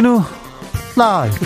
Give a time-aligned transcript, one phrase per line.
[0.00, 0.22] 주진우
[0.96, 1.36] 라이브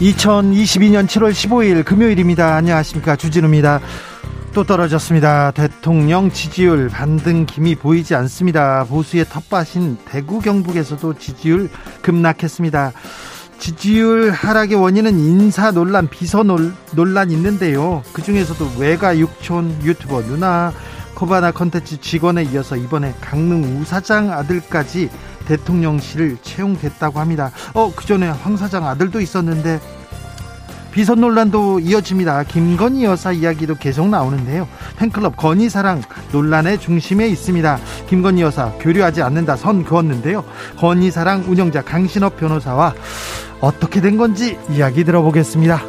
[0.00, 2.56] 2022년 7월 15일 금요일입니다.
[2.56, 3.16] 안녕하십니까.
[3.16, 3.80] 주진우입니다.
[4.52, 5.52] 또 떨어졌습니다.
[5.52, 8.84] 대통령 지지율 반등 김이 보이지 않습니다.
[8.84, 11.70] 보수의 텃밭인 대구 경북에서도 지지율
[12.02, 12.92] 급락했습니다.
[13.64, 18.02] 지지율 하락의 원인은 인사 논란, 비서 논란 있는데요.
[18.12, 20.70] 그 중에서도 외가 육촌 유튜버 누나
[21.14, 25.08] 코바나 컨텐츠 직원에 이어서 이번에 강릉 우사장 아들까지
[25.46, 27.52] 대통령실을 채용됐다고 합니다.
[27.72, 29.80] 어, 그 전에 황 사장 아들도 있었는데
[30.94, 32.44] 비선 논란도 이어집니다.
[32.44, 34.68] 김건희 여사 이야기도 계속 나오는데요.
[34.96, 37.78] 팬클럽 건희 사랑 논란의 중심에 있습니다.
[38.08, 40.44] 김건희 여사 교류하지 않는다 선 그었는데요.
[40.78, 42.94] 건희 사랑 운영자 강신업 변호사와
[43.60, 45.82] 어떻게 된 건지 이야기 들어보겠습니다.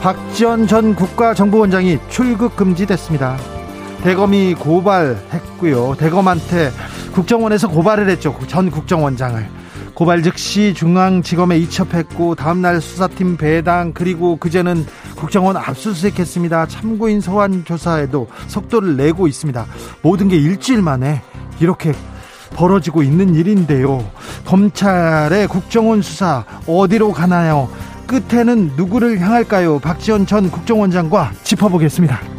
[0.00, 3.36] 박지원 전 국가정보원장이 출국 금지됐습니다.
[4.02, 5.96] 대검이 고발했고요.
[5.98, 6.70] 대검한테
[7.12, 8.34] 국정원에서 고발을 했죠.
[8.46, 9.67] 전 국정원장을.
[9.98, 16.66] 고발 즉시 중앙지검에 이첩했고 다음날 수사팀 배당 그리고 그제는 국정원 압수수색했습니다.
[16.66, 19.66] 참고인 소환 조사에도 속도를 내고 있습니다.
[20.00, 21.20] 모든 게 일주일 만에
[21.58, 21.92] 이렇게
[22.54, 24.08] 벌어지고 있는 일인데요.
[24.44, 27.68] 검찰의 국정원 수사 어디로 가나요?
[28.06, 29.80] 끝에는 누구를 향할까요?
[29.80, 32.37] 박지원 전 국정원장과 짚어보겠습니다.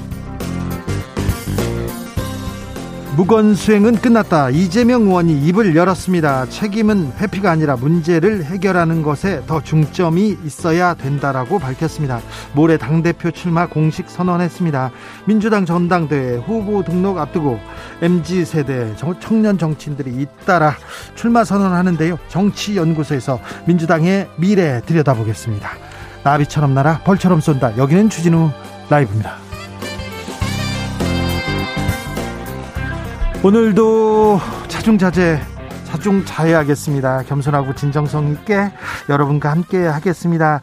[3.20, 4.50] 무건수행은 끝났다.
[4.50, 6.46] 이재명 의원이 입을 열었습니다.
[6.46, 12.22] 책임은 회피가 아니라 문제를 해결하는 것에 더 중점이 있어야 된다라고 밝혔습니다.
[12.54, 14.92] 모레 당대표 출마 공식 선언했습니다.
[15.26, 17.60] 민주당 전당대회 후보 등록 앞두고
[18.02, 20.78] MZ세대 청년 정치인들이 잇따라
[21.16, 22.18] 출마 선언하는데요.
[22.30, 25.70] 정치연구소에서 민주당의 미래 들여다보겠습니다.
[26.24, 27.78] 나비처럼 날아 벌처럼 쏜다.
[27.78, 28.50] 여기는 주진우
[28.90, 29.49] 라이브입니다.
[33.42, 35.40] 오늘도 자중자재
[35.86, 37.24] 자중자애하겠습니다.
[37.24, 38.70] 겸손하고 진정성 있게
[39.08, 40.60] 여러분과 함께 하겠습니다.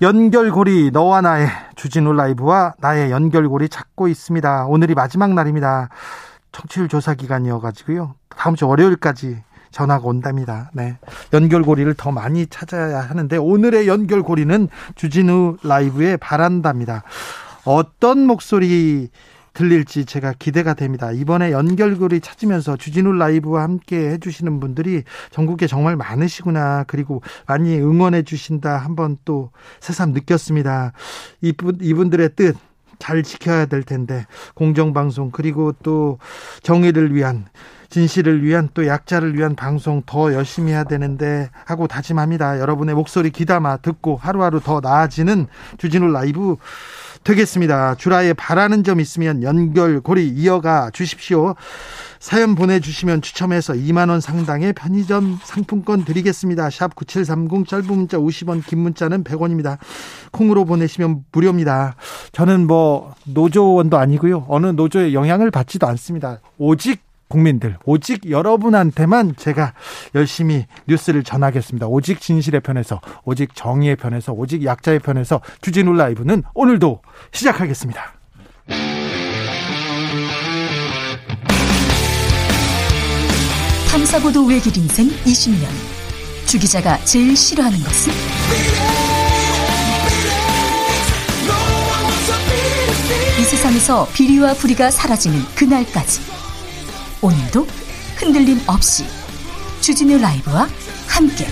[0.00, 4.66] 연결고리 너와 나의 주진우 라이브와 나의 연결고리 찾고 있습니다.
[4.66, 5.88] 오늘이 마지막 날입니다.
[6.52, 8.14] 청취율 조사 기간이어가지고요.
[8.28, 9.42] 다음 주 월요일까지
[9.72, 10.70] 전화가 온답니다.
[10.74, 10.98] 네.
[11.32, 17.02] 연결고리를 더 많이 찾아야 하는데 오늘의 연결고리는 주진우 라이브의 바란답니다.
[17.64, 19.10] 어떤 목소리
[19.58, 21.10] 들릴지 제가 기대가 됩니다.
[21.10, 25.02] 이번에 연결고리 찾으면서 주진우 라이브와 함께 해주시는 분들이
[25.32, 26.84] 전국에 정말 많으시구나.
[26.86, 28.76] 그리고 많이 응원해 주신다.
[28.76, 30.92] 한번 또 새삼 느꼈습니다.
[31.40, 32.56] 이분, 이분들의 뜻.
[33.00, 36.18] 잘 지켜야 될 텐데 공정방송 그리고 또
[36.64, 37.46] 정의를 위한
[37.90, 42.58] 진실을 위한 또 약자를 위한 방송 더 열심히 해야 되는데 하고 다짐합니다.
[42.60, 45.46] 여러분의 목소리 귀담아 듣고 하루하루 더 나아지는
[45.78, 46.56] 주진우 라이브
[47.28, 47.96] 되겠습니다.
[47.96, 51.56] 주라에 바라는 점 있으면 연결 고리 이어가 주십시오.
[52.18, 56.70] 사연 보내주시면 추첨해서 2만원 상당의 편의점 상품권 드리겠습니다.
[56.70, 59.76] 샵 9730 짧은 문자 50원 긴 문자는 100원입니다.
[60.32, 61.96] 콩으로 보내시면 무료입니다.
[62.32, 64.46] 저는 뭐 노조원도 아니고요.
[64.48, 66.40] 어느 노조의 영향을 받지도 않습니다.
[66.56, 69.74] 오직 국민들, 오직 여러분한테만 제가
[70.14, 71.86] 열심히 뉴스를 전하겠습니다.
[71.86, 77.02] 오직 진실의 편에서, 오직 정의의 편에서, 오직 약자의 편에서 주진우 라이브는 오늘도
[77.32, 78.14] 시작하겠습니다.
[83.90, 85.66] 탐사보도 외길 인생 20년.
[86.46, 88.12] 주 기자가 제일 싫어하는 것은?
[93.38, 96.47] 이 세상에서 비리와 부리가 사라지는 그날까지.
[97.20, 97.66] 오늘도
[98.16, 99.04] 흔들림 없이
[99.80, 100.68] 주진우 라이브와
[101.08, 101.46] 함께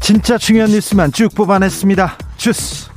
[0.00, 2.18] 진짜 중요한 뉴스만 쭉 뽑아냈습니다.
[2.36, 2.90] 주스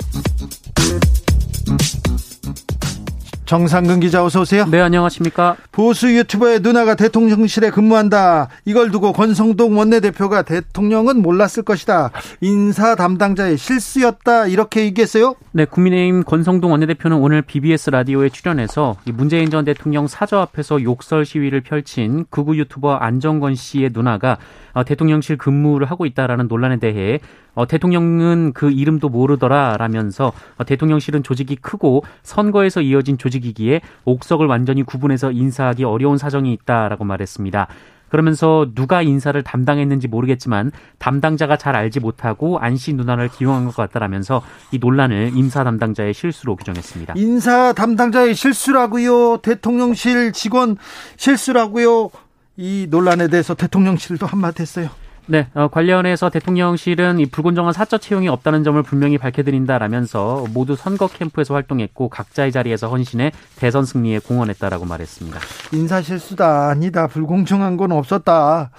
[3.46, 4.66] 정상근 기자 어서 오세요.
[4.66, 5.56] 네, 안녕하십니까?
[5.72, 8.50] 보수 유튜버의 누나가 대통령실에 근무한다.
[8.66, 12.10] 이걸 두고 권성동 원내대표가 대통령은 몰랐을 것이다.
[12.42, 14.48] 인사 담당자의 실수였다.
[14.48, 15.36] 이렇게 얘기했어요?
[15.52, 21.62] 네, 국민의힘 권성동 원내대표는 오늘 BBS 라디오에 출연해서 문재인 전 대통령 사저 앞에서 욕설 시위를
[21.62, 24.38] 펼친 극우 유튜버 안정권 씨의 누나가
[24.74, 27.20] 어, 대통령실 근무를 하고 있다라는 논란에 대해
[27.56, 35.32] 어, 대통령은 그 이름도 모르더라라면서 어, 대통령실은 조직이 크고 선거에서 이어진 조직이기에 옥석을 완전히 구분해서
[35.32, 37.68] 인사하기 어려운 사정이 있다라고 말했습니다.
[38.10, 44.42] 그러면서 누가 인사를 담당했는지 모르겠지만 담당자가 잘 알지 못하고 안씨 누나를 기용한 것 같다라면서
[44.72, 47.16] 이 논란을 인사 담당자의 실수로 규정했습니다.
[47.18, 49.38] 인사 담당자의 실수라고요.
[49.38, 50.78] 대통령실 직원
[51.18, 52.10] 실수라고요.
[52.58, 54.90] 이 논란에 대해서 대통령실도 한마디 했어요.
[55.28, 61.56] 네, 어, 관련해서 대통령실은 이 불공정한 사적 채용이 없다는 점을 분명히 밝혀드린다라면서 모두 선거 캠프에서
[61.56, 65.40] 활동했고 각자의 자리에서 헌신해 대선 승리에 공헌했다라고 말했습니다.
[65.72, 68.70] 인사 실수다 아니다 불공정한 건 없었다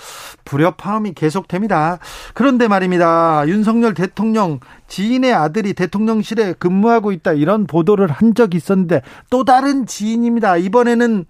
[0.44, 1.98] 불협화음이 계속됩니다.
[2.32, 3.42] 그런데 말입니다.
[3.48, 10.58] 윤석열 대통령 지인의 아들이 대통령실에 근무하고 있다 이런 보도를 한 적이 있었는데 또 다른 지인입니다.
[10.58, 11.24] 이번에는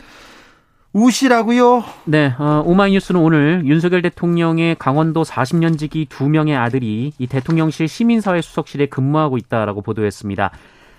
[0.96, 1.84] 우시라고요?
[2.04, 8.40] 네, 어, 오마이뉴스는 오늘 윤석열 대통령의 강원도 40년 지기 두 명의 아들이 이 대통령실 시민사회
[8.40, 10.52] 수석실에 근무하고 있다라고 보도했습니다.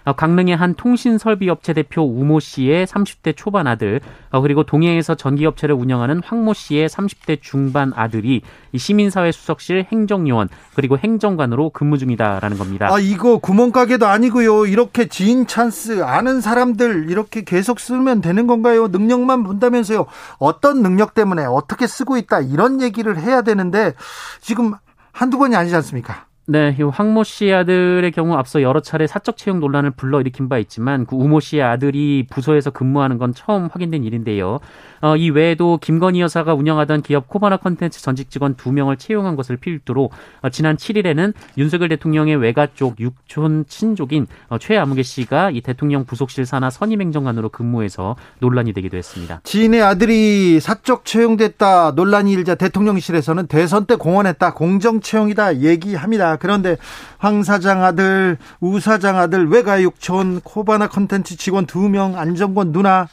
[0.08, 4.00] 어, 강릉의 한 통신설비업체 대표 우모 씨의 30대 초반 아들,
[4.30, 8.42] 어, 그리고 동해에서 전기업체를 운영하는 황모 씨의 30대 중반 아들이
[8.74, 12.88] 시민사회 수석실 행정요원 그리고 행정관으로 근무 중이다라는 겁니다.
[12.90, 14.68] 아 이거 구멍가게도 아니고요.
[14.68, 18.88] 이렇게 지인 찬스 아는 사람들 이렇게 계속 쓰면 되는 건가요?
[18.88, 20.06] 능력만 본다면서요.
[20.40, 23.94] 어떤 능력 때문에 어떻게 쓰고 있다 이런 얘기를 해야 되는데
[24.40, 24.74] 지금
[25.12, 26.27] 한두 번이 아니지 않습니까?
[26.50, 31.06] 네, 이 황모 씨 아들의 경우 앞서 여러 차례 사적 채용 논란을 불러일으킨 바 있지만
[31.06, 34.60] 그 우모 씨의 아들이 부서에서 근무하는 건 처음 확인된 일인데요.
[35.02, 40.10] 어, 이 외에도 김건희 여사가 운영하던 기업 코바나 컨텐츠 전직 직원 두명을 채용한 것을 필두로
[40.42, 46.46] 어, 지난 7일에는 윤석열 대통령의 외가 쪽 육촌 친족인 어, 최아무개 씨가 이 대통령 부속실
[46.46, 49.42] 산하 선임행정관으로 근무해서 논란이 되기도 했습니다.
[49.44, 56.37] 지인의 아들이 사적 채용됐다 논란이 일자 대통령실에서는 대선 때 공언했다 공정 채용이다 얘기합니다.
[56.38, 56.78] 그런데
[57.18, 63.08] 황 사장 아들, 우 사장 아들, 외가 육촌, 코바나 컨텐츠 직원 두 명, 안정권 누나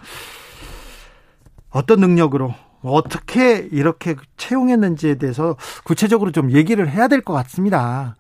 [1.71, 8.17] 어떤 능력으로 어떻게 이렇게 채용했는지에 대해서 구체적으로 좀 얘기를 해야 될 것 같습니다.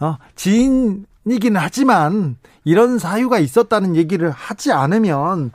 [0.00, 5.52] 어, 지인이기는 하지만 이런 사유가 있었다는 얘기를 하지 않으면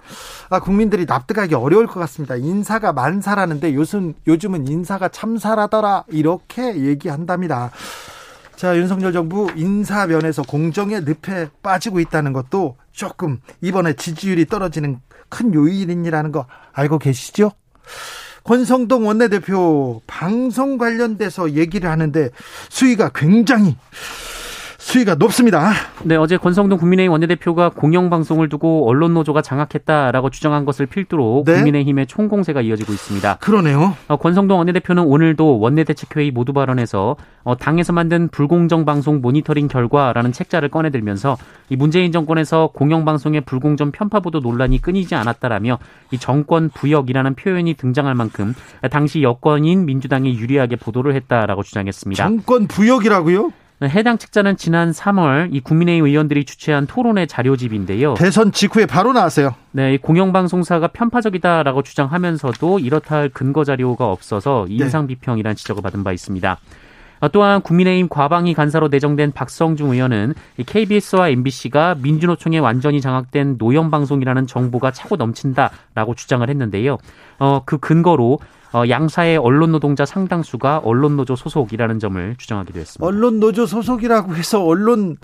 [0.49, 2.35] 아, 국민들이 납득하기 어려울 것 같습니다.
[2.35, 7.71] 인사가 만사라는데 요즘, 요즘은 인사가 참사라더라 이렇게 얘기한답니다.
[8.55, 16.31] 자, 윤석열 정부 인사면에서 공정의 늪에 빠지고 있다는 것도 조금 이번에 지지율이 떨어지는 큰 요인이라는
[16.31, 17.51] 거 알고 계시죠?
[18.45, 22.29] 권성동 원내대표 방송 관련돼서 얘기를 하는데
[22.69, 23.75] 수위가 굉장히
[24.85, 25.71] 수위가 높습니다.
[26.03, 31.55] 네, 어제 권성동 국민의힘 원내대표가 공영방송을 두고 언론노조가 장악했다라고 주장한 것을 필두로 네?
[31.55, 33.37] 국민의힘의 총공세가 이어지고 있습니다.
[33.41, 33.97] 그러네요.
[34.07, 40.69] 어, 권성동 원내대표는 오늘도 원내대책회의 모두 발언에서 어, 당에서 만든 불공정 방송 모니터링 결과라는 책자를
[40.69, 41.35] 꺼내들면서
[41.69, 45.79] 이 문재인 정권에서 공영방송의 불공정 편파 보도 논란이 끊이지 않았다라며
[46.11, 48.53] 이 정권 부역이라는 표현이 등장할 만큼
[48.91, 52.23] 당시 여권인 민주당이 유리하게 보도를 했다라고 주장했습니다.
[52.23, 53.51] 정권 부역이라고요?
[53.89, 58.15] 해당 책자는 지난 3월 이 국민의힘 의원들이 주최한 토론회 자료집인데요.
[58.15, 59.55] 대선 직후에 바로 나왔어요.
[59.71, 64.75] 네, 공영방송사가 편파적이다라고 주장하면서도 이렇다 할 근거 자료가 없어서 네.
[64.75, 66.57] 인상 비평이란 지적을 받은 바 있습니다.
[67.25, 74.45] 어, 또한 국민의힘 과방위 간사로 내정된 박성중 의원은 KBS와 MBC가 민주노총에 완전히 장악된 노영 방송이라는
[74.45, 76.99] 정보가 차고 넘친다라고 주장을 했는데요.
[77.39, 78.37] 어, 그 근거로
[78.73, 83.05] 어, 양사의 언론 노동자 상당수가 언론 노조 소속이라는 점을 주장하기도 했습니다.
[83.05, 85.17] 언론 노조 소속이라고 해서 언론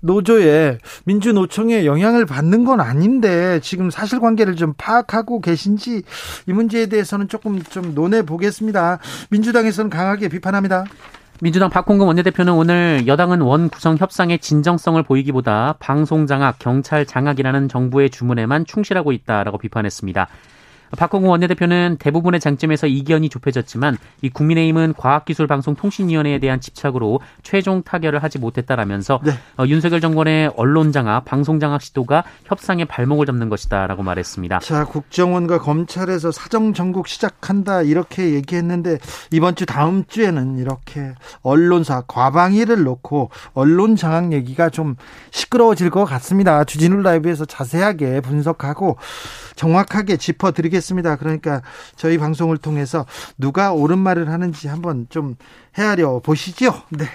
[0.00, 6.02] 노조에 민주노총에 영향을 받는 건 아닌데 지금 사실관계를 좀 파악하고 계신지
[6.46, 8.98] 이 문제에 대해서는 조금 좀 논해 보겠습니다.
[9.30, 10.84] 민주당에서는 강하게 비판합니다.
[11.42, 18.10] 민주당 박홍근 원내대표는 오늘 여당은 원 구성 협상의 진정성을 보이기보다 방송 장악, 경찰 장악이라는 정부의
[18.10, 20.28] 주문에만 충실하고 있다라고 비판했습니다.
[20.96, 29.20] 박홍구 원내대표는 대부분의 장점에서 이견이 좁혀졌지만 이 국민의힘은 과학기술방송통신위원회에 대한 집착으로 최종 타결을 하지 못했다라면서
[29.24, 29.32] 네.
[29.58, 34.58] 어, 윤석열 정권의 언론 장악, 방송 장악 시도가 협상의 발목을 잡는 것이다라고 말했습니다.
[34.60, 38.98] 자, 국정원과 검찰에서 사정 전국 시작한다 이렇게 얘기했는데
[39.30, 44.96] 이번 주 다음 주에는 이렇게 언론사 과방위를 놓고 언론 장악 얘기가 좀
[45.30, 46.64] 시끄러워질 것 같습니다.
[46.64, 48.96] 주진우 라이브에서 자세하게 분석하고
[49.56, 50.79] 정확하게 짚어드리겠습니다.
[51.16, 51.62] 그러니까
[51.96, 53.06] 저희 방송을 통해서
[53.38, 55.36] 누가 옳은 말을 하는지 한번 좀
[55.78, 56.82] 헤아려 보시죠.
[56.90, 57.06] 네.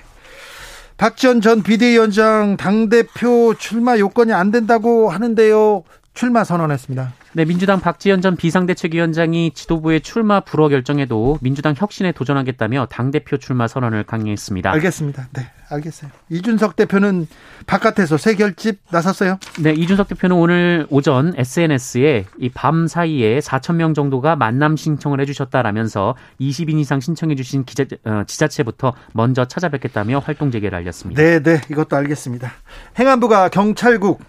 [0.98, 5.84] 박지원 전 비대위원장 당대표 출마 요건이 안 된다고 하는데요.
[6.16, 7.14] 출마 선언했습니다.
[7.34, 14.06] 네, 민주당 박지원 전 비상대책위원장이 지도부의 출마 불허 결정에도 민주당 혁신에 도전하겠다며 당대표 출마 선언을
[14.06, 14.72] 강행했습니다.
[14.72, 15.28] 알겠습니다.
[15.34, 16.10] 네, 알겠어요.
[16.30, 17.28] 이준석 대표는
[17.68, 19.38] 바깥에서 새 결집 나섰어요?
[19.60, 26.16] 네, 이준석 대표는 오늘 오전 SNS에 이 밤 사이에 4천 명 정도가 만남 신청을 해주셨다라면서
[26.40, 31.22] 20인 이상 신청해주신 기자, 어, 지자체부터 먼저 찾아뵙겠다며 활동 재개를 알렸습니다.
[31.22, 32.54] 네, 네, 이것도 알겠습니다.
[32.98, 34.22] 행안부가 경찰국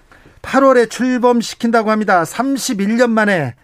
[0.47, 2.23] 8월에 출범시킨다고 합니다.
[2.23, 3.55] 31년 만에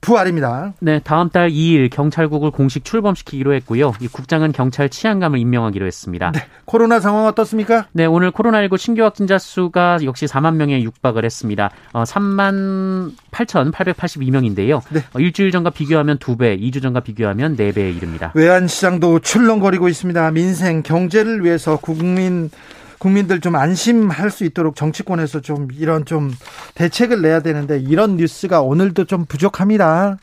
[0.00, 0.74] 부활입니다.
[0.78, 3.92] 네, 다음 달 2일 경찰국을 공식 출범시키기로 했고요.
[4.00, 6.30] 이 국장은 경찰 치안감을 임명하기로 했습니다.
[6.30, 7.86] 네, 코로나 상황 어떻습니까?
[7.92, 11.70] 네, 오늘 코로나19 신규 확진자 수가 역시 4만 명에 육박을 했습니다.
[11.92, 14.82] 어, 3만 8,882명인데요.
[14.90, 15.00] 네.
[15.14, 18.30] 어, 일주일 전과 비교하면 2배, 2주 전과 비교하면 4배에 이릅니다.
[18.36, 20.30] 외환시장도 출렁거리고 있습니다.
[20.30, 22.50] 민생, 경제를 위해서 국민
[22.98, 26.32] 국민들 좀 안심할 수 있도록 정치권에서 좀 이런 좀
[26.74, 30.18] 대책을 내야 되는데 이런 뉴스가 오늘도 좀 부족합니다.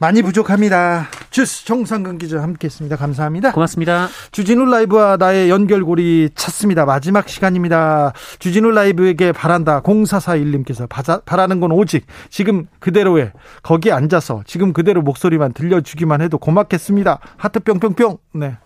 [0.00, 1.08] 많이 부족합니다.
[1.30, 2.94] 주스 정상근 기자 함께했습니다.
[2.94, 3.50] 감사합니다.
[3.50, 4.06] 고맙습니다.
[4.30, 6.84] 주진우 라이브와 나의 연결고리 찾습니다.
[6.84, 8.12] 마지막 시간입니다.
[8.38, 9.80] 주진우 라이브에게 바란다.
[9.80, 10.88] 0441님께서
[11.24, 13.32] 바라는 건 오직 지금 그대로에
[13.64, 17.18] 거기에 앉아서 지금 그대로 목소리만 들려주기만 해도 고맙겠습니다.
[17.36, 18.18] 하트 뿅뿅뿅.
[18.34, 18.56] 네.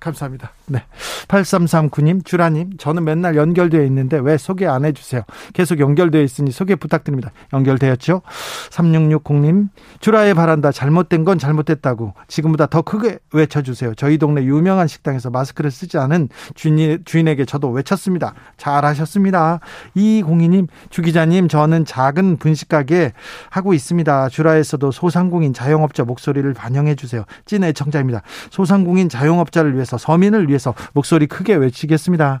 [0.00, 0.52] 감사합니다.
[0.68, 0.84] 네.
[1.28, 5.22] 8339님, 주라님, 저는 맨날 연결되어 있는데 왜 소개 안 해주세요?
[5.54, 7.32] 계속 연결되어 있으니 소개 부탁드립니다.
[7.52, 8.22] 연결되었죠?
[8.70, 9.68] 3660님,
[10.00, 10.70] 주라의 바란다.
[10.72, 12.14] 잘못된 건 잘못됐다고.
[12.28, 13.94] 지금보다 더 크게 외쳐주세요.
[13.94, 18.34] 저희 동네 유명한 식당에서 마스크를 쓰지 않은 주인, 주인에게 저도 외쳤습니다.
[18.58, 19.60] 잘하셨습니다.
[19.96, 23.12] 2202님, 주기자님, 저는 작은 분식가게
[23.50, 24.28] 하고 있습니다.
[24.28, 27.24] 주라에서도 소상공인 자영업자 목소리를 반영해주세요.
[27.46, 28.22] 찐 애청자입니다.
[28.50, 32.40] 소상공인 자영업자를 위해서 서민을 위해 서 목소리 크게 외치겠습니다.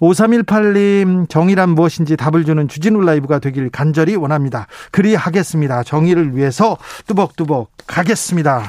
[0.00, 4.66] 5318님 정의란 무엇인지 답을 주는 주진우 라이브가 되길 간절히 원합니다.
[4.92, 5.82] 그리하겠습니다.
[5.82, 6.76] 정의를 위해서
[7.06, 8.62] 뚜벅뚜벅 가겠습니다.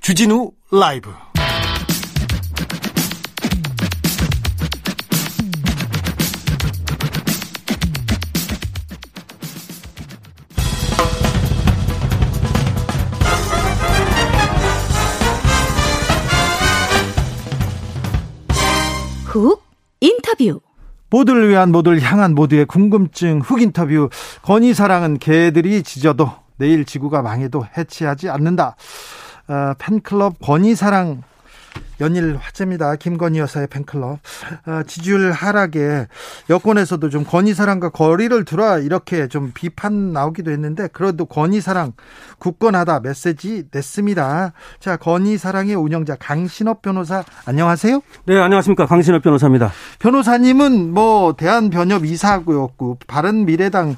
[0.00, 1.29] 주진우 라이브
[19.30, 19.62] 훅
[20.00, 20.60] 인터뷰.
[21.08, 24.08] 모두를 위한 모두를 향한 모두의 궁금증 훅 인터뷰.
[24.42, 28.74] 건의사랑은 개들이 짖어도 내일 지구가 망해도 해치하지 않는다.
[29.46, 31.22] 어, 팬클럽 건의사랑
[32.00, 32.96] 연일 화제입니다.
[32.96, 34.18] 김건희 여사의 팬클럽.
[34.64, 36.06] 아, 지지율 하락에
[36.48, 41.92] 여권에서도 좀 건희 사랑과 거리를 두라 이렇게 좀 비판 나오기도 했는데 그래도 건희 사랑
[42.38, 44.52] 굳건하다 메시지 냈습니다.
[44.78, 48.00] 자, 건희 사랑의 운영자 강신업 변호사 안녕하세요.
[48.24, 48.86] 네, 안녕하십니까.
[48.86, 49.70] 강신업 변호사입니다.
[49.98, 53.96] 변호사님은 뭐 대한 변협 이사고였고 바른 미래당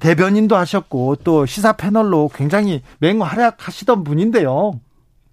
[0.00, 4.80] 대변인도 하셨고 또 시사 패널로 굉장히 맹활약하시던 분인데요.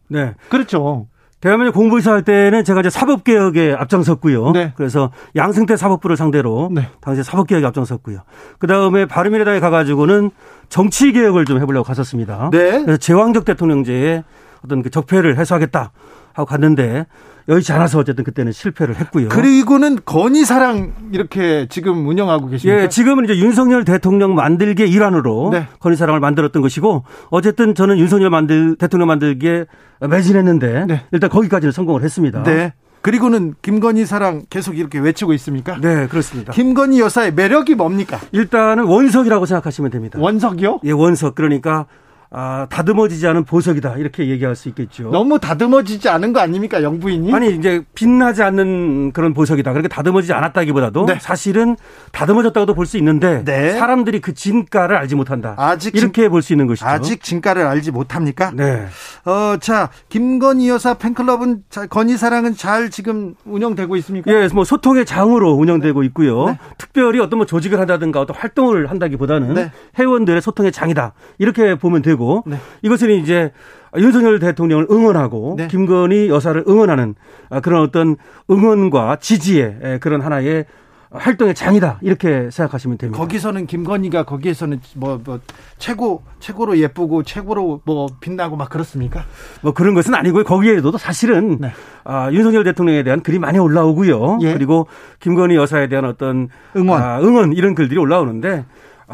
[0.09, 0.33] 네.
[0.49, 1.07] 그렇죠.
[1.41, 4.51] 대한민국 공부이사 할 때는 제가 이제 사법개혁에 앞장섰고요.
[4.51, 4.73] 네.
[4.75, 6.89] 그래서 양승태 사법부를 상대로 네.
[6.99, 8.19] 당시 사법개혁에 앞장섰고요.
[8.57, 10.31] 그 다음에 바른미래당에 가가지고는
[10.67, 12.49] 정치개혁을 좀 해보려고 갔었습니다.
[12.51, 12.83] 네.
[12.83, 14.23] 그래서 제왕적 대통령제에
[14.65, 15.91] 어떤 그 적폐를 해소하겠다
[16.39, 17.05] 하고 갔는데
[17.47, 19.29] 여의치 않아서 어쨌든 그때는 실패를 했고요.
[19.29, 22.83] 그리고는 건의사랑 이렇게 지금 운영하고 계십니까?
[22.83, 25.67] 예, 지금은 이제 윤석열 대통령 만들기의 일환으로 네.
[25.79, 29.65] 건의사랑을 만들었던 것이고 어쨌든 저는 윤석열 만들 대통령 만들기에
[30.07, 31.01] 매진했는데 네.
[31.11, 32.43] 일단 거기까지는 성공을 했습니다.
[32.43, 32.73] 네.
[33.01, 35.77] 그리고는 김건희 사랑 계속 이렇게 외치고 있습니까?
[35.79, 36.51] 네, 그렇습니다.
[36.51, 38.19] 김건희 여사의 매력이 뭡니까?
[38.33, 40.19] 일단은 원석이라고 생각하시면 됩니다.
[40.19, 40.81] 원석이요?
[40.83, 41.35] 예, 원석.
[41.35, 41.85] 그러니까
[42.31, 43.95] 아, 다듬어지지 않은 보석이다.
[43.97, 45.09] 이렇게 얘기할 수 있겠죠.
[45.09, 47.33] 너무 다듬어지지 않은 거 아닙니까, 영부인이?
[47.33, 49.71] 아니, 이제 빛나지 않는 그런 보석이다.
[49.73, 51.17] 그렇게 다듬어지지 않았다기보다도 네.
[51.19, 51.75] 사실은
[52.11, 53.71] 다듬어졌다고도 볼 수 있는데 네.
[53.73, 55.55] 사람들이 그 진가를 알지 못한다.
[55.57, 56.85] 아직 이렇게 볼 수 있는 것이죠.
[56.87, 58.51] 아직 진가를 알지 못합니까?
[58.55, 58.85] 네.
[59.25, 64.31] 어, 자, 김건희 여사 팬클럽은 건희 사랑은 잘 지금 운영되고 있습니까?
[64.31, 66.45] 예, 뭐 소통의 장으로 운영되고 있고요.
[66.45, 66.59] 네.
[66.77, 69.71] 특별히 어떤 뭐 조직을 한다든가 어떤 활동을 한다기보다는 네.
[69.97, 71.13] 회원들의 소통의 장이다.
[71.39, 72.57] 이렇게 보면 되고 되고 네.
[72.81, 73.51] 이것은 이제
[73.97, 75.67] 윤석열 대통령을 응원하고 네.
[75.67, 77.15] 김건희 여사를 응원하는
[77.63, 78.17] 그런 어떤
[78.51, 80.65] 응원과 지지의 그런 하나의
[81.11, 83.19] 활동의 장이다 이렇게 생각하시면 됩니다.
[83.19, 85.39] 거기서는 김건희가 거기에서는 뭐, 뭐
[85.79, 89.23] 최고 최고로 예쁘고 최고로 뭐 빛나고 막 그렇습니까?
[89.61, 90.43] 뭐 그런 것은 아니고요.
[90.43, 91.71] 거기에도 사실은 네.
[92.03, 94.37] 아, 윤석열 대통령에 대한 글이 많이 올라오고요.
[94.43, 94.53] 예.
[94.53, 94.85] 그리고
[95.19, 98.65] 김건희 여사에 대한 어떤 응원, 아, 응원 이런 글들이 올라오는데 아,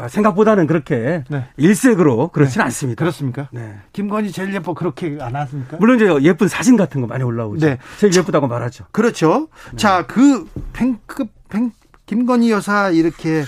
[0.08, 1.44] 생각보다는 그렇게 네.
[1.56, 2.66] 일색으로 그렇지는 네.
[2.66, 2.98] 않습니다.
[3.04, 3.48] 그렇습니까?
[3.50, 3.76] 네.
[3.92, 5.78] 김건희 제일 예뻐 그렇게 안 하십니까?
[5.78, 7.66] 물론 이제 예쁜 사진 같은 거 많이 올라오죠.
[7.66, 7.78] 네.
[7.98, 8.84] 제일 예쁘다고 말하죠.
[8.92, 9.48] 그렇죠.
[9.70, 9.76] 네.
[9.76, 11.72] 자, 그 팬급 팬
[12.06, 13.44] 김건희 여사 이렇게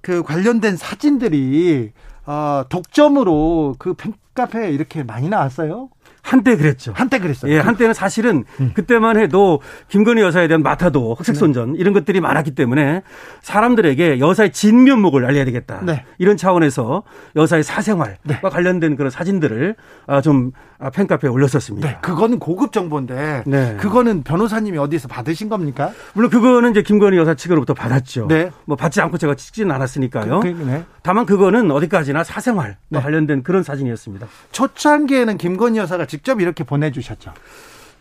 [0.00, 1.92] 그 관련된 사진들이
[2.26, 5.88] 어, 독점으로 그 팬카페에 이렇게 많이 나왔어요.
[6.26, 6.92] 한때 그랬죠.
[6.96, 7.52] 한때 그랬어요.
[7.52, 8.72] 예, 한때는 사실은 음.
[8.74, 11.78] 그때만 해도 김건희 여사에 대한 마타도 흑색손전 네.
[11.78, 13.02] 이런 것들이 많았기 때문에
[13.42, 15.82] 사람들에게 여사의 진면목을 알려야 되겠다.
[15.84, 16.04] 네.
[16.18, 17.04] 이런 차원에서
[17.36, 18.40] 여사의 사생활과 네.
[18.40, 19.76] 관련된 그런 사진들을
[20.08, 21.88] 아, 좀 아, 팬카페에 올렸었습니다.
[21.88, 23.76] 네, 그거는 고급 정보인데 네.
[23.76, 25.92] 그거는 변호사님이 어디서 받으신 겁니까?
[26.14, 28.26] 물론 그거는 이제 김건희 여사 측으로부터 받았죠.
[28.28, 28.50] 네.
[28.64, 30.40] 뭐 받지 않고 제가 찍지는 않았으니까요.
[30.40, 30.84] 그, 그, 네.
[31.02, 33.00] 다만 그거는 어디까지나 사생활과 네.
[33.00, 34.26] 관련된 그런 사진이었습니다.
[34.52, 37.32] 초창기에는 김건희 여사가 직접 이렇게 보내주셨죠.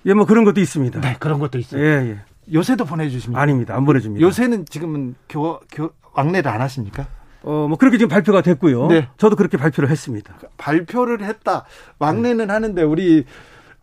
[0.07, 1.01] 예, 뭐 그런 것도 있습니다.
[1.01, 1.81] 네, 그런 것도 있어요.
[1.81, 2.19] 예, 예.
[2.53, 3.41] 요새도 보내주십니까?
[3.41, 3.75] 아닙니다.
[3.75, 4.21] 안 보내줍니다.
[4.25, 7.07] 요새는 지금은 교, 교, 왕래를 안 하십니까?
[7.45, 8.87] 어, 뭐 그렇게 지금 발표가 됐고요.
[8.87, 9.07] 네.
[9.17, 10.33] 저도 그렇게 발표를 했습니다.
[10.57, 11.65] 발표를 했다.
[11.99, 12.53] 왕래는 네.
[12.53, 13.25] 하는데 우리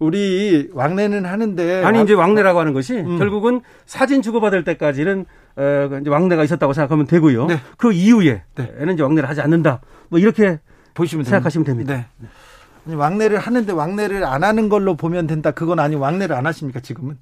[0.00, 3.18] 우리 왕래는 하는데 아니 이제 왕래라고 하는 것이 음.
[3.18, 5.26] 결국은 사진 주고받을 때까지는
[5.56, 7.46] 어, 이제 왕래가 있었다고 생각하면 되고요.
[7.46, 7.60] 네.
[7.76, 8.92] 그 이후에는 네.
[8.94, 9.80] 이제 왕래를 하지 않는다.
[10.08, 10.58] 뭐 이렇게
[10.94, 11.94] 보시면 생각하시면 됩니다.
[11.94, 12.28] 네.
[12.84, 15.52] 아니, 왕래를 하는데 왕래를 안 하는 걸로 보면 된다.
[15.52, 17.16] 그건 아니 왕래를 안 하십니까 지금은?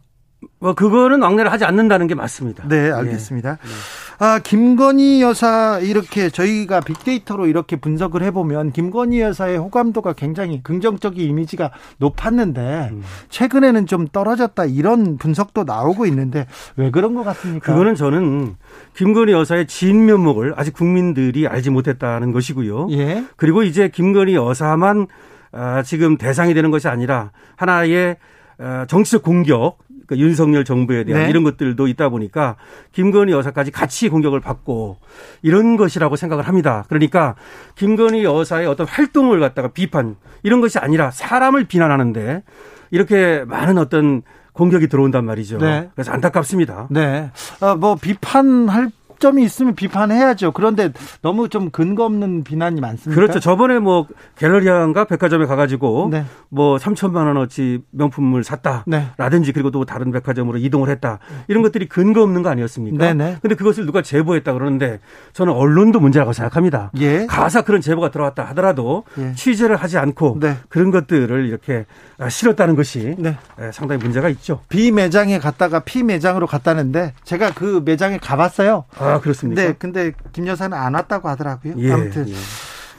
[0.58, 2.66] 뭐 그거는 왕래를 하지 않는다는 게 맞습니다.
[2.68, 3.58] 네, 알겠습니다.
[3.62, 3.70] 네.
[4.18, 11.26] 아, 김건희 여사 이렇게 저희가 빅데이터로 이렇게 분석을 해 보면 김건희 여사의 호감도가 굉장히 긍정적인
[11.26, 13.02] 이미지가 높았는데 음.
[13.30, 17.72] 최근에는 좀 떨어졌다 이런 분석도 나오고 있는데 왜 그런 것 같습니까?
[17.72, 18.56] 그거는 저는
[18.94, 22.88] 김건희 여사의 진면목을 아직 국민들이 알지 못했다는 것이고요.
[22.90, 23.24] 예.
[23.36, 25.06] 그리고 이제 김건희 여사만
[25.52, 28.16] 아, 지금 대상이 되는 것이 아니라 하나의
[28.58, 29.78] 아, 정치적 공격
[30.10, 31.30] 그 윤석열 정부에 대한 네.
[31.30, 32.56] 이런 것들도 있다 보니까
[32.90, 34.98] 김건희 여사까지 같이 공격을 받고
[35.40, 36.84] 이런 것이라고 생각을 합니다.
[36.88, 37.36] 그러니까
[37.76, 42.42] 김건희 여사의 어떤 활동을 갖다가 비판 이런 것이 아니라 사람을 비난하는데
[42.90, 45.58] 이렇게 많은 어떤 공격이 들어온단 말이죠.
[45.58, 45.88] 네.
[45.94, 46.88] 그래서 안타깝습니다.
[46.90, 47.30] 네.
[47.60, 48.90] 어, 뭐 비판할
[49.20, 50.52] 점이 있으면 비판해야죠.
[50.52, 53.20] 그런데 너무 좀 근거 없는 비난이 많습니다.
[53.20, 53.38] 그렇죠.
[53.38, 56.24] 저번에 뭐 갤러리안가 백화점에 가가지고 네.
[56.48, 59.52] 뭐 3천만 원어치 명품을 샀다라든지 네.
[59.52, 62.98] 그리고 또 다른 백화점으로 이동을 했다 이런 것들이 근거 없는 거 아니었습니까?
[62.98, 63.38] 네네.
[63.42, 65.00] 근데 그것을 누가 제보했다 그러는데
[65.32, 66.90] 저는 언론도 문제라고 생각합니다.
[66.98, 67.26] 예.
[67.26, 69.34] 가사 그런 제보가 들어왔다 하더라도 예.
[69.34, 70.56] 취재를 하지 않고 네.
[70.68, 71.84] 그런 것들을 이렇게
[72.28, 73.36] 실었다는 것이 네.
[73.60, 74.60] 예, 상당히 문제가 있죠.
[74.68, 78.84] 비 매장에 갔다가 피 매장으로 갔다는데 제가 그 매장에 가봤어요.
[78.98, 79.09] 아.
[79.14, 79.62] 아, 그렇습니까?
[79.62, 81.74] 네, 근데 김 여사는 안 왔다고 하더라고요.
[81.78, 82.28] 예, 아무튼.
[82.28, 82.34] 예.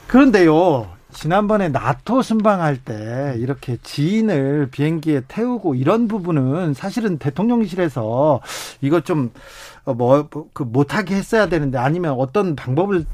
[0.06, 0.88] 그런데요.
[1.12, 8.40] 지난번에 나토 순방할 때 이렇게 지인을 비행기에 태우고 이런 부분은 사실은 대통령실에서
[8.80, 9.30] 이거 좀
[9.84, 13.04] 뭐 그 못하게 했어야 되는데 아니면 어떤 방법을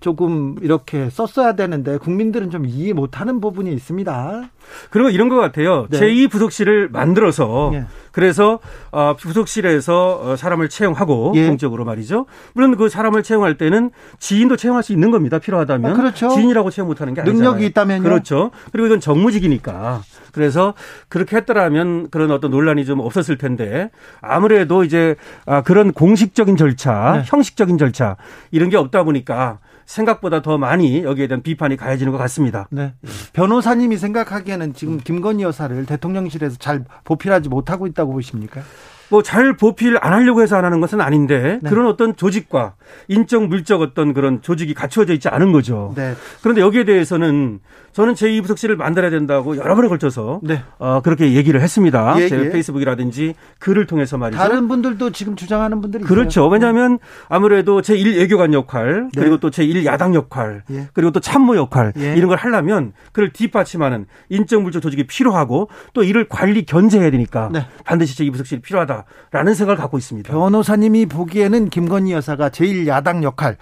[0.00, 4.50] 조금 이렇게 썼어야 되는데 국민들은 좀 이해 못하는 부분이 있습니다.
[4.90, 5.86] 그리고 이런 것 같아요.
[5.90, 6.00] 네.
[6.00, 7.84] 제2 부속실을 만들어서 네.
[8.12, 8.58] 그래서
[8.90, 11.46] 어, 부속실에서 어, 사람을 채용하고 예.
[11.48, 12.26] 공적으로 말이죠.
[12.54, 15.38] 물론 그 사람을 채용할 때는 지인도 채용할 수 있는 겁니다.
[15.38, 15.92] 필요하다면.
[15.92, 16.30] 아, 그렇죠.
[16.30, 17.42] 지인이라고 채용 못하는 게 아니잖아요.
[17.50, 18.02] 능력이 있다면요.
[18.02, 18.50] 그렇죠.
[18.72, 20.02] 그리고 이건 정무직이니까.
[20.32, 20.74] 그래서
[21.08, 27.22] 그렇게 했더라면 그런 어떤 논란이 좀 없었을 텐데 아무래도 이제 아, 그런 공식적인 절차, 네.
[27.26, 28.16] 형식적인 절차
[28.50, 29.58] 이런 게 없다 보니까
[29.90, 32.68] 생각보다 더 많이 여기에 대한 비판이 가해지는 것 같습니다.
[32.70, 32.94] 네.
[33.32, 38.62] 변호사님이 생각하기에는 지금 김건희 여사를 대통령실에서 잘 보필하지 못하고 있다고 보십니까?
[39.10, 41.70] 뭐 잘 보필 안 하려고 해서 안 하는 것은 아닌데 네.
[41.70, 42.74] 그런 어떤 조직과
[43.08, 45.92] 인적 물적 어떤 그런 조직이 갖추어져 있지 않은 거죠.
[45.96, 46.14] 네.
[46.42, 47.60] 그런데 여기에 대해서는
[47.92, 50.62] 저는 제2부속실을 만들어야 된다고 여러 번에 걸쳐서 네.
[50.78, 52.14] 어, 그렇게 얘기를 했습니다.
[52.20, 52.50] 예, 제 예.
[52.50, 54.38] 페이스북이라든지 글을 통해서 말이죠.
[54.38, 56.42] 다른 분들도 지금 주장하는 분들이 그렇죠.
[56.42, 56.48] 있어요.
[56.48, 59.20] 왜냐하면 아무래도 제1 외교관 역할 네.
[59.20, 60.88] 그리고 또 제1 야당 역할 예.
[60.92, 62.14] 그리고 또 참모 역할 예.
[62.14, 67.66] 이런 걸 하려면 그를 뒷받침하는 인적 물적 조직이 필요하고 또 이를 관리 견제해야 되니까 네.
[67.84, 68.99] 반드시 제2부속실이 필요하다
[69.30, 70.30] 라는 생각을 갖고 있습니다.
[70.32, 73.56] 변호사님이 보기에는 김건희 여사가 제1 야당 역할,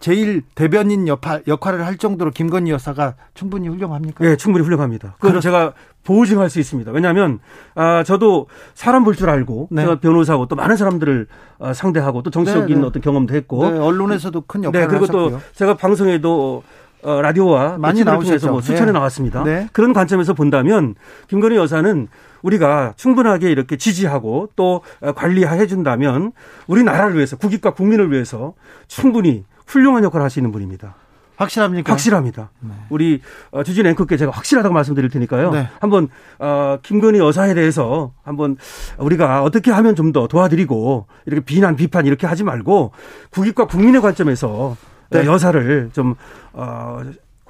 [0.00, 4.24] 제1 대변인 역할, 역할을 할 정도로 김건희 여사가 충분히 훌륭합니까?
[4.24, 5.16] 네, 충분히 훌륭합니다.
[5.18, 5.72] 그건 제가
[6.04, 6.92] 보증할 수 있습니다.
[6.92, 7.38] 왜냐하면
[7.74, 9.82] 아 저도 사람 볼 줄 알고 네.
[9.82, 11.26] 제가 변호사고 또 많은 사람들을
[11.58, 12.86] 어, 상대하고 또 정치적인 네, 네.
[12.86, 15.30] 어떤 경험도 했고 네, 언론에서도 큰 역할을 네, 그리고 하셨고요.
[15.30, 16.62] 또 제가 방송에도
[17.02, 18.92] 어, 라디오와 많이 나오셔서 뭐 수천에 네.
[18.92, 19.44] 나왔습니다.
[19.44, 19.68] 네.
[19.72, 20.94] 그런 관점에서 본다면
[21.28, 22.08] 김건희 여사는
[22.44, 24.82] 우리가 충분하게 이렇게 지지하고 또
[25.16, 26.32] 관리해 준다면
[26.66, 28.54] 우리나라를 위해서 국익과 국민을 위해서
[28.86, 30.94] 충분히 훌륭한 역할을 하시는 분입니다.
[31.36, 31.90] 확실합니까?
[31.92, 32.50] 확실합니다.
[32.60, 32.70] 네.
[32.90, 35.50] 우리 어, 주진 앵커께 제가 확실하다고 말씀드릴 테니까요.
[35.50, 35.68] 네.
[35.80, 38.56] 한번 어, 김건희 여사에 대해서 한번
[38.98, 42.92] 우리가 어떻게 하면 좀 더 도와드리고 이렇게 비난 비판 이렇게 하지 말고
[43.30, 44.76] 국익과 국민의 관점에서
[45.10, 45.26] 네.
[45.26, 46.14] 여사를 좀
[46.52, 47.00] 어,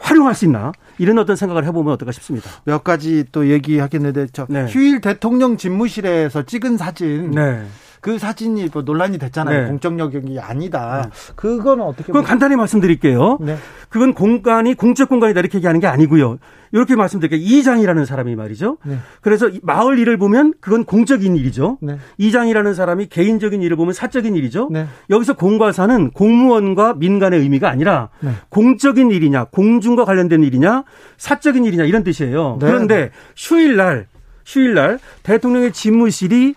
[0.04, 2.50] 활용할 수 있나 이런 어떤 생각을 해보면 어떨까 싶습니다.
[2.64, 4.66] 몇 가지 또 얘기하겠는데 저 네.
[4.66, 7.30] 휴일 대통령 집무실에서 찍은 사진.
[7.30, 7.64] 네.
[8.04, 9.62] 그 사진이 뭐 논란이 됐잖아요.
[9.62, 9.66] 네.
[9.66, 11.04] 공적 영역이 아니다.
[11.06, 11.10] 네.
[11.36, 12.04] 그건 어떻게?
[12.08, 13.38] 그건 간단히 말씀드릴게요.
[13.40, 13.56] 네.
[13.88, 16.36] 그건 공간이 공적 공간이다 이렇게 얘기하는 게 아니고요.
[16.72, 17.40] 이렇게 말씀드릴게요.
[17.40, 18.76] 이장이라는 사람이 말이죠.
[18.84, 18.98] 네.
[19.22, 21.78] 그래서 마을 일을 보면 그건 공적인 일이죠.
[21.80, 21.96] 네.
[22.18, 24.68] 이장이라는 사람이 개인적인 일을 보면 사적인 일이죠.
[24.70, 24.86] 네.
[25.08, 28.32] 여기서 공과 사는 공무원과 민간의 의미가 아니라 네.
[28.50, 30.84] 공적인 일이냐, 공중과 관련된 일이냐,
[31.16, 32.58] 사적인 일이냐 이런 뜻이에요.
[32.60, 32.66] 네.
[32.66, 34.08] 그런데 휴일날
[34.44, 36.54] 휴일날 대통령의 집무실이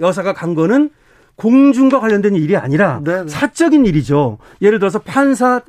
[0.00, 0.90] 여사가 간 거는
[1.36, 3.22] 공중과 관련된 일이 아니라 네네.
[3.22, 3.28] 네.
[3.28, 4.38] 사적인 일이죠.
[4.62, 5.60] 예를 들어서 판사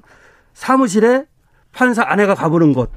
[0.53, 1.25] 사무실에
[1.73, 2.89] 판사 아내가 가보는 것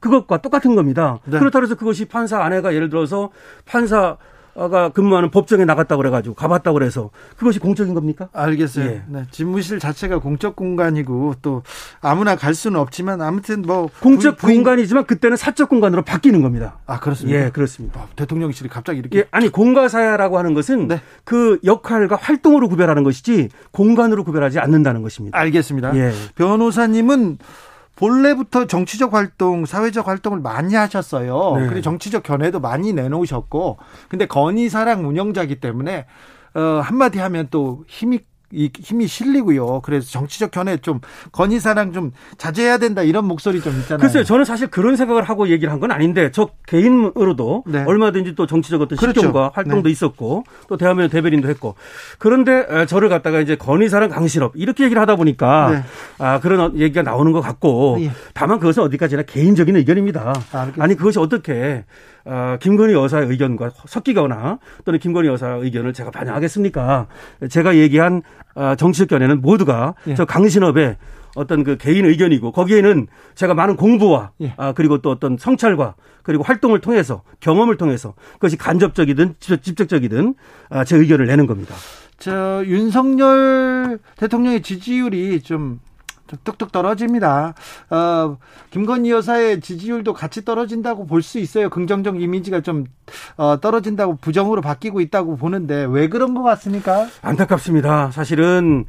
[0.00, 1.20] 그것과 똑같은 겁니다.
[1.24, 1.38] 네.
[1.38, 3.30] 그렇다고 해서 그것이 판사 아내가 예를 들어서
[3.64, 4.16] 판사
[4.54, 8.28] 가 근무하는 법정에 나갔다고 그래가지고 가봤다고 그래서 그것이 공적인 겁니까?
[8.32, 8.84] 알겠어요.
[8.84, 9.02] 예.
[9.06, 11.62] 네, 집무실 자체가 공적 공간이고 또
[12.02, 14.56] 아무나 갈 수는 없지만 아무튼 뭐 공적 부인...
[14.56, 16.78] 공간이지만 그때는 사적 공간으로 바뀌는 겁니다.
[16.86, 17.38] 아 그렇습니다.
[17.38, 18.00] 예, 그렇습니다.
[18.00, 21.00] 아, 대통령실이 갑자기 이렇게 예, 아니 공가사야라고 하는 것은 네.
[21.24, 25.38] 그 역할과 활동으로 구별하는 것이지 공간으로 구별하지 않는다는 것입니다.
[25.38, 25.96] 알겠습니다.
[25.96, 26.12] 예.
[26.34, 27.38] 변호사님은
[28.02, 31.54] 본래부터 정치적 활동, 사회적 활동을 많이 하셨어요.
[31.56, 31.66] 네.
[31.68, 36.06] 그리고 정치적 견해도 많이 내놓으셨고, 근데 건의사랑 운영자기 때문에
[36.54, 38.18] 어, 한마디 하면 또 힘이
[38.52, 39.80] 이 힘이 실리고요.
[39.80, 41.00] 그래서 정치적 견해 좀
[41.32, 43.98] 건의 사랑 좀 자제해야 된다 이런 목소리 좀 있잖아요.
[44.00, 47.82] 글쎄요, 저는 사실 그런 생각을 하고 얘기를 한 건 아닌데 저 개인으로도 네.
[47.84, 49.20] 얼마든지 또 정치적 어떤 그렇죠.
[49.20, 49.90] 실종과 활동도 네.
[49.90, 51.74] 있었고 또 대화면 대변인도 했고
[52.18, 55.82] 그런데 저를 갖다가 이제 건의 사랑 강실업 이렇게 얘기를 하다 보니까 네.
[56.24, 58.12] 아 그런 얘기가 나오는 것 같고 예.
[58.34, 60.34] 다만 그것은 어디까지나 개인적인 의견입니다.
[60.52, 61.84] 아, 아니 그것이 어떻게
[62.24, 67.06] 어, 김건희 여사의 의견과 섞이거나 또는 김건희 여사의 의견을 제가 반영하겠습니까?
[67.48, 68.22] 제가 얘기한
[68.54, 70.14] 어, 정치적 견해는 모두가 예.
[70.14, 70.96] 저 강신업의
[71.34, 74.54] 어떤 그 개인 의견이고 거기에는 제가 많은 공부와 예.
[74.56, 80.34] 아, 그리고 또 어떤 성찰과 그리고 활동을 통해서 경험을 통해서 그것이 간접적이든 직접적이든
[80.68, 81.74] 아, 제 의견을 내는 겁니다.
[82.18, 85.80] 저 윤석열 대통령의 지지율이 좀
[86.44, 87.54] 뚝뚝 떨어집니다.
[87.90, 88.36] 어,
[88.70, 91.70] 김건희 여사의 지지율도 같이 떨어진다고 볼 수 있어요.
[91.70, 92.84] 긍정적 이미지가 좀
[93.36, 97.06] 어, 떨어진다고 부정으로 바뀌고 있다고 보는데 왜 그런 것 같습니까?
[97.22, 98.10] 안타깝습니다.
[98.10, 98.84] 사실은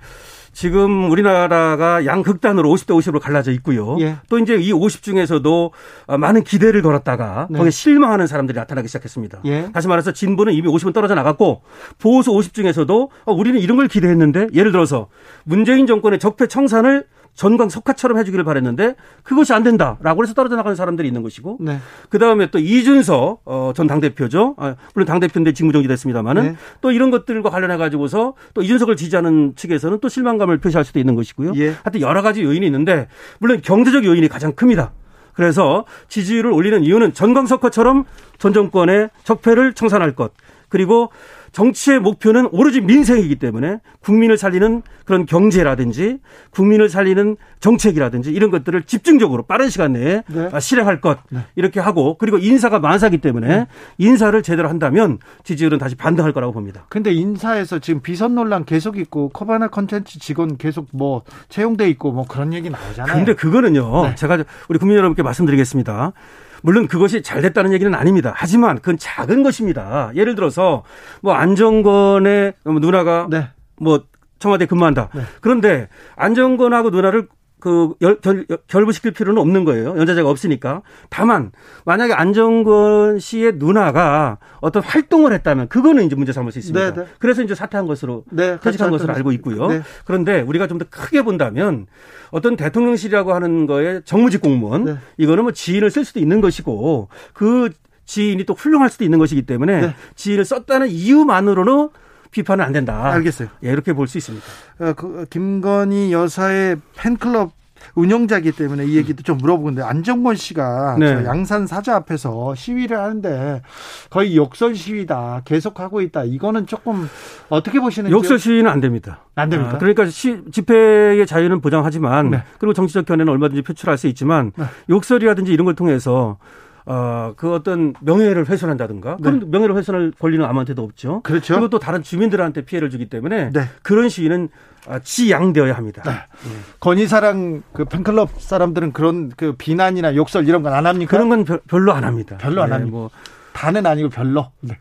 [0.56, 3.98] 지금 우리나라가 양극단으로 50대 50으로 갈라져 있고요.
[4.02, 4.18] 예.
[4.30, 5.72] 또 이제 이 50 중에서도
[6.20, 7.58] 많은 기대를 걸었다가 네.
[7.58, 9.42] 거기에 실망하는 사람들이 나타나기 시작했습니다.
[9.46, 9.72] 예.
[9.74, 11.64] 다시 말해서 진보는 이미 50은 떨어져 나갔고
[11.98, 15.08] 보수 50 중에서도 어, 우리는 이런 걸 기대했는데 예를 들어서
[15.44, 21.08] 문재인 정권의 적폐 청산을 전광 석화처럼 해주기를 바랬는데 그것이 안 된다라고 해서 떨어져 나가는 사람들이
[21.08, 21.80] 있는 것이고 네.
[22.10, 24.56] 그 다음에 또 이준석 어, 전 당 대표죠.
[24.58, 26.56] 아, 물론 당 대표인데 직무정지됐습니다만은 네.
[26.82, 31.54] 또 이런 것들과 관련해 가지고서 또 이준석을 지지하는 측에서는 또 실망감을 표시할 수도 있는 것이고요.
[31.56, 31.70] 예.
[31.84, 33.08] 하여튼 여러 가지 요인이 있는데
[33.40, 34.92] 물론 경제적 요인이 가장 큽니다.
[35.34, 38.06] 그래서 지지율을 올리는 이유는 전광석화처럼
[38.38, 40.32] 전 정권의 적폐를 청산할 것
[40.74, 41.12] 그리고
[41.52, 46.18] 정치의 목표는 오로지 민생이기 때문에 국민을 살리는 그런 경제라든지
[46.50, 50.60] 국민을 살리는 정책이라든지 이런 것들을 집중적으로 빠른 시간 내에 네.
[50.60, 51.42] 실행할 것 네.
[51.56, 53.68] 이렇게 하고 그리고 인사가 만사기 때문에 네.
[54.00, 56.88] 인사를 제대로 한다면 지지율은 다시 반등할 거라고 봅니다.
[56.90, 62.26] 근데 인사에서 지금 비선 논란 계속 있고 커바나 컨텐츠 직원 계속 뭐 채용돼 있고 뭐
[62.28, 63.16] 그런 얘기 나오잖아요.
[63.16, 64.08] 근데 그거는요.
[64.08, 64.16] 네.
[64.16, 66.14] 제가 우리 국민 여러분께 말씀드리겠습니다.
[66.64, 68.34] 물론 그것이 잘 됐다는 얘기는 아닙니다.
[68.36, 70.12] 하지만 그건 작은 것입니다.
[70.16, 70.84] 예를 들어서
[71.22, 73.50] 뭐 안정권의 누나가 네.
[73.76, 74.06] 뭐
[74.40, 75.10] 청와대 근무한다.
[75.14, 75.22] 네.
[75.42, 77.28] 그런데 안정권하고 누나를
[77.64, 79.98] 그 결, 결, 결부시킬 필요는 없는 거예요.
[79.98, 80.82] 연자제가 없으니까.
[81.10, 81.54] 다만
[81.86, 86.94] 만약에 안정권 씨의 누나가 어떤 활동을 했다면 그거는 이제 문제 삼을 수 있습니다.
[86.94, 87.06] 네네.
[87.06, 87.14] 네.
[87.20, 89.68] 그래서 이제 사퇴한 것으로 네, 퇴직한 것으로 알고 있고요.
[89.68, 89.82] 네.
[90.04, 91.86] 그런데 우리가 좀 더 크게 본다면
[92.32, 94.98] 어떤 대통령실이라고 하는 거에 정무직 공무원 네.
[95.18, 97.70] 이거는 뭐 지인을 쓸 수도 있는 것이고 그
[98.06, 99.96] 지인이 또 훌륭할 수도 있는 것이기 때문에 네.
[100.16, 101.90] 지인을 썼다는 이유만으로는
[102.34, 103.12] 비판은 안 된다.
[103.14, 103.48] 알겠어요.
[103.64, 104.46] 예, 이렇게 볼 수 있습니다.
[104.80, 107.52] 어, 그, 김건희 여사의 팬클럽
[107.96, 111.26] 운영자기 때문에 이 얘기도 좀 물어보는데 안정권 씨가 네.
[111.26, 113.62] 양산 사자 앞에서 시위를 하는데
[114.10, 117.10] 거의 욕설 시위다 계속 하고 있다 이거는 조금
[117.50, 119.20] 어떻게 보시는지 욕설 시위는 안 됩니다.
[119.36, 119.76] 안 됩니까?
[119.76, 122.44] 아, 그러니까 시, 집회의 자유는 보장하지만 네.
[122.58, 124.64] 그리고 정치적 견해는 얼마든지 표출할 수 있지만 네.
[124.90, 126.38] 욕설이라든지 이런 걸 통해서
[126.86, 129.24] 어, 그 어떤 명예를 훼손한다든가 네.
[129.24, 131.22] 그런 명예를 훼손할 권리는 아무한테도 없죠.
[131.24, 131.54] 그렇죠.
[131.54, 133.62] 그리고 또 다른 주민들한테 피해를 주기 때문에 네.
[133.84, 134.50] 그런 시위는
[134.88, 136.02] 아, 지양되어야 합니다.
[136.06, 136.12] 네.
[136.12, 136.60] 네.
[136.82, 141.10] 건의사랑 그 팬클럽 사람들은 그런 그 비난이나 욕설 이런 건 안 합니까?
[141.10, 142.38] 그런 건 별 로 안 합니다.
[142.38, 142.92] 별로 안 네, 합니다.
[142.98, 143.10] 뭐
[143.54, 144.52] 다는 아니고 별로.
[144.60, 144.78] 네.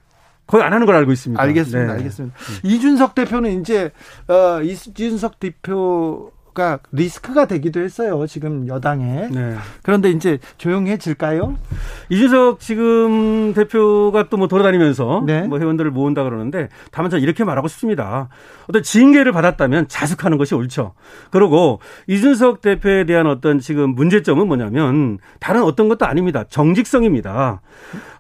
[0.47, 1.41] 거의 안 하는 걸 알고 있습니다.
[1.41, 1.93] 알겠습니다.
[1.93, 1.99] 네.
[1.99, 2.37] 알겠습니다.
[2.37, 2.69] 음.
[2.69, 3.93] 이준석 대표는 이제
[4.27, 8.27] 어 이준석 대표 가 리스크가 되기도 했어요.
[8.27, 9.29] 지금 여당에.
[9.31, 9.57] 네.
[9.83, 11.57] 그런데 이제 조용해질까요?
[12.11, 15.43] 이준석 지금 대표가 또 뭐 돌아다니면서 네.
[15.47, 18.29] 뭐 회원들을 모은다 그러는데 다만 저는 이렇게 말하고 싶습니다.
[18.69, 20.95] 어떤 징계를 받았다면 자숙하는 것이 옳죠.
[21.31, 26.45] 그리고 이준석 대표에 대한 어떤 지금 문제점은 뭐냐면 다른 어떤 것도 아닙니다.
[26.49, 27.61] 정직성입니다.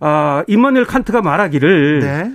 [0.00, 2.32] 아, 임마누엘 칸트가 말하기를 네.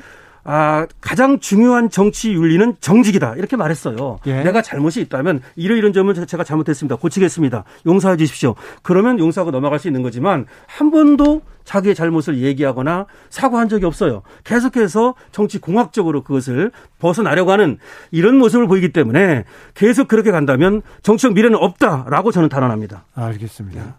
[0.50, 3.36] 아, 가장 중요한 정치 윤리는 정직이다.
[3.36, 4.20] 이렇게 말했어요.
[4.28, 4.44] 예.
[4.44, 6.96] 내가 잘못이 있다면 이러이런 점은 제가 잘못했습니다.
[6.96, 7.66] 고치겠습니다.
[7.86, 8.56] 용서해 주십시오.
[8.82, 14.22] 그러면 용서하고 넘어갈 수 있는 거지만 한 번도 자기의 잘못을 얘기하거나 사과한 적이 없어요.
[14.46, 17.78] 계속해서 정치 공학적으로 그것을 벗어나려고 하는
[18.12, 23.04] 이런 모습을 보이기 때문에 계속 그렇게 간다면 정치적 미래는 없다라고 저는 단언합니다.
[23.16, 23.98] 알겠습니다.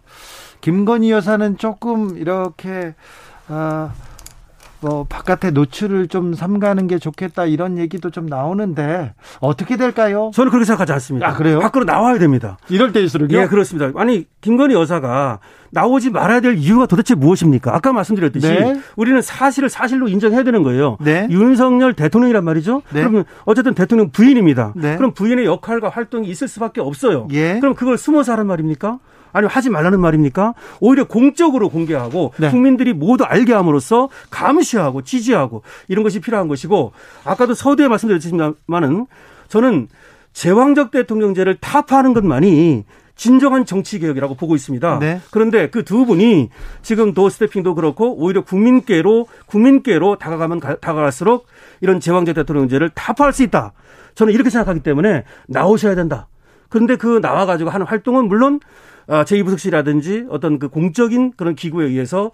[0.62, 2.94] 김건희 여사는 조금 이렇게
[3.48, 3.92] 아,
[4.80, 10.30] 뭐 바깥에 노출을 좀 삼가는 게 좋겠다 이런 얘기도 좀 나오는데 어떻게 될까요?
[10.34, 11.28] 저는 그렇게 생각하지 않습니다.
[11.28, 11.58] 아 그래요?
[11.60, 12.58] 밖으로 나와야 됩니다.
[12.68, 13.36] 이럴 때일수록요?
[13.36, 13.90] 예, 그렇습니다.
[14.00, 17.74] 아니 김건희 여사가 나오지 말아야 될 이유가 도대체 무엇입니까?
[17.74, 18.80] 아까 말씀드렸듯이 네.
[18.96, 20.96] 우리는 사실을 사실로 인정해야 되는 거예요.
[21.00, 21.26] 네.
[21.30, 22.82] 윤석열 대통령이란 말이죠.
[22.92, 23.00] 네.
[23.00, 24.74] 그러면 어쨌든 대통령 부인입니다.
[24.76, 24.96] 네.
[24.96, 27.28] 그럼 부인의 역할과 활동이 있을 수밖에 없어요.
[27.32, 27.58] 예.
[27.60, 28.98] 그럼 그걸 숨어서 하란 말입니까?
[29.32, 30.54] 아니면 하지 말라는 말입니까?
[30.80, 32.50] 오히려 공적으로 공개하고 네.
[32.50, 36.92] 국민들이 모두 알게 함으로써 감시하고 지지하고 이런 것이 필요한 것이고
[37.24, 39.06] 아까도 서두에 말씀드렸지만은
[39.48, 39.88] 저는
[40.32, 42.84] 제왕적 대통령제를 타파하는 것만이
[43.16, 44.98] 진정한 정치 개혁이라고 보고 있습니다.
[45.00, 45.20] 네.
[45.32, 46.50] 그런데 그 두 분이
[46.82, 51.46] 지금 도 스태핑도 그렇고 오히려 국민께로 국민께로 다가가면 다가갈수록
[51.80, 53.72] 이런 제왕적 대통령제를 타파할 수 있다.
[54.14, 56.28] 저는 이렇게 생각하기 때문에 나오셔야 된다.
[56.68, 62.30] 그런데 그 나와 가지고 하는 활동은 물론 어, 제2부속실이라든지 어떤 그 공적인 그런 기구에 의해서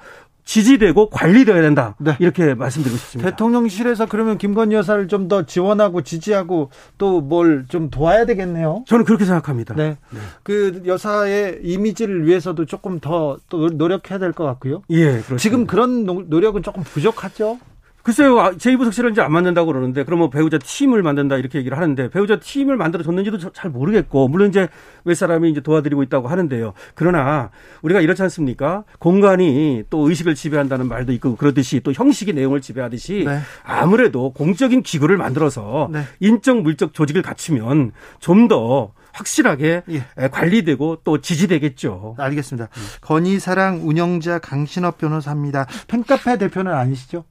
[0.46, 1.94] 지지되고 관리되어야 된다.
[1.98, 2.16] 네.
[2.20, 3.30] 이렇게 말씀드리고 싶습니다.
[3.30, 8.84] 대통령실에서 그러면 김건희 여사를 좀 더 지원하고 지지하고 또 뭘 좀 도와야 되겠네요.
[8.86, 9.74] 저는 그렇게 생각합니다.
[9.74, 9.96] 네.
[10.10, 10.20] 네.
[10.42, 14.82] 그 여사의 이미지를 위해서도 조금 더 또 노력해야 될 것 같고요.
[14.90, 15.36] 예, 그렇습니다.
[15.38, 17.58] 지금 그런 노력은 조금 부족하죠.
[18.04, 22.76] 글쎄요, 제2부속실은 이제 안 만든다고 그러는데, 그러면 배우자 팀을 만든다 이렇게 얘기를 하는데, 배우자 팀을
[22.76, 24.68] 만들어줬는지도 잘 모르겠고, 물론 이제
[25.06, 26.74] 윗사람이 이제 도와드리고 있다고 하는데요.
[26.94, 28.84] 그러나 우리가 이렇지 않습니까?
[28.98, 33.40] 공간이 또 의식을 지배한다는 말도 있고, 그러듯이 또 형식이 내용을 지배하듯이 네.
[33.64, 36.02] 아무래도 공적인 기구를 만들어서 네.
[36.20, 40.28] 인적, 물적 조직을 갖추면 좀더 확실하게 예.
[40.28, 42.16] 관리되고 또 지지되겠죠.
[42.18, 42.68] 알겠습니다.
[42.76, 42.82] 음.
[43.00, 45.66] 건희사랑 운영자 강신업 변호사입니다.
[45.86, 47.24] 팬카페 대표는 아니시죠?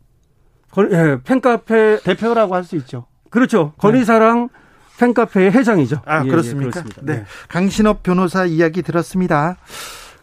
[0.92, 3.06] 예, 팬카페 대표라고 할 수 있죠.
[3.30, 3.74] 그렇죠.
[3.78, 4.60] 건의사랑 네.
[5.00, 6.02] 팬카페의 회장이죠.
[6.06, 6.80] 아, 예, 그렇습니까?
[6.82, 7.16] 예, 네.
[7.18, 7.26] 네.
[7.48, 9.58] 강신업 변호사 이야기 들었습니다.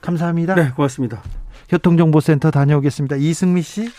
[0.01, 0.55] 감사합니다.
[0.55, 1.23] 네, 고맙습니다.
[1.69, 3.17] 교통정보센터 다녀오겠습니다.
[3.17, 3.91] 이승미 씨.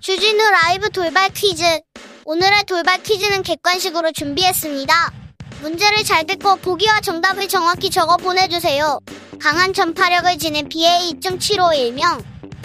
[0.00, 1.62] 주진우 라이브 돌발 퀴즈.
[2.24, 5.25] 오늘의 돌발 퀴즈는 객관식으로 준비했습니다.
[5.60, 9.00] 문제를 잘 듣고 보기와 정답을 정확히 적어 보내주세요.
[9.40, 12.22] 강한 전파력을 지닌 BA 2.751명.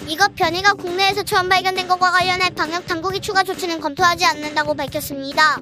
[0.08, 5.60] 이것 변이가 국내에서 처음 발견된 것과 관련해 방역 당국이 추가 조치는 검토하지 않는다고 밝혔습니다.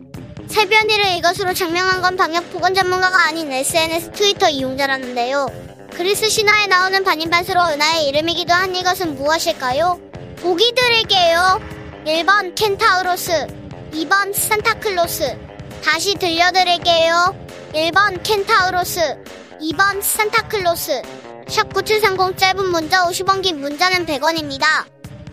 [0.47, 5.47] 새 변이를 이것으로 장명한 건 방역 보건 전문가가 아닌 SNS 트위터 이용자라는데요.
[5.93, 9.99] 그리스 신화에 나오는 반인반수로 은하의 이름이기도 한 이것은 무엇일까요?
[10.37, 11.59] 보기 드릴게요.
[12.05, 13.47] 1번 켄타우로스,
[13.91, 15.48] 2번 산타클로스,
[15.83, 17.35] 다시 들려드릴게요.
[17.73, 19.23] 1번 켄타우로스,
[19.61, 21.01] 2번 산타클로스.
[21.47, 24.65] 샵9730 짧은 문자 50원 긴 문자는 100원입니다.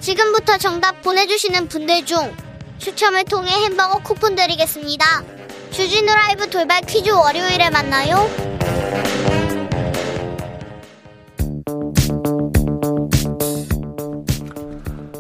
[0.01, 2.35] 지금부터 정답 보내주시는 분들 중
[2.79, 5.25] 추첨을 통해 햄버거 쿠폰 드리겠습니다.
[5.73, 8.29] 주진우 라이브 돌발 퀴즈 월요일에 만나요.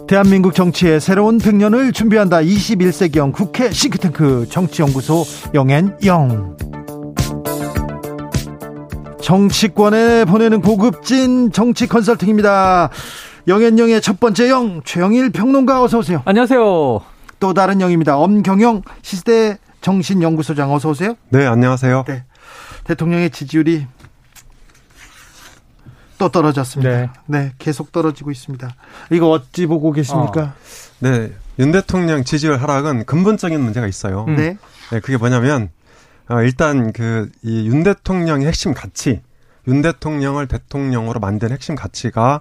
[0.06, 2.38] 대한민국 정치의 새로운 100년을 준비한다.
[2.38, 6.56] 21세기형 국회 싱크탱크 정치연구소 영앤영.
[9.20, 12.90] 정치권에 보내는 고급진 정치 컨설팅입니다.
[13.48, 16.22] 영앤영의 첫 번째 영 최영일 평론가 어서 오세요.
[16.24, 17.00] 안녕하세요.
[17.40, 18.16] 또 다른 영입니다.
[18.16, 21.16] 엄경영 시대 정신연구소장 어서 오세요.
[21.30, 22.04] 네, 안녕하세요.
[22.06, 22.22] 네.
[22.84, 23.86] 대통령의 지지율이
[26.18, 26.90] 또 떨어졌습니다.
[26.90, 27.10] 네.
[27.26, 27.52] 네.
[27.58, 28.74] 계속 떨어지고 있습니다.
[29.10, 30.42] 이거 어찌 보고 계십니까?
[30.42, 30.52] 어.
[31.00, 34.24] 네, 윤 대통령 지지율 하락은 근본적인 문제가 있어요.
[34.28, 34.36] 음.
[34.36, 34.56] 네.
[34.90, 35.70] 네, 그게 뭐냐면
[36.28, 39.22] 어, 일단 그 이 윤 대통령의 핵심 가치,
[39.68, 42.40] 윤 대통령을 대통령으로 만든 핵심 가치가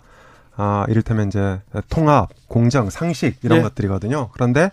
[0.57, 1.59] 아, 이를테면 이제
[1.89, 3.63] 통합, 공정, 상식 이런 네.
[3.63, 4.29] 것들이거든요.
[4.31, 4.71] 그런데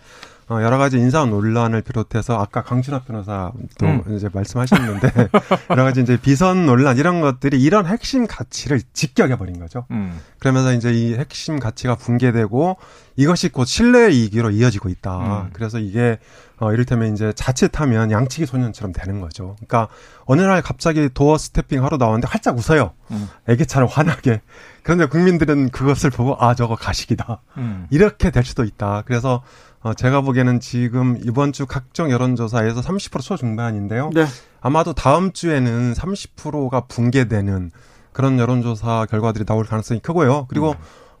[0.49, 3.53] 어, 여러 가지 인사 논란을 비롯해서 아까 강준하 변호사도
[3.83, 4.03] 음.
[4.15, 5.29] 이제 말씀하셨는데
[5.71, 9.85] 여러 가지 이제 비선 논란 이런 것들이 이런 핵심 가치를 직격해 버린 거죠.
[9.91, 10.19] 음.
[10.39, 12.77] 그러면서 이제 이 핵심 가치가 붕괴되고
[13.15, 15.43] 이것이 곧 신뢰 이기로 이어지고 있다.
[15.43, 15.49] 음.
[15.53, 16.19] 그래서 이게
[16.59, 19.55] 어 이를테면 이제 자칫하면 양치기 소년처럼 되는 거죠.
[19.55, 19.87] 그러니까
[20.25, 22.91] 어느 날 갑자기 도어 스태핑 하러 나왔는데 활짝 웃어요.
[23.11, 23.29] 음.
[23.47, 24.41] 애기처럼 환하게.
[24.83, 27.41] 그런데 국민들은 그것을 보고 아 저거 가식이다.
[27.57, 27.87] 음.
[27.89, 29.03] 이렇게 될 수도 있다.
[29.05, 29.43] 그래서
[29.83, 34.11] 어, 제가 보기에는 지금 이번 주 각종 여론조사에서 30% 초중반인데요.
[34.13, 34.25] 네.
[34.61, 37.71] 아마도 다음 주에는 30%가 붕괴되는
[38.13, 40.45] 그런 여론조사 결과들이 나올 가능성이 크고요.
[40.47, 40.75] 그리고 음.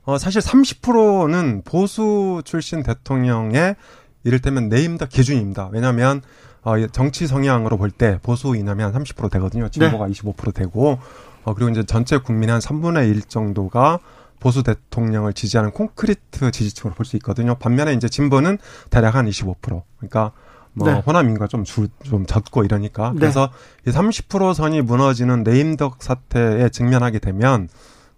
[0.05, 3.75] 어, 사실 30%는 보수 출신 대통령의
[4.23, 5.69] 이를테면 네임더 기준입니다.
[5.73, 6.21] 왜냐하면
[6.61, 9.67] 어, 정치 성향으로 볼 때 보수 이남이 한 30% 되거든요.
[9.67, 10.13] 진보가 네.
[10.13, 10.99] 25% 되고
[11.43, 13.99] 어, 그리고 이제 전체 국민의 한 3분의 1 정도가
[14.43, 17.55] 보수 대통령을 지지하는 콘크리트 지지층으로 볼 수 있거든요.
[17.55, 18.57] 반면에 이제 진보는
[18.89, 19.83] 대략 한 25%.
[19.97, 20.31] 그러니까
[20.73, 21.01] 뭐 네.
[21.05, 23.19] 호남 인구가 좀, 줄, 좀 적고 이러니까 네.
[23.19, 23.49] 그래서
[23.87, 27.69] 이 30% 선이 무너지는 네임덕 사태에 직면하게 되면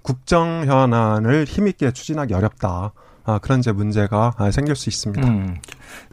[0.02, 2.94] 국정 현안을 힘있게 추진하기 어렵다.
[3.24, 5.28] 아, 그런 이제 문제가 생길 수 있습니다.
[5.28, 5.58] 음,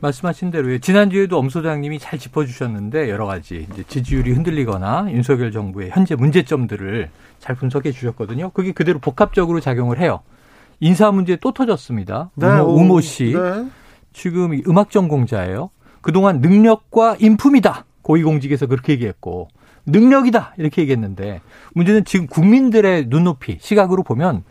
[0.01, 6.15] 말씀하신 대로 지난주에도 엄 소장님이 잘 짚어주셨는데 여러 가지 이제 지지율이 흔들리거나 윤석열 정부의 현재
[6.15, 8.51] 문제점들을 잘 분석해 주셨거든요.
[8.51, 10.21] 그게 그대로 복합적으로 작용을 해요.
[10.81, 12.31] 인사 문제 또 터졌습니다.
[12.35, 13.67] 네, 우모, 우모 씨 네.
[14.13, 15.71] 지금 음악 전공자예요.
[16.01, 17.85] 그동안 능력과 인품이다.
[18.03, 19.49] 고위공직에서 그렇게 얘기했고
[19.87, 21.41] 능력이다 이렇게 얘기했는데
[21.75, 24.45] 문제는 지금 국민들의 눈높이 시각으로 보면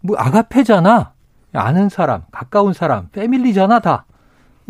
[0.00, 1.12] 뭐 아가페잖아
[1.52, 4.04] 아는 사람 가까운 사람 패밀리잖아 다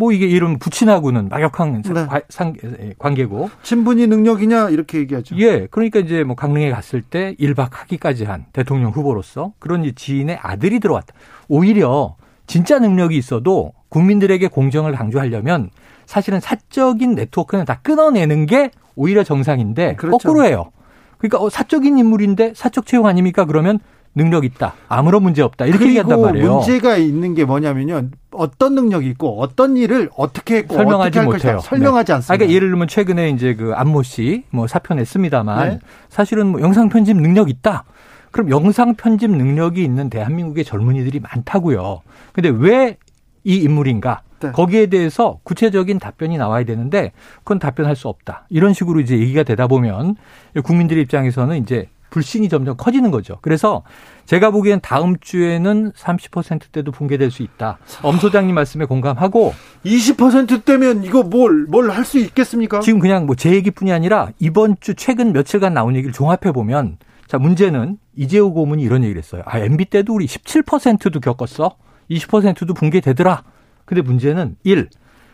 [0.00, 2.06] 뭐 이게 이런 부친하고는 막역한 네.
[2.30, 5.36] 상, 예, 관계고 친분이 능력이냐 이렇게 얘기하죠.
[5.36, 10.80] 예, 그러니까 이제 뭐 강릉에 갔을 때 1박 하기까지 한 대통령 후보로서 그런 지인의 아들이
[10.80, 11.12] 들어왔다.
[11.48, 15.68] 오히려 진짜 능력이 있어도 국민들에게 공정을 강조하려면
[16.06, 20.16] 사실은 사적인 네트워크는 다 끊어내는 게 오히려 정상인데 그렇죠.
[20.16, 20.72] 거꾸로 해요.
[21.18, 23.44] 그러니까 어, 사적인 인물인데 사적 채용 아닙니까?
[23.44, 23.80] 그러면
[24.14, 24.74] 능력 있다.
[24.88, 25.66] 아무런 문제 없다.
[25.66, 26.56] 이렇게 얘기한단 말이에요.
[26.56, 28.08] 문제가 있는 게 뭐냐면요.
[28.32, 31.58] 어떤 능력이 있고 어떤 일을 어떻게 했고 설명하지 못해요.
[31.60, 32.12] 설명하지 네.
[32.14, 32.36] 않습니다.
[32.36, 35.78] 그러니까 예를 들면 최근에 이제 그 안모 씨 뭐 사표 냈습니다만 네.
[36.08, 37.84] 사실은 뭐 영상 편집 능력 있다.
[38.30, 42.02] 그럼 영상 편집 능력이 있는 대한민국의 젊은이들이 많다고요.
[42.32, 42.96] 근데 왜
[43.42, 44.20] 이 인물인가?
[44.40, 44.50] 네.
[44.52, 48.44] 거기에 대해서 구체적인 답변이 나와야 되는데 그건 답변할 수 없다.
[48.50, 50.16] 이런 식으로 이제 얘기가 되다 보면
[50.62, 53.38] 국민들 입장에서는 이제 불신이 점점 커지는 거죠.
[53.42, 53.82] 그래서
[54.26, 57.78] 제가 보기엔 다음 주에는 30%대도 붕괴될 수 있다.
[58.02, 62.80] 엄 소장님 말씀에 공감하고 20%대면 이거 뭘 뭘 할 수 있겠습니까?
[62.80, 67.38] 지금 그냥 뭐 제 얘기뿐이 아니라 이번 주 최근 며칠간 나온 얘기를 종합해 보면 자
[67.38, 69.42] 문제는 이재호 고문이 이런 얘기를 했어요.
[69.46, 71.76] 아 MB 때도 우리 17%도 겪었어.
[72.10, 73.44] 20%도 붕괴되더라.
[73.84, 74.88] 근데 문제는 1.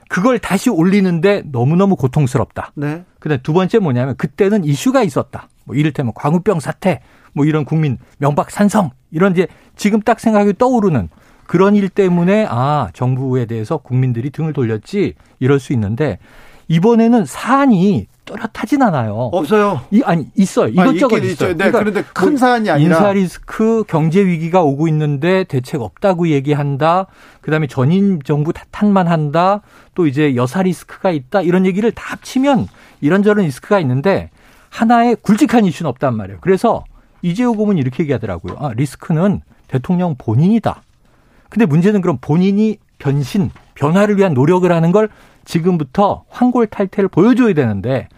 [0.08, 2.72] 그걸 다시 올리는데 너무너무 고통스럽다.
[2.76, 3.04] 네.
[3.18, 5.48] 그다음 두 번째 뭐냐면 그때는 이슈가 있었다.
[5.66, 7.00] 뭐 이를테면 광우병 사태,
[7.34, 11.10] 뭐 이런 국민 명박 산성 이런 이제 지금 딱 생각이 떠오르는
[11.46, 16.18] 그런 일 때문에 아 정부에 대해서 국민들이 등을 돌렸지 이럴 수 있는데
[16.68, 19.14] 이번에는 사안이 또렷하진 않아요.
[19.32, 19.82] 없어요.
[19.92, 20.66] 이, 아니 있어요.
[20.80, 21.50] 아, 이것저것 아, 있어요.
[21.50, 26.28] 네, 그러니까 그런데 큰 뭐 사안이 아니라 인사 리스크, 경제 위기가 오고 있는데 대책 없다고
[26.28, 27.06] 얘기한다.
[27.40, 29.62] 그다음에 전임 정부 탓만 한다.
[29.94, 31.42] 또 이제 여사 리스크가 있다.
[31.42, 32.66] 이런 얘기를 다 합치면
[33.00, 34.30] 이런저런 리스크가 있는데
[34.76, 36.38] 하나의 굵직한 이슈는 없단 말이에요.
[36.42, 36.84] 그래서
[37.22, 38.56] 이재호 고문이 이렇게 얘기하더라고요.
[38.58, 40.82] 아, 리스크는 대통령 본인이다.
[41.48, 45.08] 근데 문제는 그럼 본인이 변신, 변화를 위한 노력을 하는 걸
[45.44, 48.08] 지금부터 황골 탈퇴를 보여줘야 되는데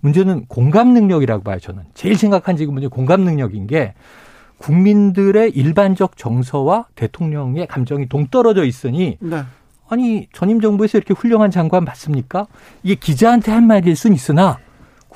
[0.00, 1.82] 문제는 공감 능력이라고 봐요, 저는.
[1.94, 3.94] 제일 심각한 지금 문제 공감 능력인 게
[4.58, 9.42] 국민들의 일반적 정서와 대통령의 감정이 동떨어져 있으니 네.
[9.88, 12.46] 아니 전임 정부에서 이렇게 훌륭한 장관 맞습니까?
[12.82, 14.58] 이게 기자한테 한 말일 수는 있으나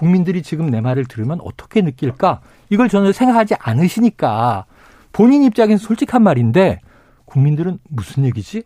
[0.02, 2.40] 국민들이 지금 내 말을 들으면 어떻게 느낄까?
[2.70, 4.64] 이걸 전혀 생각하지 않으시니까
[5.12, 6.78] 본인 입장에서 솔직한 말인데
[7.24, 8.62] 국민들은 무슨 얘기지?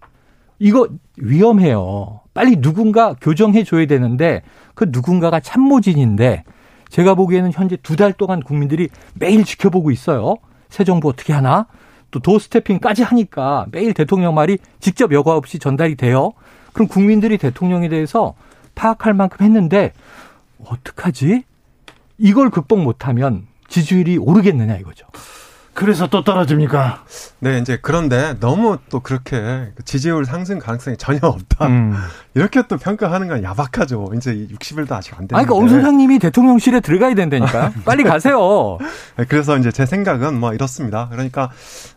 [0.59, 2.21] 이거 위험해요.
[2.35, 4.43] 빨리 누군가 교정해 줘야 되는데
[4.75, 6.45] 그 누군가가 참모진인데
[6.91, 10.37] 제가 보기에는 현재 두 달 동안 국민들이 매일 지켜보고 있어요.
[10.69, 11.67] 새 정부 어떻게 하나?
[12.11, 16.33] 또 도스태핑까지 하니까 매일 대통령 말이 직접 여과 없이 전달이 돼요.
[16.75, 18.35] 그럼 국민들이 대통령에 대해서
[18.75, 19.93] 파악할 만큼 했는데
[20.67, 21.45] 어떡하지?
[22.19, 25.07] 이걸 극복 못하면 지지율이 오르겠느냐 이거죠.
[25.75, 27.05] 그래서 또 떨어집니까?
[27.39, 31.67] 네, 이제 그런데 너무 또 그렇게 지지율 상승 가능성이 전혀 없다.
[31.67, 31.95] 음.
[32.35, 34.13] 이렇게 또 평가하는 건 야박하죠.
[34.15, 35.37] 이제 60일도 아직 안 됐는데.
[35.37, 37.73] 아니, 그러니까 엄 소장님이 대통령실에 들어가야 된다니까.
[37.87, 38.79] 빨리 가세요.
[39.17, 41.09] 네, 그래서 이제 제 생각은 뭐 이렇습니다.
[41.11, 41.51] 그러니까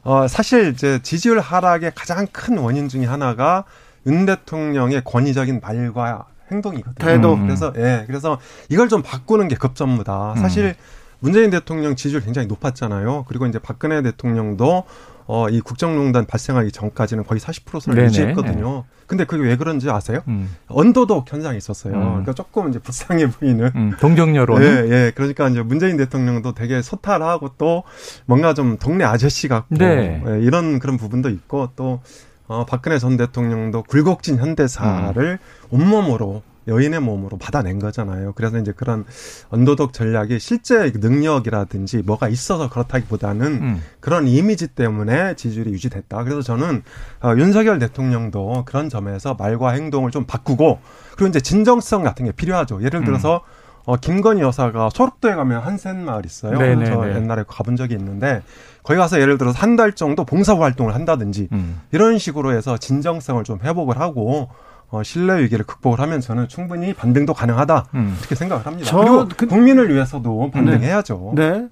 [0.03, 3.65] 어 사실 이제 지지율 하락의 가장 큰 원인 중에 하나가
[4.07, 7.05] 윤 대통령의 권위적인 말과 행동이거든요.
[7.05, 7.37] 태도.
[7.37, 8.39] 그래서 예, 그래서
[8.69, 10.35] 이걸 좀 바꾸는 게 급전무다.
[10.37, 10.73] 사실 음.
[11.19, 13.25] 문재인 대통령 지지율 굉장히 높았잖아요.
[13.27, 14.83] 그리고 이제 박근혜 대통령도
[15.27, 18.83] 어, 이 국정농단 발생하기 전까지는 거의 40%선을 유지했거든요.
[19.07, 20.19] 근데 그게 왜 그런지 아세요?
[20.27, 20.55] 음.
[20.67, 21.95] 언더독 현상이 있었어요.
[21.95, 22.03] 음.
[22.09, 23.71] 그러니까 조금 이제 불쌍해 보이는.
[23.75, 24.61] 음, 동정여론.
[24.61, 25.11] 예, 예.
[25.15, 27.83] 그러니까 이제 문재인 대통령도 되게 소탈하고 또
[28.25, 29.75] 뭔가 좀 동네 아저씨 같고.
[29.75, 30.21] 네.
[30.27, 32.01] 예, 이런 그런 부분도 있고 또,
[32.47, 35.37] 어, 박근혜 전 대통령도 굴곡진 현대사를 음.
[35.71, 38.33] 온몸으로 여인의 몸으로 받아낸 거잖아요.
[38.33, 39.05] 그래서 이제 그런
[39.49, 43.81] 언더독 전략이 실제 능력이라든지 뭐가 있어서 그렇다기보다는 음.
[43.99, 46.23] 그런 이미지 때문에 지지율이 유지됐다.
[46.23, 46.83] 그래서 저는
[47.21, 50.79] 어, 윤석열 대통령도 그런 점에서 말과 행동을 좀 바꾸고
[51.15, 52.83] 그리고 이제 진정성 같은 게 필요하죠.
[52.83, 53.05] 예를 음.
[53.05, 53.54] 들어서 음.
[53.85, 56.57] 어, 김건희 여사가 소록도에 가면 한센 마을 있어요.
[56.57, 56.85] 네네네.
[56.85, 58.41] 저 옛날에 가본 적이 있는데
[58.83, 61.81] 거기 가서 예를 들어서 한 달 정도 봉사 활동을 한다든지 음.
[61.91, 64.49] 이런 식으로 해서 진정성을 좀 회복을 하고
[64.89, 68.15] 어, 신뢰 위기를 극복을 하면 저는 충분히 반등도 가능하다 음.
[68.19, 68.95] 이렇게 생각을 합니다.
[68.95, 71.33] 그리고 그, 국민을 위해서도 반등해야죠.
[71.35, 71.49] 네.
[71.49, 71.67] 네.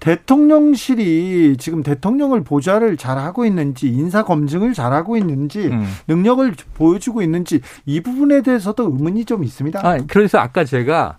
[0.00, 5.86] 대통령실이 지금 대통령을 보좌를 잘하고 있는지 인사 검증을 잘하고 있는지 음.
[6.06, 9.80] 능력을 보여주고 있는지 이 부분에 대해서도 의문이 좀 있습니다.
[9.82, 11.18] 아, 그래서 아까 제가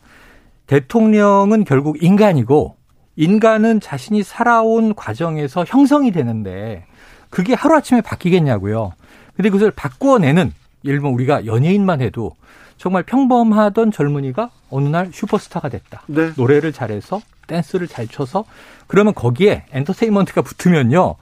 [0.70, 2.76] 대통령은 결국 인간이고
[3.16, 6.86] 인간은 자신이 살아온 과정에서 형성이 되는데
[7.32, 8.94] 그게 하루아침에 바뀌겠냐고요.
[9.36, 10.54] 근데 그것을 바꾸어내는
[10.86, 12.36] 예를 들면 우리가 연예인만 해도
[12.78, 16.04] 정말 평범하던 젊은이가 어느 날 슈퍼스타가 됐다.
[16.06, 16.32] 네.
[16.38, 18.46] 노래를 잘해서 댄스를 잘 춰서
[18.86, 21.16] 그러면 거기에 엔터테인먼트가 붙으면요.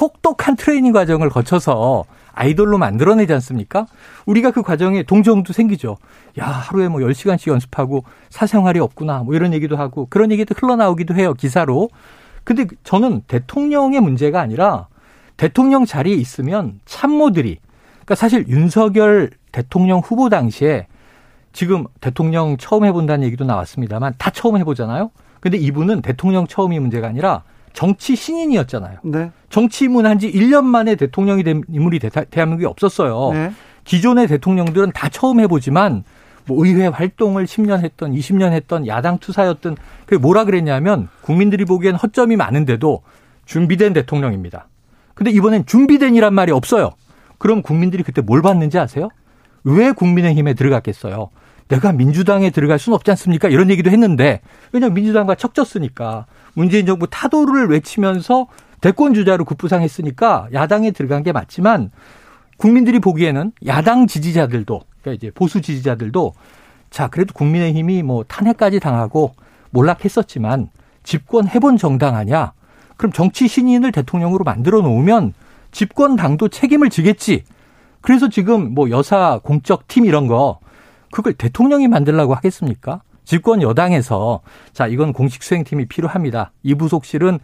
[0.00, 3.86] 혹독한 트레이닝 과정을 거쳐서 아이돌로 만들어내지 않습니까?
[4.26, 5.96] 우리가 그 과정에 동정도 생기죠.
[6.38, 9.18] 야, 하루에 뭐 10시간씩 연습하고 사생활이 없구나.
[9.18, 11.34] 뭐 이런 얘기도 하고 그런 얘기도 흘러나오기도 해요.
[11.34, 11.90] 기사로.
[12.44, 14.88] 근데 저는 대통령의 문제가 아니라
[15.36, 17.58] 대통령 자리에 있으면 참모들이
[17.90, 20.86] 그러니까 사실 윤석열 대통령 후보 당시에
[21.52, 25.10] 지금 대통령 처음 해본다는 얘기도 나왔습니다만 다 처음 해보잖아요.
[25.40, 27.42] 근데 이분은 대통령 처음이 문제가 아니라
[27.72, 28.98] 정치 신인이었잖아요.
[29.04, 29.30] 네.
[29.50, 33.30] 정치 입문한 지 1년 만에 대통령이 된 인물이 대, 한민국에 없었어요.
[33.32, 33.52] 네.
[33.84, 36.04] 기존의 대통령들은 다 처음 해보지만
[36.46, 42.36] 뭐 의회 활동을 10년 했던 20년 했던 야당 투사였던 그게 뭐라 그랬냐면 국민들이 보기엔 허점이
[42.36, 43.02] 많은데도
[43.44, 44.68] 준비된 대통령입니다.
[45.14, 46.90] 근데 이번엔 준비된이란 말이 없어요.
[47.38, 49.08] 그럼 국민들이 그때 뭘 받는지 아세요?
[49.64, 51.30] 왜 국민의힘에 들어갔겠어요?
[51.72, 53.48] 내가 민주당에 들어갈 수는 없지 않습니까?
[53.48, 54.42] 이런 얘기도 했는데
[54.72, 58.46] 왜냐하면 민주당과 척졌으니까 문재인 정부 타도를 외치면서
[58.82, 61.90] 대권 주자로 급부상했으니까 야당에 들어간 게 맞지만
[62.58, 66.34] 국민들이 보기에는 야당 지지자들도 그러니까 이제 보수 지지자들도
[66.90, 69.32] 자 그래도 국민의힘이 뭐 탄핵까지 당하고
[69.70, 70.68] 몰락했었지만
[71.04, 72.52] 집권 해본 정당 아니야?
[72.98, 75.32] 그럼 정치 신인을 대통령으로 만들어 놓으면
[75.70, 77.44] 집권 당도 책임을 지겠지.
[78.02, 80.60] 그래서 지금 뭐 여사 공적 팀 이런 거
[81.12, 83.02] 그걸 대통령이 만들라고 하겠습니까?
[83.24, 84.40] 집권 여당에서
[84.72, 86.50] 자 이건 공식 수행팀이 필요합니다.
[86.64, 87.38] 이 부속실은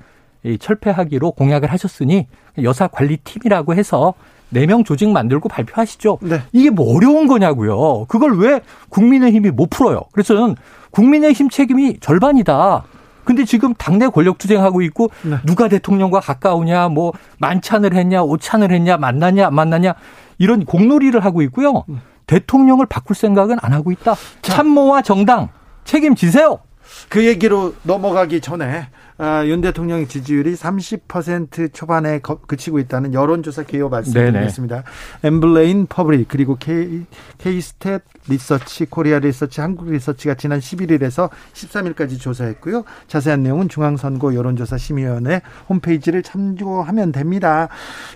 [0.58, 2.26] 철폐하기로 공약을 하셨으니
[2.62, 4.14] 여사 관리팀이라고 해서
[4.52, 6.18] 4명 조직 만들고 발표하시죠.
[6.22, 6.40] 네.
[6.52, 8.06] 이게 뭐 어려운 거냐고요.
[8.06, 10.02] 그걸 왜 국민의힘이 못 풀어요.
[10.12, 10.56] 그래서 저는
[10.90, 12.84] 국민의힘 책임이 절반이다.
[13.24, 15.36] 근데 지금 당내 권력 투쟁하고 있고 네.
[15.44, 19.94] 누가 대통령과 가까우냐, 뭐 만찬을 했냐, 오찬을 했냐, 만나냐, 안 만나냐
[20.38, 21.84] 이런 공놀이를 하고 있고요.
[22.28, 22.38] 네.
[22.38, 24.14] 대통령을 바꿀 생각은 안 하고 있다.
[24.42, 25.48] 참모와 정당
[25.84, 26.60] 책임지세요.
[27.08, 28.88] 그 얘기로 넘어가기 전에
[29.20, 34.84] 아, 윤 대통령 지지율이 30% 초반에 그치고 있다는 여론조사 개요 말씀드리겠습니다.
[35.24, 37.04] 엠브레인 퍼블릭 그리고 K,
[37.38, 42.84] K스탯 리서치, 코리아 리서치, 한국 리서치가 지난 11일에서 13일까지 조사했고요.
[43.08, 47.68] 자세한 내용은 중앙선거 여론조사 심의위원회 홈페이지를 참조하면 됩니다.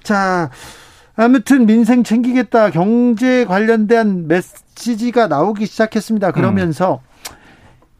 [0.05, 0.51] 자,
[1.15, 6.33] 아무튼 민생 챙기겠다 경제 관련된 메시지가 나오기 시작했습니다.
[6.33, 7.01] 그러면서
[7.31, 7.37] 음.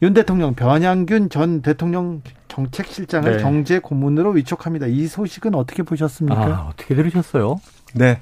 [0.01, 3.41] 윤 대통령 변양균 전 대통령 정책실장을 네.
[3.41, 4.85] 경제 고문으로 위촉합니다.
[4.87, 6.41] 이 소식은 어떻게 보셨습니까?
[6.41, 7.59] 아, 어떻게 들으셨어요?
[7.93, 8.19] 네.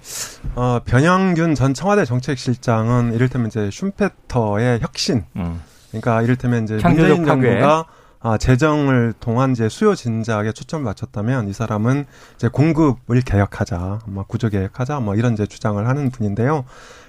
[0.55, 5.23] 어, 변영균 전 청와대 정책실장은 이를테면 이제 슈페터의 혁신.
[5.35, 5.61] 음.
[5.89, 7.85] 그러니까 이를테면 이제 문재인 정부가
[8.23, 12.05] 아, 재정을 통한 이제 수요 진작에 초점을 맞췄다면 이 사람은
[12.35, 16.65] 이제 공급을 개혁하자, 뭐 구조 개혁하자, 뭐 이런 이제 주장을 하는 분인데요.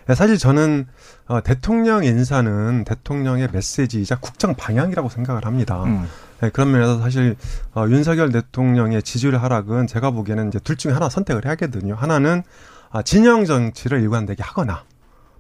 [0.09, 0.87] 예, 사실 저는
[1.27, 5.85] 어, 대통령 인사는 대통령의 메시지이자 국정 방향이라고 생각을 합니다.
[5.85, 6.09] 음.
[6.41, 7.37] 네, 그런 면에서 사실
[7.75, 11.95] 어, 윤석열 대통령의 지지율 하락은 제가 보기에는 이제 둘 중에 하나 선택을 해야겠거든요.
[11.95, 12.43] 하나는
[12.91, 14.85] 아, 진영 정치를 일관되게 하거나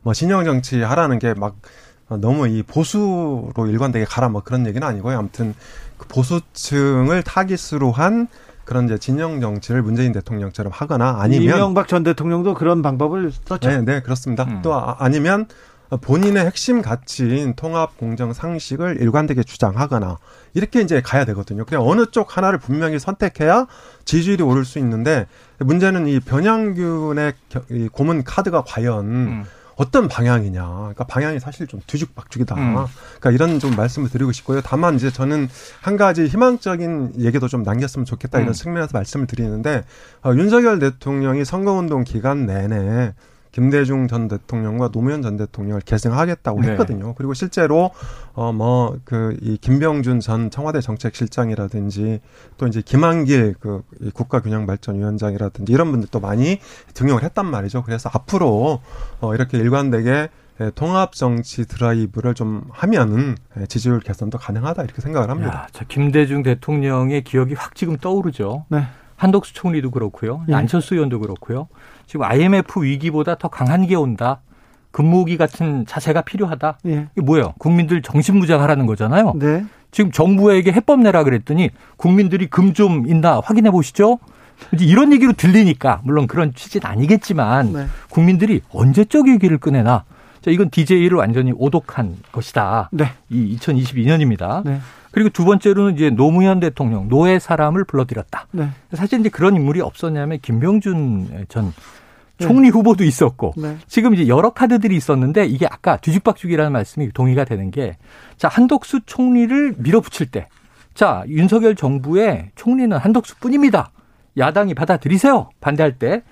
[0.03, 1.57] 뭐 진영 정치 하라는 게 막
[2.21, 5.19] 너무 이 보수로 일관되게 가라 뭐 그런 얘기는 아니고요.
[5.19, 5.55] 아무튼
[5.97, 8.29] 그 보수층을 타깃으로 한
[8.65, 13.69] 그런 이제 진영 정치를 문재인 대통령처럼 하거나 아니면 이명박 전 대통령도 그런 방법을 썼죠.
[13.69, 14.45] 네, 네 그렇습니다.
[14.45, 14.63] 음.
[14.63, 15.47] 또 아, 아니면
[16.01, 20.19] 본인의 핵심 가치인 통합 공정 상식을 일관되게 주장하거나
[20.55, 21.65] 이렇게 이제 가야 되거든요.
[21.65, 23.67] 그냥 어느 쪽 하나를 분명히 선택해야
[24.05, 25.27] 지지율이 오를 수 있는데
[25.59, 27.35] 문제는 이 변양균의
[27.93, 29.45] 고문 카드가 과연 음.
[29.77, 30.65] 어떤 방향이냐.
[30.65, 32.55] 그러니까 방향이 사실 좀 뒤죽박죽이다.
[32.55, 32.75] 음.
[33.19, 34.61] 그러니까 이런 좀 말씀을 드리고 싶고요.
[34.63, 35.49] 다만 이제 저는
[35.81, 38.53] 한 가지 희망적인 얘기도 좀 남겼으면 좋겠다 이런 음.
[38.53, 39.85] 측면에서 말씀을 드리는데
[40.25, 43.15] 어, 윤석열 대통령이 선거운동 기간 내내
[43.53, 46.71] 김대중 전 대통령과 노무현 전 대통령을 계승하겠다고 네.
[46.71, 47.15] 했거든요.
[47.15, 47.91] 그리고 실제로
[48.35, 52.21] 어 뭐 그 이 김병준 전 청와대 정책실장이라든지
[52.57, 53.83] 또 이제 김한길 그
[54.15, 56.59] 국가균형발전위원장이라든지 이런 분들도 많이
[56.95, 57.83] 등용을 했단 말이죠.
[57.83, 58.81] 그래서 앞으로
[59.21, 60.29] 어 이렇게 일관되게
[60.75, 63.37] 통합 정치 드라이브를 좀 하면은
[63.69, 65.53] 지지율 개선도 가능하다 이렇게 생각을 합니다.
[65.53, 68.67] 야, 저 김대중 대통령의 기억이 확 지금 떠오르죠.
[68.69, 68.85] 네.
[69.23, 70.43] 한덕수 총리도 그렇고요.
[70.49, 70.55] 네.
[70.55, 71.69] 안철수 의원도 그렇고요.
[72.07, 74.41] 지금 IMF 위기보다 더 강한 게 온다.
[74.91, 76.79] 근무기 같은 자세가 필요하다.
[76.87, 77.07] 예.
[77.13, 77.55] 이게 뭐예요?
[77.59, 79.35] 국민들 정신무장하라는 거잖아요.
[79.37, 79.65] 네.
[79.93, 84.19] 지금 정부에게 해법 내라 그랬더니 국민들이 금 좀 있나 확인해 보시죠.
[84.75, 87.87] 이제 이런 얘기로 들리니까 물론 그런 취지는 아니겠지만 네.
[88.11, 90.05] 국민들이 언제적 얘기를 꺼내나.
[90.41, 92.89] 자, 이건 DJ를 완전히 오독한 것이다.
[92.93, 93.05] 네.
[93.31, 94.63] 이 2022년입니다.
[94.65, 94.81] 네.
[95.13, 98.49] 그리고 두 번째로는 이제 노무현 대통령 노예 사람을 불러들였다.
[98.53, 98.69] 네.
[98.95, 101.73] 사실 이제 그런 인물이 없었냐면 김병준 전
[102.39, 102.47] 네.
[102.47, 103.77] 총리 후보도 있었고 네.
[103.87, 107.97] 지금 이제 여러 카드들이 있었는데 이게 아까 뒤죽박죽이라는 말씀이 동의가 되는 게
[108.39, 110.49] 자 한덕수 총리를 밀어붙일 때
[110.95, 113.93] 자 윤석열 정부의 총리는 한덕수뿐입니다.
[114.37, 116.23] 야당이 받아들이세요 반대할 때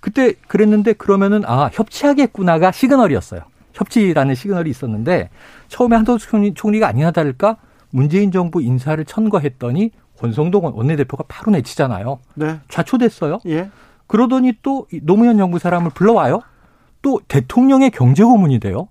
[0.00, 3.40] 그때 그랬는데 그러면은 아 협치하겠구나가 시그널이었어요.
[3.74, 5.30] 협치라는 시그널이 있었는데
[5.68, 7.56] 처음에 한덕수 총리, 총리가 아니나 다를까
[7.92, 12.18] 문재인 정부 인사를 천거했더니 권성동 원내대표가 바로 내치잖아요.
[12.34, 12.58] 네.
[12.68, 13.38] 좌초됐어요.
[13.46, 13.70] 예.
[14.06, 16.40] 그러더니 또 노무현 정부 사람을 불러와요.
[17.02, 18.88] 또 대통령의 경제 고문이 돼요.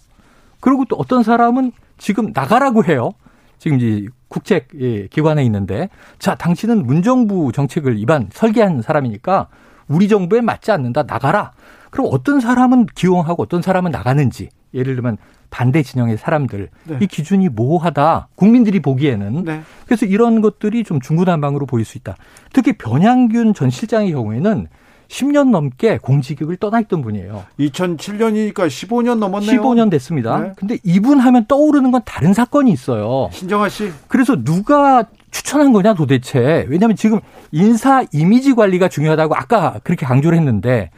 [0.60, 3.12] 그리고 또 어떤 사람은 지금 나가라고 해요.
[3.58, 5.90] 지금 이제 국책 예, 기관에 있는데
[6.20, 9.48] 자 당신은 문정부 정책을 입안 설계한 사람이니까
[9.88, 11.52] 우리 정부에 맞지 않는다 나가라.
[11.90, 15.18] 그럼 어떤 사람은 기용하고 어떤 사람은 나가는지 예를 들면
[15.50, 16.98] 반대 진영의 사람들 네.
[17.02, 19.62] 이 기준이 모호하다 국민들이 보기에는 네.
[19.86, 22.16] 그래서 이런 것들이 좀 중구난방으로 보일 수 있다.
[22.54, 24.68] 특히 변양균 전 실장의 경우에는
[25.10, 27.44] 10년 넘게 공직을 떠나 있던 분이에요.
[27.60, 29.62] 2007년이니까 15년 넘었네요.
[29.62, 30.40] 15년 됐습니다.
[30.40, 30.54] 네.
[30.56, 33.30] 근데 이분 하면 떠오르는 건 다른 사건이 있어요.
[33.34, 33.92] 신정아 씨.
[34.08, 36.66] 그래서 누가 추천한 거냐 도대체.
[36.70, 37.20] 왜냐하면 지금
[37.52, 40.92] 인사 이미지 관리가 중요하다고 아까 그렇게 강조를 했는데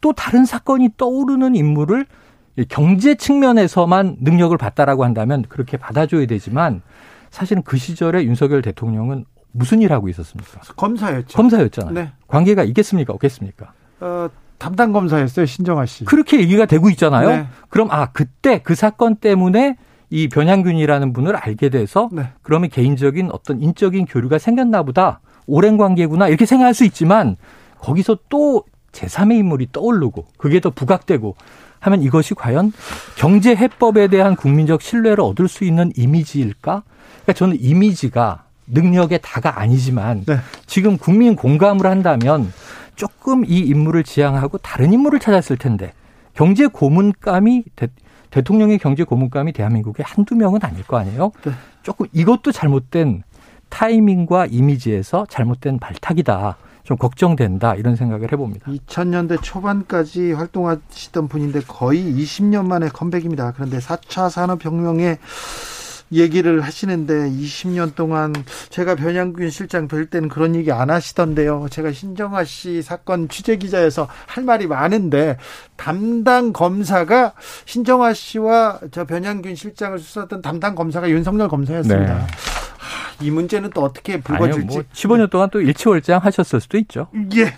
[0.00, 2.06] 또 다른 사건이 떠오르는 인물을
[2.68, 6.82] 경제 측면에서만 능력을 봤다라고 한다면 그렇게 받아줘야 되지만
[7.30, 10.60] 사실은 그 시절에 윤석열 대통령은 무슨 일 하고 있었습니까?
[10.76, 11.36] 검사였죠.
[11.36, 11.94] 검사였잖아요.
[11.94, 12.12] 네.
[12.26, 13.12] 관계가 있겠습니까?
[13.12, 13.72] 없겠습니까?
[14.00, 14.28] 어,
[14.58, 16.04] 담당 검사였어요, 신정아 씨.
[16.04, 17.28] 그렇게 얘기가 되고 있잖아요.
[17.28, 17.46] 네.
[17.68, 19.76] 그럼 아 그때 그 사건 때문에
[20.10, 22.32] 이 변양균이라는 분을 알게 돼서 네.
[22.42, 25.20] 그러면 개인적인 어떤 인적인 교류가 생겼나 보다.
[25.46, 27.36] 오랜 관계구나 이렇게 생각할 수 있지만
[27.78, 31.36] 거기서 또 제3의 인물이 떠오르고 그게 더 부각되고
[31.80, 32.72] 하면 이것이 과연
[33.16, 36.82] 경제 해법에 대한 국민적 신뢰를 얻을 수 있는 이미지일까?
[37.22, 40.38] 그러니까 저는 이미지가 능력의 다가 아니지만 네.
[40.66, 42.52] 지금 국민 공감을 한다면
[42.96, 45.92] 조금 이 인물을 지향하고 다른 인물을 찾았을 텐데
[46.34, 47.88] 경제 고문감이 대,
[48.30, 51.32] 대통령의 경제 고문감이 대한민국에 한두 명은 아닐 거 아니에요?
[51.44, 51.52] 네.
[51.82, 53.22] 조금 이것도 잘못된
[53.70, 56.56] 타이밍과 이미지에서 잘못된 발탁이다.
[56.88, 58.72] 좀 걱정된다 이런 생각을 해봅니다.
[58.72, 63.52] 2000년대 초반까지 활동하시던 분인데 거의 20년 만에 컴백입니다.
[63.54, 65.18] 그런데 4차 산업혁명에
[66.12, 68.32] 얘기를 하시는데 20년 동안
[68.70, 71.66] 제가 변양균 실장 뵐 때는 그런 얘기 안 하시던데요.
[71.68, 75.36] 제가 신정아 씨 사건 취재 기자여서 할 말이 많은데
[75.76, 77.34] 담당 검사가
[77.66, 82.14] 신정아 씨와 저 변양균 실장을 수사했던 담당 검사가 윤석열 검사였습니다.
[82.14, 82.26] 네.
[83.20, 84.66] 이 문제는 또 어떻게 불거질지.
[84.66, 87.08] 뭐 15년 동안 또 일치월장 하셨을 수도 있죠.
[87.36, 87.52] 예.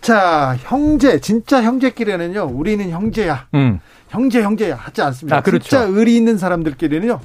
[0.00, 3.46] 자, 형제, 진짜 형제끼리는요, 우리는 형제야.
[3.54, 3.78] 음.
[4.08, 4.74] 형제, 형제야.
[4.74, 5.36] 하지 않습니다.
[5.36, 5.68] 아, 그렇죠.
[5.68, 7.20] 진짜 의리 있는 사람들끼리는요,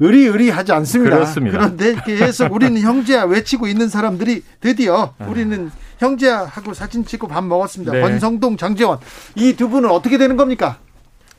[0.00, 1.16] 의리 의리 하지 않습니다.
[1.16, 1.58] 그렇습니다.
[1.58, 5.24] 그런데 계속 우리는 형제야 외치고 있는 사람들이 드디어 아.
[5.26, 7.92] 우리는 형제야 하고 사진 찍고 밥 먹었습니다.
[7.92, 8.00] 네.
[8.02, 8.98] 권성동, 장재원
[9.36, 10.78] 이 두 분은 어떻게 되는 겁니까?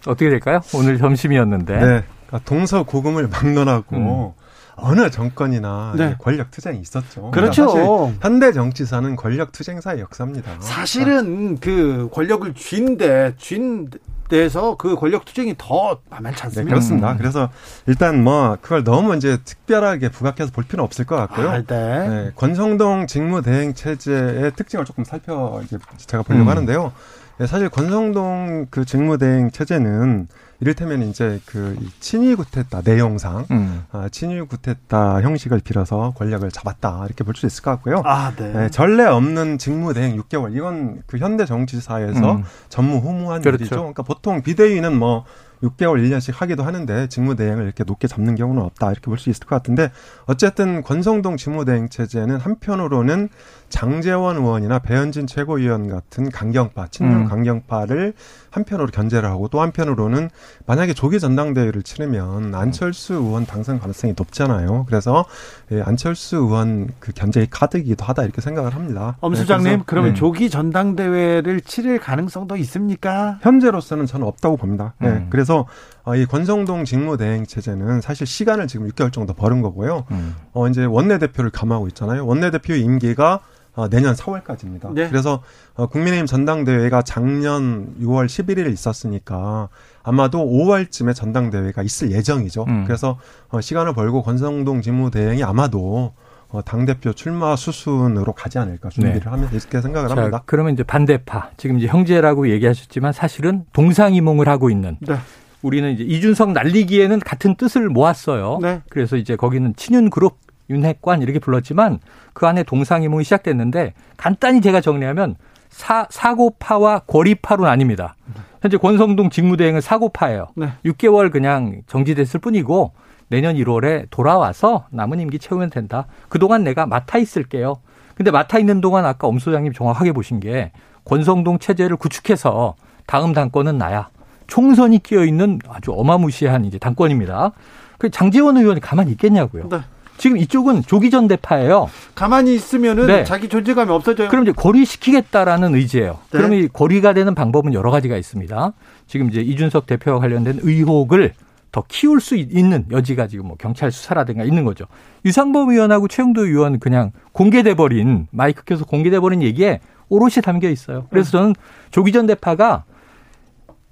[0.08, 0.62] 어떻게 될까요?
[0.74, 1.74] 오늘 점심이었는데.
[1.74, 1.82] 네.
[2.28, 4.43] 그러니까 동서 고금을 막론하고 음.
[4.76, 6.16] 어느 정권이나 네.
[6.20, 7.32] 권력 투쟁이 있었죠.
[7.32, 7.72] 그렇죠.
[7.72, 10.52] 그러니까 현대 정치사는 권력 투쟁사의 역사입니다.
[10.60, 13.90] 사실은 그 권력을 쥐인데 쥔
[14.30, 16.64] 데서 그 권력 투쟁이 더 만만치 네, 않습니다.
[16.64, 17.12] 네, 그렇습니다.
[17.12, 17.18] 음.
[17.18, 17.50] 그래서
[17.86, 21.50] 일단 뭐 그걸 너무 이제 특별하게 부각해서 볼 필요는 없을 것 같고요.
[21.50, 22.08] 아, 네.
[22.08, 26.50] 네, 권성동 직무대행 체제의 특징을 조금 살펴 이제 제가 보려고 음.
[26.50, 26.94] 하는데요.
[27.38, 30.28] 네, 사실 권성동 그 직무대행 체제는
[30.64, 33.84] 이를테면 이제 그 친위 구테타 내용상 음.
[33.92, 38.02] 아, 친위 구테타 형식을 빌어서 권력을 잡았다 이렇게 볼 수 있을 것 같고요.
[38.06, 38.54] 아, 네.
[38.54, 38.70] 네.
[38.70, 42.44] 전례 없는 직무대행 6개월 이건 그 현대 정치사에서 음.
[42.70, 43.64] 전무후무한 그렇죠.
[43.64, 43.76] 일이죠.
[43.76, 45.26] 그러니까 보통 비대위는 뭐
[45.64, 48.92] 6개월, 1년씩 하기도 하는데 직무대행을 이렇게 높게 잡는 경우는 없다.
[48.92, 49.92] 이렇게 볼 수 있을 것 같은데
[50.26, 53.30] 어쨌든 권성동 직무대행 체제는 한편으로는
[53.74, 57.26] 장재원 의원이나 배현진 최고위원 같은 강경파, 친명 음.
[57.26, 58.14] 강경파를
[58.52, 60.30] 한편으로 견제를 하고 또 한편으로는
[60.68, 64.86] 만약에 조기 전당대회를 치르면 안철수 의원 당선 가능성이 높잖아요.
[64.86, 65.26] 그래서
[65.72, 69.18] 예, 안철수 의원 그 견제의 카드이기도 하다 이렇게 생각을 합니다.
[69.22, 70.20] 엄 수장님, 네, 그러면 네.
[70.20, 73.40] 조기 전당대회를 치를 가능성도 있습니까?
[73.42, 74.94] 현재로서는 저는 없다고 봅니다.
[75.00, 75.28] 네, 음.
[75.32, 75.66] 그래서
[76.04, 80.06] 어, 이 권성동 직무대행 체제는 사실 시간을 지금 6개월 정도 벌은 거고요.
[80.12, 80.36] 음.
[80.54, 82.24] 어, 이제 원내대표를 감하고 있잖아요.
[82.28, 83.40] 원내대표 임기가
[83.76, 84.94] 어, 내년 4월까지입니다.
[84.94, 85.10] 네.
[85.10, 85.42] 그래서
[85.76, 89.70] 어, 국민의힘 전당대회가 작년 6월 11일에 있었으니까
[90.04, 92.66] 아마도 5월쯤에 전당대회가 있을 예정이죠.
[92.68, 92.84] 음.
[92.86, 93.18] 그래서
[93.50, 96.14] 어, 시간을 벌고 권성동 직무대행이 아마도
[96.50, 99.30] 어, 당대표 출마 수순으로 가지 않을까 준비를 네.
[99.30, 100.44] 하면 이렇게 생각을 자, 합니다.
[100.46, 105.16] 그러면 이제 반대파, 지금 이제 형제라고 얘기하셨지만 사실은 동상이몽을 하고 있는 네.
[105.64, 108.60] 우리는 이제 이준석 날리기에는 같은 뜻을 모았어요.
[108.62, 108.84] 네.
[108.90, 110.38] 그래서 이제 거기는 친윤 그룹
[110.70, 112.00] 윤핵관 이렇게 불렀지만
[112.34, 115.36] 그 안에 동상이몽이 시작됐는데 간단히 제가 정리하면
[115.70, 118.14] 사, 사고파와 고리파로 나뉩니다.
[118.62, 120.48] 현재 권성동 직무대행은 사고파예요.
[120.56, 120.70] 네.
[120.86, 122.94] 6개월 그냥 정지됐을 뿐이고
[123.28, 126.06] 내년 1월에 돌아와서 남은 임기 채우면 된다.
[126.30, 127.78] 그동안 내가 맡아 있을게요.
[128.16, 130.72] 근데 맡아 있는 동안 아까 엄 소장님 정확하게 보신 게
[131.06, 134.10] 권성동 체제를 구축해서 다음 당권은 나야.
[134.48, 137.52] 총선이 끼어 있는 아주 어마무시한 이제 당권입니다.
[137.98, 139.70] 그 장재원 의원이 가만히 있겠냐고요.
[139.70, 139.80] 네.
[140.18, 141.90] 지금 이쪽은 조기 전 대파예요.
[142.16, 143.24] 가만히 있으면은 네.
[143.24, 144.30] 자기 존재감이 없어져요.
[144.30, 146.20] 그럼 이제 고리시키겠다라는 의지예요.
[146.32, 146.38] 네.
[146.38, 148.74] 그럼 이 고리가 되는 방법은 여러 가지가 있습니다.
[149.08, 151.34] 지금 이제 이준석 대표와 관련된 의혹을
[151.72, 154.86] 더 키울 수 있는 여지가 지금 뭐 경찰 수사라든가 있는 거죠.
[155.26, 161.08] 유상범 의원하고 최영도 의원 그냥 공개돼 버린 마이크 켜서 공개돼 버린 얘기에 오롯이 담겨 있어요.
[161.10, 161.56] 그래서 저는
[161.90, 162.84] 조기 전 대파가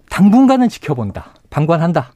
[0.09, 1.33] 당분간은 지켜본다.
[1.49, 2.13] 방관한다.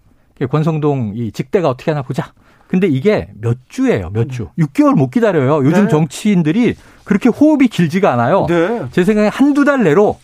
[0.52, 2.34] 권성동 이 직대가 어떻게 하나 보자.
[2.68, 4.50] 근데 이게 몇 주예요, 몇 주.
[4.58, 5.66] 6개월 못 기다려요.
[5.66, 5.88] 요즘 네.
[5.88, 8.48] 정치인들이 그렇게 호흡이 길지가 않아요.
[8.48, 8.88] 네.
[8.92, 10.20] 제 생각에 한두 달 내로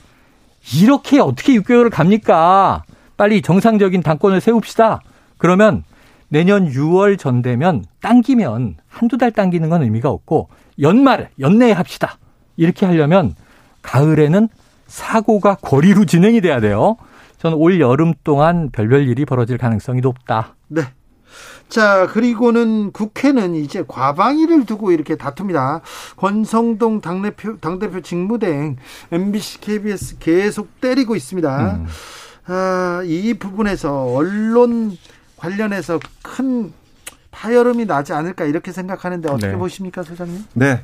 [0.82, 2.84] 이렇게 어떻게 6개월을 갑니까?
[3.18, 5.02] 빨리 정상적인 당권을 세웁시다.
[5.38, 5.84] 그러면
[6.30, 12.18] 내년 6월 전 되면 당기면 한두 달 당기는 건 의미가 없고 연말, 연내에 합시다.
[12.58, 13.36] 이렇게 하려면
[13.82, 14.48] 가을에는
[14.88, 16.98] 사고가 거리로 진행이 돼야 돼요.
[17.38, 20.56] 저는 올 여름 동안 별별 일이 벌어질 가능성이 높다.
[20.68, 20.82] 네.
[21.72, 25.80] 자, 그리고는 국회는 이제 과방위를 두고 이렇게 다툽니다.
[26.18, 28.76] 권성동 당대표, 당대표 직무대행
[29.10, 31.76] MBC, KBS 계속 때리고 있습니다.
[31.76, 31.88] 음.
[32.48, 34.98] 아, 이 부분에서 언론
[35.38, 36.74] 관련해서 큰
[37.32, 39.58] 파열음이 나지 않을까 이렇게 생각하는데 어떻게 네.
[39.58, 40.44] 보십니까, 소장님?
[40.56, 40.82] 네.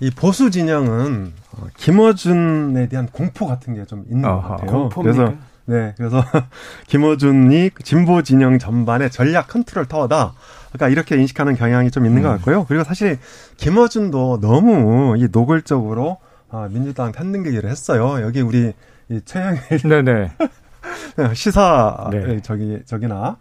[0.00, 4.70] 이 보수 진영은 어, 김어준에 대한 공포 같은 게 좀 있는 아하, 것 같아요.
[4.88, 5.24] 공포입니까?
[5.24, 6.22] 그래서 네, 그래서
[6.88, 10.34] 김어준이 진보 진영 전반의 전략 컨트롤 타워다.
[10.72, 12.22] 그러니까 이렇게 인식하는 경향이 좀 있는 음.
[12.22, 12.64] 것 같고요.
[12.66, 13.18] 그리고 사실
[13.56, 16.18] 김어준도 너무 이 노골적으로
[16.50, 18.22] 아, 민주당 편등기를 했어요.
[18.22, 18.72] 여기 우리
[19.08, 20.32] 이 최영일 네네.
[21.34, 22.40] 시사 네.
[22.42, 23.36] 저기 저기나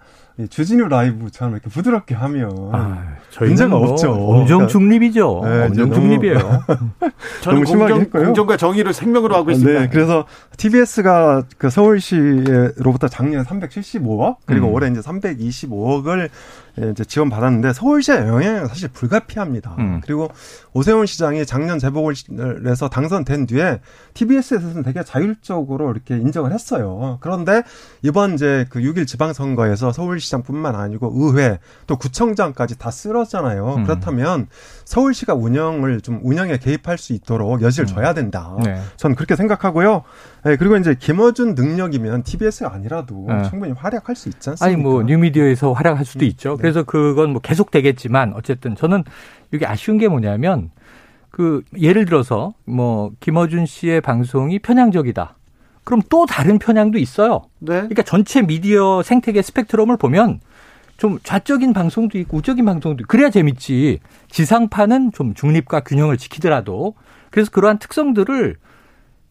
[0.49, 4.11] 주진우 라이브처럼 이렇게 부드럽게 하면 아, 문제가 뭐 없죠.
[4.11, 5.41] 엄정 그러니까 중립이죠.
[5.43, 6.39] 네, 엄정 중립이에요.
[7.41, 9.79] 저는 공정, 공정과 정의를 생명으로 하고 있습니다.
[9.79, 10.25] 네, 그래서
[10.57, 14.73] TBS가 그 서울시로부터 작년에 375억 그리고 음.
[14.73, 16.29] 올해 이제 325억을 예,
[16.77, 19.75] 이제 지원 받았는데 서울시의 영향은 사실 불가피합니다.
[19.77, 20.01] 음.
[20.03, 20.29] 그리고
[20.73, 23.79] 오세훈 시장이 작년 재보궐에서 당선된 뒤에
[24.15, 27.19] TBS에서는 되게 자율적으로 이렇게 인정을 했어요.
[27.21, 27.61] 그런데
[28.01, 33.75] 이번 이제 그 6일 지방선거에서 서울시장뿐만 아니고 의회 또 구청장까지 다 쓸었잖아요.
[33.75, 33.83] 음.
[33.83, 34.47] 그렇다면
[34.85, 37.93] 서울시가 운영을 좀 운영에 개입할 수 있도록 여지를 음.
[37.93, 38.55] 줘야 된다.
[38.63, 38.81] 네.
[38.97, 40.03] 저는 그렇게 생각하고요.
[40.45, 43.43] 네, 그리고 이제 김어준 능력이면 TBS가 아니라도 네.
[43.49, 44.65] 충분히 활약할 수 있지 않습니까?
[44.65, 46.27] 아니 뭐 뉴미디어에서 활약할 수도 음.
[46.27, 46.57] 있죠.
[46.63, 46.71] 네.
[46.71, 49.03] 그래서 그건 뭐 계속 되겠지만 어쨌든 저는
[49.51, 50.71] 이게 아쉬운 게 뭐냐면
[51.29, 55.35] 그 예를 들어서 뭐 김어준 씨의 방송이 편향적이다.
[55.83, 57.41] 그럼 또 다른 편향도 있어요.
[57.59, 57.73] 네.
[57.73, 60.39] 그러니까 전체 미디어 생태계 스펙트럼을 보면
[60.95, 63.99] 좀 좌적인 방송도 있고 우적인 방송도 있고 그래야 재밌지.
[64.29, 66.95] 지상파는 좀 중립과 균형을 지키더라도
[67.29, 68.55] 그래서 그러한 특성들을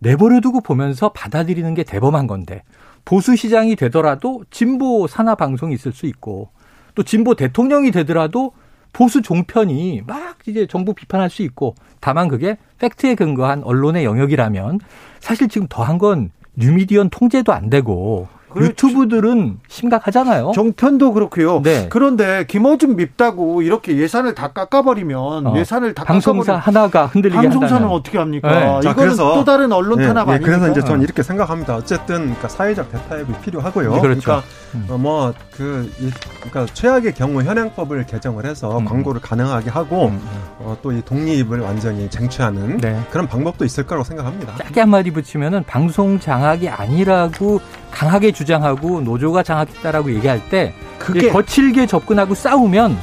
[0.01, 2.63] 내버려두고 보면서 받아들이는 게 대범한 건데
[3.07, 6.51] 보수 시장이 되더라도 진보 산하 방송이 있을 수 있고
[6.95, 8.53] 또 진보 대통령이 되더라도
[8.93, 14.81] 보수 종편이 막 이제 정부 비판할 수 있고 다만 그게 팩트에 근거한 언론의 영역이라면
[15.21, 20.53] 사실 지금 더한 건 뉴미디언 통제도 안 되고 유튜브들은 심각하잖아요.
[20.55, 21.61] 정편도 그렇고요.
[21.63, 21.89] 네.
[21.91, 25.57] 그런데 김어준 밉다고 이렇게 예산을 다 깎아버리면 어.
[25.57, 27.97] 예산을 다 방송사 하나가 흔들리게 방송사는 한다면.
[27.97, 28.49] 어떻게 합니까?
[28.51, 28.81] 네.
[28.83, 30.59] 자, 이거는 또 다른 언론 네, 탄압 네, 아닙니까?
[30.59, 31.77] 그래서 이제 저는 이렇게 생각합니다.
[31.77, 33.95] 어쨌든 그러니까 사회적 대타협이 필요하고요.
[33.95, 34.21] 네, 그렇죠.
[34.23, 34.87] 그러니까 음.
[34.89, 35.93] 어, 뭐그
[36.41, 38.85] 그러니까 최악의 경우 현행법을 개정을 해서 음.
[38.85, 40.21] 광고를 가능하게 하고 음.
[40.59, 43.01] 어, 또 이 독립을 완전히 쟁취하는 네.
[43.11, 44.57] 그런 방법도 있을 거라고 생각합니다.
[44.57, 51.31] 짧게 한 마디 붙이면은 방송 장악이 아니라고 강하게 주 장하고 노조가 장악했다라고 얘기할 때 그게
[51.31, 52.97] 거칠게 접근하고 싸우면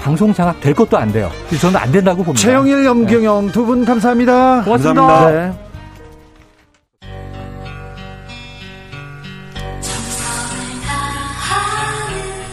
[0.00, 1.30] 방송 장악 될 것도 안 돼요.
[1.60, 2.40] 저는 안 된다고 봅니다.
[2.46, 3.52] 최영일, 염경영 네.
[3.52, 4.62] 두분 감사합니다.
[4.64, 5.02] 고맙습니다.
[5.02, 5.30] 감사합니다.
[5.30, 5.64] 네.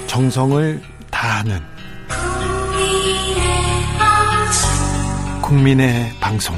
[0.07, 1.59] 정성을 다하는
[5.41, 6.55] 국민의 방송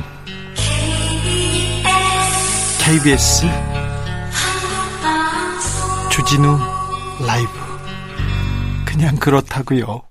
[2.80, 3.72] KBS
[6.14, 6.59] 주진우
[7.26, 7.49] 라이브
[8.86, 10.03] 그냥 그렇다고요.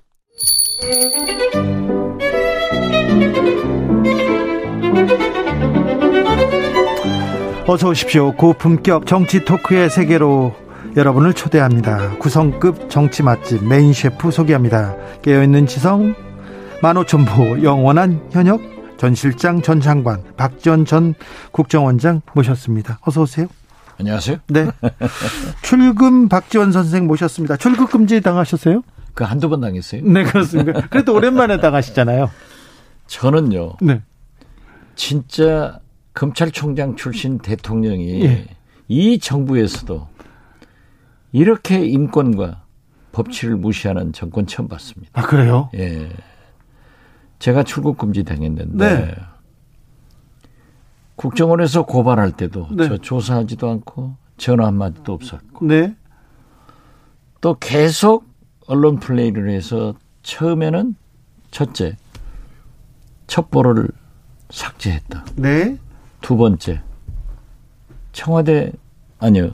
[7.69, 8.33] 어서 오십시오.
[8.33, 10.53] 고품격 정치 토크의 세계로
[10.97, 12.19] 여러분을 초대합니다.
[12.19, 14.97] 구성급 정치 맛집 메인 셰프 소개합니다.
[15.23, 16.17] 깨어있는 지성,
[16.83, 18.61] 만오천보 영원한 현역,
[18.97, 21.15] 전 실장, 전 장관, 박지원 전
[21.53, 22.99] 국정원장 모셨습니다.
[23.03, 23.47] 어서 오세요.
[24.03, 24.39] 안녕하세요.
[24.49, 24.67] 네.
[25.63, 27.57] 출금 박지원 선생 모셨습니다.
[27.57, 28.83] 출국 금지 당하셨어요?
[29.15, 30.03] 그 한두 번 당했어요.
[30.05, 30.81] 네, 그렇습니다.
[30.89, 32.29] 그래도 오랜만에 당하시잖아요.
[33.07, 33.75] 저는요.
[33.81, 34.03] 네.
[34.97, 35.79] 진짜
[36.15, 38.47] 검찰총장 출신 대통령이 예.
[38.89, 40.09] 이 정부에서도
[41.31, 42.63] 이렇게 인권과
[43.13, 45.13] 법치를 무시하는 정권 처음 봤습니다.
[45.15, 45.71] 아, 그래요?
[45.75, 46.09] 예.
[47.39, 49.15] 제가 출국 금지 당했는데 네.
[51.23, 52.89] 국정원에서 고발할 때도 네.
[52.89, 55.67] 저 조사하지도 않고 전화 한마디도 없었고.
[55.67, 55.95] 네.
[57.41, 58.25] 또 계속
[58.67, 59.95] 언론 플레이를 해서
[60.25, 60.97] 처음에는
[61.53, 61.97] 첫째
[63.29, 63.89] 첩보를
[64.51, 65.25] 삭제했다.
[65.37, 65.79] 네.
[66.23, 66.83] 두 번째
[68.11, 68.73] 청와대
[69.21, 69.53] 아니요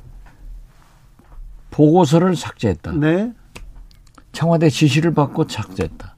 [1.71, 2.93] 보고서를 삭제했다.
[2.93, 3.35] 네.
[4.33, 6.17] 청와대 지시를 받고 삭제했다.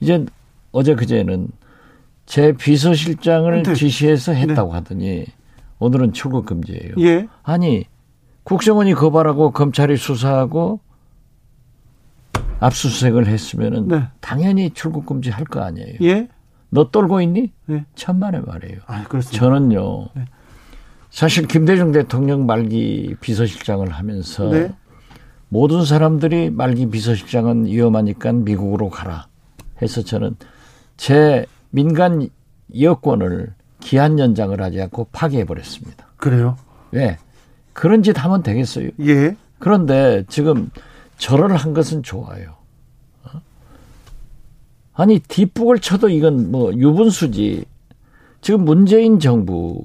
[0.00, 0.26] 이제
[0.70, 1.48] 어제 그제는
[2.26, 3.74] 제 비서실장을 네.
[3.74, 4.74] 지시해서 했다고 네.
[4.78, 5.26] 하더니
[5.78, 6.94] 오늘은 출국 금지예요.
[7.00, 7.28] 예.
[7.42, 7.84] 아니
[8.44, 10.80] 국정원이 거발하고 검찰이 수사하고
[12.60, 14.04] 압수수색을 했으면은 네.
[14.20, 15.96] 당연히 출국 금지 할 거 아니에요.
[16.02, 16.28] 예.
[16.70, 17.52] 너 떨고 있니?
[17.66, 17.84] 네.
[17.96, 18.78] 천만의 말이에요.
[18.86, 19.44] 아, 그렇습니다.
[19.44, 20.08] 저는요.
[20.14, 20.24] 네.
[21.10, 24.72] 사실 김대중 대통령 말기 비서실장을 하면서 네.
[25.50, 29.26] 모든 사람들이 말기 비서실장은 위험하니까 미국으로 가라
[29.82, 30.36] 해서 저는
[30.96, 32.28] 제 민간
[32.78, 36.06] 여권을 기한 연장을 하지 않고 파기해 버렸습니다.
[36.16, 36.56] 그래요?
[36.92, 37.18] 왜?
[37.72, 38.90] 그런 짓 하면 되겠어요.
[39.00, 39.36] 예.
[39.58, 40.70] 그런데 지금
[41.16, 42.54] 절을 한 것은 좋아요.
[43.24, 43.40] 어?
[44.94, 47.64] 아니 뒷북을 쳐도 이건 뭐 유분수지.
[48.40, 49.80] 지금 문재인 정부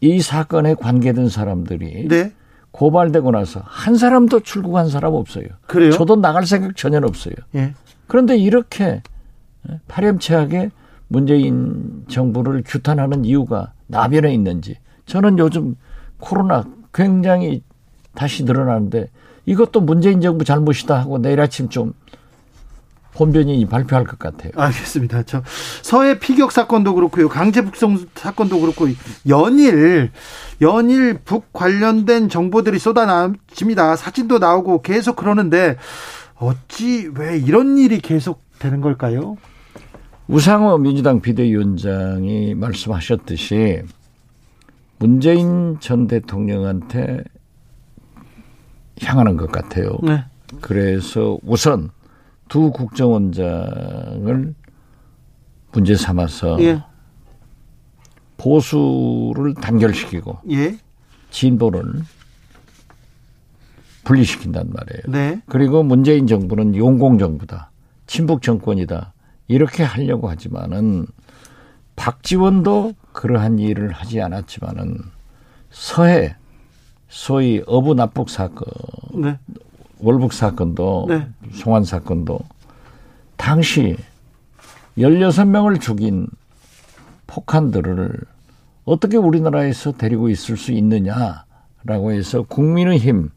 [0.00, 2.32] 이 사건에 관계된 사람들이 네.
[2.70, 5.46] 고발되고 나서 한 사람도 출국한 사람 없어요.
[5.66, 5.90] 그래요?
[5.90, 7.34] 저도 나갈 생각 전혀 없어요.
[7.56, 7.74] 예.
[8.06, 9.02] 그런데 이렇게
[9.88, 10.70] 파렴치하게
[11.08, 15.76] 문재인 정부를 규탄하는 이유가 나변에 있는지 저는 요즘
[16.18, 17.62] 코로나 굉장히
[18.14, 19.08] 다시 늘어나는데
[19.46, 21.94] 이것도 문재인 정부 잘못이다 하고 내일 아침 좀
[23.14, 24.52] 본변이 발표할 것 같아요.
[24.54, 25.24] 알겠습니다.
[25.24, 25.42] 저
[25.82, 27.28] 서해 피격 사건도 그렇고요.
[27.28, 28.86] 강제 북송 사건도 그렇고
[29.28, 30.12] 연일
[30.60, 33.96] 연일 북 관련된 정보들이 쏟아집니다.
[33.96, 35.76] 사진도 나오고 계속 그러는데
[36.36, 39.36] 어찌 왜 이런 일이 계속 되는 걸까요?
[40.28, 43.82] 우상호 민주당 비대위원장이 말씀하셨듯이
[44.98, 47.24] 문재인 전 대통령한테
[49.02, 49.96] 향하는 것 같아요.
[50.02, 50.22] 네.
[50.60, 51.90] 그래서 우선
[52.48, 54.54] 두 국정원장을
[55.72, 56.82] 문제 삼아서 예.
[58.36, 60.78] 보수를 단결시키고 예.
[61.30, 62.02] 진보를
[64.04, 65.02] 분리시킨단 말이에요.
[65.08, 65.42] 네.
[65.46, 67.70] 그리고 문재인 정부는 용공 정부다.
[68.06, 69.14] 친북 정권이다.
[69.48, 71.06] 이렇게 하려고 하지만은
[71.96, 74.98] 박지원도 그러한 일을 하지 않았지만은
[75.70, 76.36] 서해
[77.08, 78.66] 소위 어부 납북 사건
[79.20, 79.38] 네.
[79.98, 81.28] 월북 사건도 네.
[81.52, 82.38] 송환 사건도
[83.36, 83.96] 당시
[84.96, 86.28] 16명을 죽인
[87.26, 88.20] 폭한들을
[88.84, 93.30] 어떻게 우리나라에서 데리고 있을 수 있느냐라고 해서 국민의힘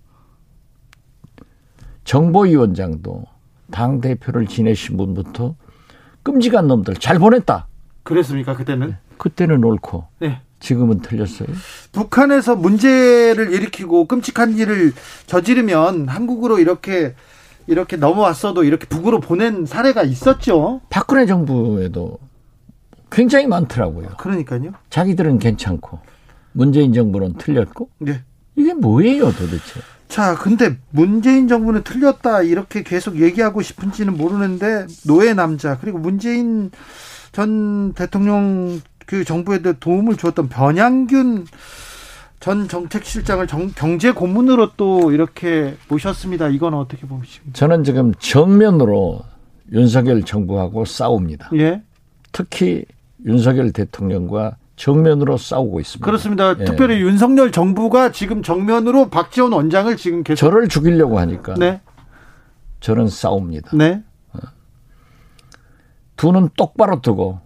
[2.04, 3.26] 정보위원장도
[3.70, 5.56] 당 대표를 지내신 분부터
[6.24, 7.68] 끔찍한 놈들 잘 보냈다.
[8.04, 8.90] 그랬습니까 그때는?
[8.90, 8.98] 네.
[9.18, 10.42] 그때는 옳고 네.
[10.60, 11.48] 지금은 틀렸어요.
[11.92, 14.94] 북한에서 문제를 일으키고 끔찍한 일을
[15.26, 17.16] 저지르면 한국으로 이렇게
[17.68, 20.82] 이렇게 넘어왔어도 이렇게 북으로 보낸 사례가 있었죠.
[20.90, 22.20] 박근혜 정부에도
[23.12, 24.10] 굉장히 많더라고요.
[24.18, 24.72] 그러니까요.
[24.90, 26.00] 자기들은 괜찮고
[26.54, 27.90] 문재인 정부는 틀렸고.
[28.00, 28.24] 네.
[28.56, 29.80] 이게 뭐예요 도대체?
[30.12, 36.70] 자, 근데 문재인 정부는 틀렸다 이렇게 계속 얘기하고 싶은지는 모르는데 노예 남자 그리고 문재인
[37.32, 41.46] 전 대통령 그 정부에도 도움을 주었던 변양균
[42.42, 46.50] 전 정책실장을 정, 경제 고문으로 또 이렇게 모셨습니다.
[46.50, 47.54] 이건 어떻게 보십니까?
[47.54, 49.22] 저는 지금 정면으로
[49.72, 51.52] 윤석열 정부하고 싸웁니다.
[51.54, 51.84] 예.
[52.34, 52.84] 특히
[53.26, 56.06] 윤석열 대통령과 정면으로 싸우고 있습니다.
[56.06, 56.56] 그렇습니다.
[56.60, 56.66] 예.
[56.66, 61.82] 특별히 윤석열 정부가 지금 정면으로 박지원 원장을 지금 계속 저를 죽이려고 하니까 네.
[62.80, 63.78] 저는 싸웁니다.
[63.78, 64.04] 네.
[64.34, 64.40] 어.
[66.16, 67.40] 두는 똑바로 뜨고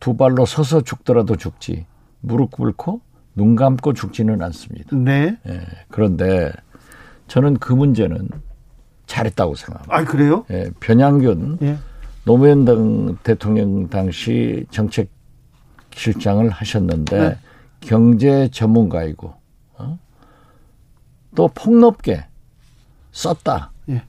[0.00, 1.86] 두 발로 서서 죽더라도 죽지
[2.20, 3.00] 무릎 꿇고
[3.36, 4.96] 눈 감고 죽지는 않습니다.
[4.96, 5.38] 네.
[5.46, 5.60] 예.
[5.88, 6.52] 그런데
[7.28, 8.28] 저는 그 문제는
[9.06, 9.96] 잘했다고 생각합니다.
[9.96, 10.44] 아 그래요?
[10.50, 10.70] 예.
[10.80, 11.78] 변양균 예.
[12.24, 15.13] 노무현 당 대통령 당시 정책
[15.94, 17.38] 실장을 하셨는데 네.
[17.80, 19.34] 경제 전문가이고
[19.78, 19.98] 어?
[21.34, 22.26] 또 폭넓게
[23.12, 23.72] 썼다.
[23.90, 24.02] 예.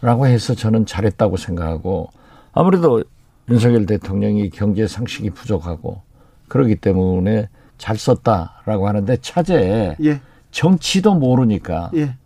[0.00, 2.10] 라고 해서 저는 잘했다고 생각하고
[2.52, 3.02] 아무래도
[3.48, 6.02] 윤석열 대통령이 경제 상식이 부족하고
[6.48, 7.48] 그러기 때문에
[7.78, 10.20] 잘 썼다라고 하는데 차제에 예.
[10.50, 12.16] 정치도 모르니까 예.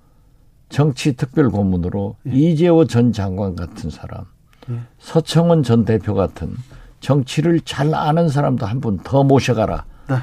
[0.69, 2.31] 정치 특별 고문으로 예.
[2.31, 4.27] 이재호 전 장관 같은 사람,
[4.71, 4.81] 예.
[4.99, 6.55] 서청원 전 대표 같은
[7.01, 9.85] 정치를 잘 아는 사람도 한 분 더 모셔가라.
[10.09, 10.17] 네.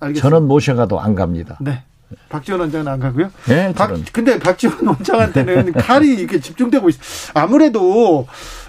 [0.00, 0.20] 알겠습니다.
[0.28, 1.56] 저는 모셔가도 안 갑니다.
[1.60, 1.82] 네.
[2.28, 3.30] 박지원 원장은 안 가고요.
[3.48, 7.00] 네, 박, 근데 박지원 원장한테는 칼이 이렇게 집중되고 있어.
[7.34, 8.26] 아무래도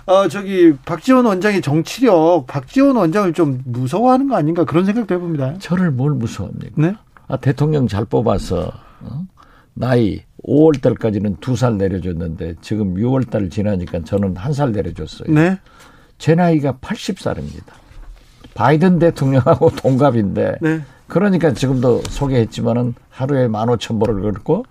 [0.08, 5.56] 어 저기 박지원 원장의 정치력, 박지원 원장을 좀 무서워하는 거 아닌가 그런 생각도 해봅니다.
[5.60, 6.74] 저를 뭘 무서워합니까?
[6.82, 6.96] 네?
[7.28, 8.72] 아 대통령 잘 뽑아서
[9.02, 9.26] 어?
[9.74, 15.32] 나이 5월 달까지는 두살 내려줬는데 지금 6월 달 지나니까 저는 한살 내려줬어요.
[15.32, 15.60] 네.
[16.18, 17.74] 제 나이가 80살입니다.
[18.53, 20.82] 바이든 대통령하고 동갑인데 네.
[21.07, 24.66] 그러니까 지금도 소개했지만은 하루에 15,000보를 걷고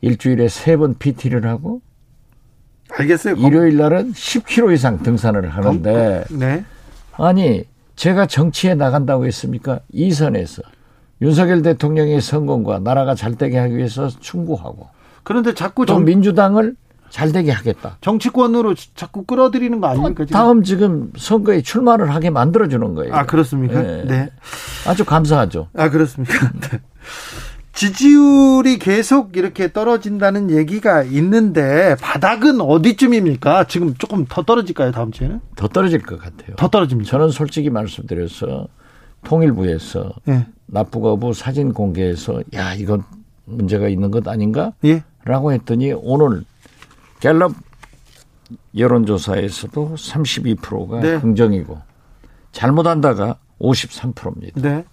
[0.00, 1.80] 일주일에 세 번 PT를 하고
[2.90, 3.34] 알겠어요.
[3.36, 6.64] 일요일 날은 10km 이상 등산을 하는데 네.
[7.12, 7.64] 아니
[7.96, 9.80] 제가 정치에 나간다고 했습니까?
[9.90, 10.62] 이 선에서
[11.22, 14.88] 윤석열 대통령의 성공과 나라가 잘 되게 하기 위해서 충고하고
[15.22, 16.04] 그런데 자꾸 정...
[16.04, 16.76] 민주당을
[17.10, 17.98] 잘 되게 하겠다.
[18.00, 20.24] 정치권으로 자꾸 끌어들이는 거 아닙니까?
[20.24, 20.26] 지금?
[20.26, 23.14] 다음 지금 선거에 출마를 하게 만들어주는 거예요.
[23.14, 23.80] 아 그렇습니까?
[23.82, 24.04] 네.
[24.04, 24.30] 네.
[24.86, 25.68] 아주 감사하죠.
[25.76, 26.50] 아 그렇습니까?
[26.70, 26.80] 네.
[27.72, 33.64] 지지율이 계속 이렇게 떨어진다는 얘기가 있는데 바닥은 어디쯤입니까?
[33.64, 34.92] 지금 조금 더 떨어질까요?
[34.92, 35.40] 다음 주에는?
[35.56, 36.56] 더 떨어질 것 같아요.
[36.56, 37.10] 더 떨어집니다.
[37.10, 38.66] 저는 솔직히 말씀드려서
[39.24, 40.46] 통일부에서 네.
[40.66, 43.02] 납부거부 사진 공개해서 야 이건
[43.44, 44.72] 문제가 있는 것 아닌가?
[44.84, 45.04] 예.
[45.24, 46.44] 라고 했더니 오늘
[47.20, 47.52] 갤럽
[48.76, 51.20] 여론조사에서도 32%가 네.
[51.20, 51.80] 긍정이고
[52.52, 54.60] 잘못한다가 53%입니다.
[54.60, 54.84] 네.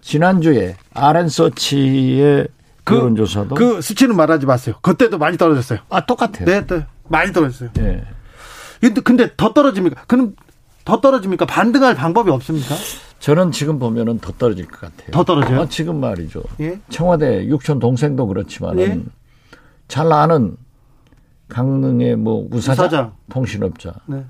[0.00, 2.48] 지난주에 아랜서치의
[2.84, 4.76] 그, 여론조사도 그 수치는 말하지 마세요.
[4.82, 5.80] 그때도 많이 떨어졌어요.
[5.88, 6.44] 아 똑같아요.
[6.44, 6.86] 네, 네.
[7.08, 7.70] 많이 떨어졌어요.
[7.72, 8.04] 네.
[8.80, 10.04] 근데 근데 더 떨어집니까?
[10.06, 10.36] 그럼
[10.84, 11.46] 더 떨어집니까?
[11.46, 12.74] 반등할 방법이 없습니까?
[13.18, 15.10] 저는 지금 보면은 더 떨어질 것 같아요.
[15.10, 15.62] 더 떨어져요?
[15.62, 16.42] 아, 지금 말이죠.
[16.60, 16.78] 예?
[16.90, 19.00] 청와대 육촌 동생도 그렇지만은 예?
[19.88, 20.56] 잘 아는
[21.48, 23.12] 강릉의 뭐 우사장, 우사장.
[23.30, 24.24] 통신업자, 네.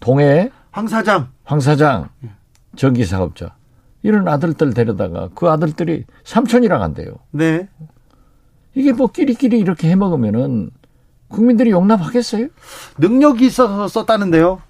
[0.00, 2.30] 동해 황 사장, 황 사장, 예.
[2.76, 3.54] 전기 사업자
[4.02, 7.14] 이런 아들들 데려다가 그 아들들이 삼촌이랑 한대요.
[7.30, 7.68] 네.
[8.74, 10.70] 이게 뭐 끼리끼리 이렇게 해 먹으면은
[11.28, 12.48] 국민들이 용납하겠어요?
[12.98, 14.62] 능력이 있어서 썼다는데요.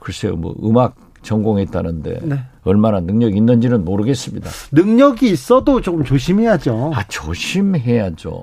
[0.00, 2.40] 글쎄요, 뭐 음악 전공했다는데 네.
[2.64, 4.50] 얼마나 능력 있는지는 모르겠습니다.
[4.72, 6.92] 능력이 있어도 조금 조심해야죠.
[6.94, 8.42] 아 조심해야죠.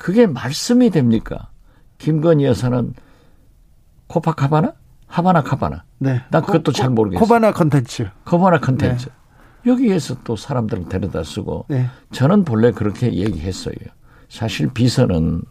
[0.00, 1.50] 그게 말씀이 됩니까?
[1.98, 2.94] 김건희 여사는
[4.06, 4.72] 코파카바나?
[5.06, 5.84] 하바나 카바나?
[5.98, 6.22] 네.
[6.30, 7.20] 난 그것도 코, 잘 모르겠어요.
[7.20, 8.08] 코바나 컨텐츠.
[8.24, 9.10] 코바나 컨텐츠.
[9.10, 9.70] 네.
[9.70, 11.90] 여기에서 또 사람들을 데려다 쓰고 네.
[12.12, 13.74] 저는 본래 그렇게 얘기했어요.
[14.30, 15.42] 사실 비서는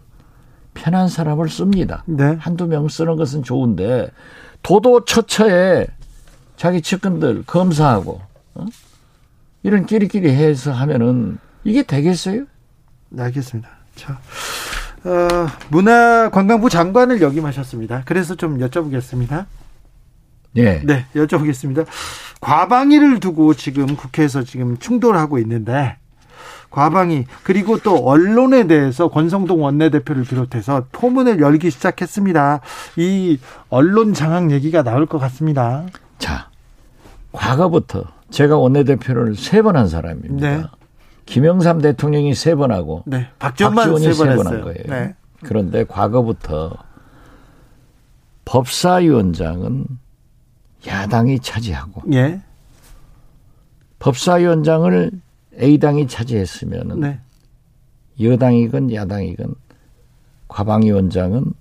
[0.74, 2.04] 편한 사람을 씁니다.
[2.08, 2.36] 네.
[2.40, 4.10] 한두 명 쓰는 것은 좋은데
[4.64, 5.86] 도도처처에
[6.56, 8.20] 자기 측근들 검사하고
[8.56, 8.66] 어?
[9.62, 12.46] 이런 끼리끼리 해서 하면은 이게 되겠어요?
[13.10, 13.79] 네, 알겠습니다.
[14.00, 14.20] 자,
[15.04, 18.04] 어, 문화관광부 장관을 역임하셨습니다.
[18.06, 19.46] 그래서 좀 여쭤보겠습니다.
[20.56, 20.82] 예.
[20.86, 21.86] 네, 여쭤보겠습니다.
[22.42, 25.98] 과방위를 두고 지금 국회에서 지금 충돌하고 있는데
[26.70, 32.62] 과방위 그리고 또 언론에 대해서 권성동 원내대표를 비롯해서 포문을 열기 시작했습니다.
[32.98, 33.40] 이
[33.70, 35.86] 언론 장악 얘기가 나올 것 같습니다.
[36.20, 36.50] 자,
[37.32, 40.48] 과거부터 제가 원내대표를 세 번 한 사람입니다.
[40.58, 40.64] 네.
[41.30, 43.28] 김영삼 대통령이 세 번 하고 네.
[43.40, 44.84] 박지원만 세번 한 거예요.
[44.88, 45.16] 네.
[45.44, 46.76] 그런데 과거부터
[48.46, 49.86] 법사위원장은
[50.88, 52.42] 야당이 차지하고 예.
[54.00, 55.12] 법사위원장을
[55.62, 57.20] A당이 차지했으면은 네.
[58.22, 59.56] 여당이건 야당이건
[60.48, 61.54] 과방위원장은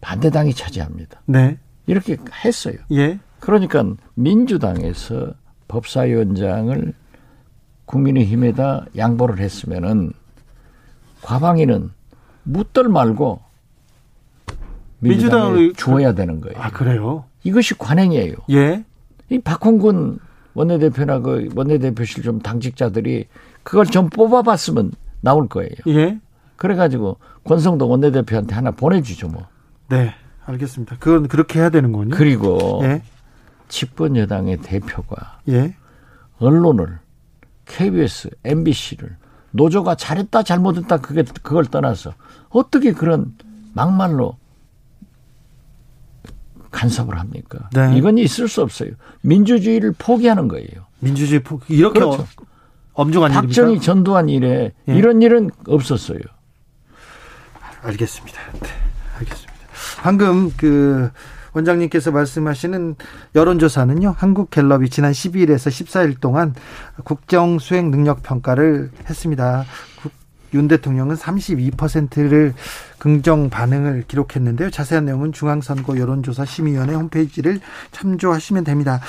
[0.00, 1.20] 반대당이 차지합니다.
[1.26, 1.58] 네.
[1.86, 2.76] 이렇게 했어요.
[2.92, 3.18] 예.
[3.40, 3.84] 그러니까
[4.14, 5.34] 민주당에서
[5.66, 6.94] 법사위원장을
[7.88, 10.12] 국민의힘에다 양보를 했으면은
[11.22, 11.90] 과방위는
[12.44, 13.40] 묻들 말고
[15.00, 16.56] 민주당을 주어야 되는 거예요.
[16.60, 17.24] 아 그래요?
[17.44, 18.34] 이것이 관행이에요.
[18.50, 18.84] 예.
[19.30, 20.18] 이 박홍근
[20.54, 23.26] 원내대표나 그 원내대표실 좀 당직자들이
[23.62, 25.70] 그걸 좀 뽑아봤으면 나올 거예요.
[25.88, 26.18] 예.
[26.56, 29.46] 그래가지고 권성동 원내대표한테 하나 보내주죠 뭐.
[29.88, 30.14] 네,
[30.44, 30.96] 알겠습니다.
[30.98, 32.14] 그건 그렇게 해야 되는군요.
[32.14, 33.02] 그리고 예.
[33.68, 35.74] 집권 여당의 대표가 예.
[36.38, 36.98] 언론을
[37.68, 39.16] KBS, MBC를
[39.52, 42.14] 노조가 잘했다 잘못했다 그게 그걸 떠나서
[42.48, 43.34] 어떻게 그런
[43.72, 44.36] 막말로
[46.70, 47.70] 간섭을 합니까?
[47.72, 47.96] 네.
[47.96, 48.90] 이건 있을 수 없어요.
[49.22, 50.86] 민주주의를 포기하는 거예요.
[51.00, 52.26] 민주주의 포기 이렇게 그렇죠.
[52.92, 53.46] 엄중한 일입니까?
[53.46, 54.94] 박정희 전두환 이래 예.
[54.94, 56.18] 이런 일은 없었어요.
[57.82, 58.40] 알겠습니다.
[58.60, 58.68] 네,
[59.18, 59.54] 알겠습니다.
[60.02, 61.10] 방금 그
[61.58, 62.96] 원장님께서 말씀하시는
[63.34, 66.54] 여론조사는요, 한국갤럽이 지난 12일에서 14일 동안
[67.04, 69.64] 국정 수행 능력 평가를 했습니다.
[70.54, 72.54] 윤 대통령은 32%를
[72.98, 74.70] 긍정 반응을 기록했는데요.
[74.70, 79.00] 자세한 내용은 중앙선거 여론조사 심의위원회 홈페이지를 참조하시면 됩니다.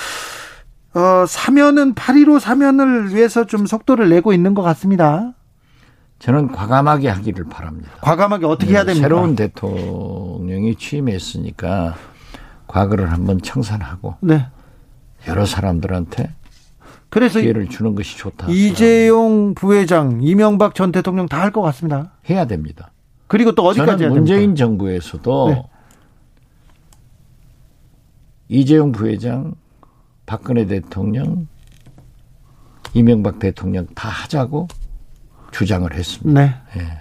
[0.93, 5.34] 어, 사면은 8.15 사면을 위해서 좀 속도를 내고 있는 것 같습니다.
[6.18, 7.91] 저는 과감하게 하기를 바랍니다.
[8.02, 9.08] 과감하게 어떻게 해야 네, 됩니까?
[9.08, 11.95] 새로운 대통령이 취임했으니까
[12.70, 14.45] 과거를 한번 청산하고 네.
[15.28, 16.32] 여러 사람들한테
[17.09, 18.47] 그래서 기회를 주는 것이 좋다.
[18.49, 22.11] 이재용 부회장, 이명박 전 대통령 다 할 것 같습니다.
[22.30, 22.91] 해야 됩니다.
[23.28, 24.57] 그리고 또 어디까지 저는 문재인 됩니까?
[24.59, 25.63] 정부에서도 네.
[28.49, 29.55] 이재용 부회장,
[30.28, 31.47] 박근혜 대통령,
[32.93, 34.67] 이명박 대통령 다 하자고
[35.51, 36.39] 주장을 했습니다.
[36.39, 36.53] 네.
[36.78, 36.97] 네.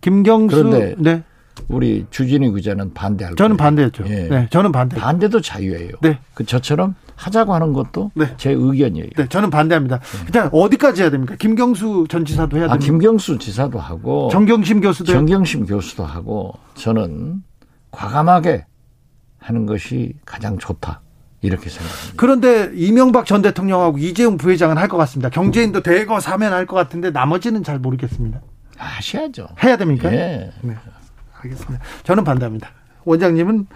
[0.00, 1.24] 김경수 그런데 네.
[1.68, 3.66] 우리 주진희 기자는 반대할 저는 거예요.
[3.66, 4.04] 반대했죠.
[4.08, 4.28] 예.
[4.28, 4.96] 네, 저는 반대.
[4.96, 5.92] 반대도 자유예요.
[6.02, 6.18] 네.
[6.34, 8.34] 그 저처럼 하자고 하는 것도 네.
[8.36, 9.08] 제 의견이에요.
[9.16, 9.98] 네, 저는 반대합니다.
[10.00, 10.18] 네.
[10.26, 11.36] 일단 어디까지 해야 됩니까?
[11.38, 12.74] 김경수 전 지사도 해야 됩니까?
[12.74, 17.42] 아, 김경수 지사도 하고 정경심 교수도 정경심 교수도 하고 저는
[17.92, 18.66] 과감하게
[19.38, 21.00] 하는 것이 가장 좋다.
[21.42, 22.14] 이렇게 생각합니다.
[22.16, 25.28] 그런데 이명박 전 대통령하고 이재용 부회장은 할 것 같습니다.
[25.28, 28.40] 경제인도 대거 사면 할 것 같은데 나머지는 잘 모르겠습니다.
[28.78, 29.48] 하셔야죠.
[29.62, 30.08] 해야 됩니까?
[30.10, 30.50] 네.
[30.62, 30.74] 네.
[31.44, 31.84] 알겠습니다.
[32.02, 32.70] 저는 반대합니다.
[33.04, 33.66] 원장님은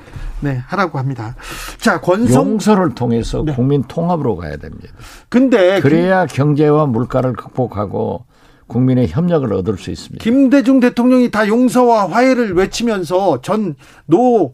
[0.41, 1.37] 네 하라고 합니다.
[1.79, 3.55] 자 권성 용서를 통해서 네.
[3.55, 4.89] 국민 통합으로 가야 됩니다.
[5.29, 8.25] 근데 그래야 그, 경제와 물가를 극복하고
[8.67, 10.23] 국민의 협력을 얻을 수 있습니다.
[10.23, 14.53] 김대중 대통령이 다 용서와 화해를 외치면서 전 노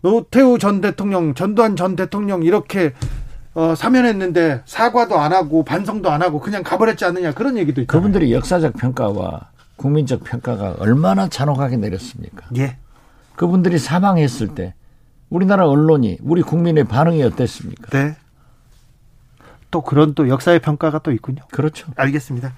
[0.00, 2.92] 노태우 전 대통령, 전두환 전 대통령 이렇게
[3.54, 7.90] 어, 사면했는데 사과도 안 하고 반성도 안 하고 그냥 가버렸지 않느냐 그런 얘기도 있죠.
[7.90, 9.48] 그분들이 역사적 평가와
[9.78, 12.46] 국민적 평가가 얼마나 잔혹하게 내렸습니까?
[12.58, 12.76] 예.
[13.36, 14.74] 그분들이 사망했을 때
[15.30, 17.88] 우리나라 언론이 우리 국민의 반응이 어땠습니까?
[17.90, 18.16] 네.
[19.70, 21.42] 또 그런 또 역사의 평가가 또 있군요.
[21.50, 21.90] 그렇죠.
[21.96, 22.52] 알겠습니다.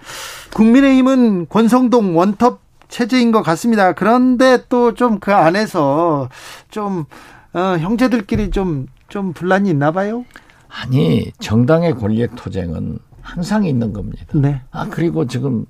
[0.54, 3.92] 국민의힘은 권성동 원톱 체제인 것 같습니다.
[3.92, 6.28] 그런데 또 좀 그 안에서
[6.70, 7.04] 좀
[7.52, 10.24] 어, 형제들끼리 좀좀 분란이 있나 봐요.
[10.68, 14.24] 아니 정당의 권력 투쟁은 항상 있는 겁니다.
[14.34, 14.62] 네.
[14.70, 15.66] 아 그리고 지금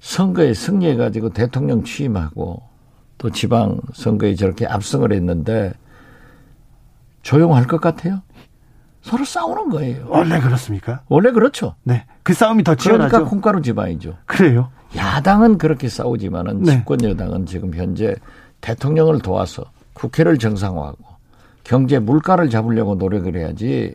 [0.00, 2.62] 선거에 승리해가지고 대통령 취임하고
[3.18, 5.72] 또 지방 선거에 저렇게 압승을 했는데
[7.22, 8.22] 조용할 것 같아요?
[9.02, 10.06] 서로 싸우는 거예요.
[10.08, 11.02] 원래 그렇습니까?
[11.08, 11.74] 원래 그렇죠.
[11.82, 12.04] 네.
[12.22, 13.08] 그 싸움이 더 치열하죠.
[13.08, 14.16] 그러니까 콩가루 지방이죠.
[14.26, 14.70] 그래요?
[14.96, 16.72] 야당은 그렇게 싸우지만은 네.
[16.72, 18.16] 집권 여당은 지금 현재
[18.60, 20.98] 대통령을 도와서 국회를 정상화하고
[21.64, 23.94] 경제 물가를 잡으려고 노력을 해야지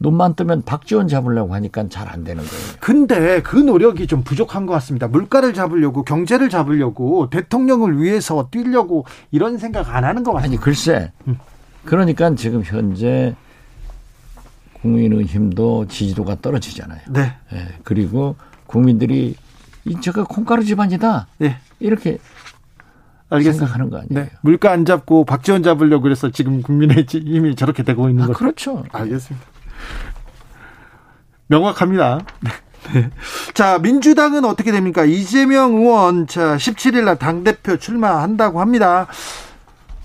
[0.00, 2.64] 눈만 뜨면 박지원 잡으려고 하니까 잘 안 되는 거예요.
[2.80, 5.06] 근데 그 노력이 좀 부족한 것 같습니다.
[5.06, 10.48] 물가를 잡으려고 경제를 잡으려고 대통령을 위해서 뛰려고 이런 생각 안 하는 것 같아요.
[10.48, 11.12] 아니 글쎄.
[11.28, 11.38] 음.
[11.84, 13.36] 그러니까 지금 현재
[14.80, 17.00] 국민의힘도 지지도가 떨어지잖아요.
[17.10, 17.34] 네.
[17.52, 17.68] 네.
[17.84, 18.34] 그리고
[18.66, 19.36] 국민들이
[19.84, 21.26] 이 저거 콩가루 집안이다.
[21.38, 21.58] 네.
[21.78, 22.18] 이렇게
[23.28, 23.66] 알겠습니다.
[23.66, 24.08] 생각하는 거 아니에요.
[24.10, 24.30] 네.
[24.40, 28.38] 물가 안 잡고 박지원 잡으려고 그래서 지금 국민의 힘이 저렇게 되고 있는 아, 거죠.
[28.38, 28.84] 그렇죠.
[28.90, 29.46] 알겠습니다.
[31.48, 32.20] 명확합니다.
[32.94, 33.10] 네.
[33.54, 35.04] 자, 민주당은 어떻게 됩니까?
[35.04, 39.06] 이재명 의원, 자, 17일 날 당대표 출마한다고 합니다.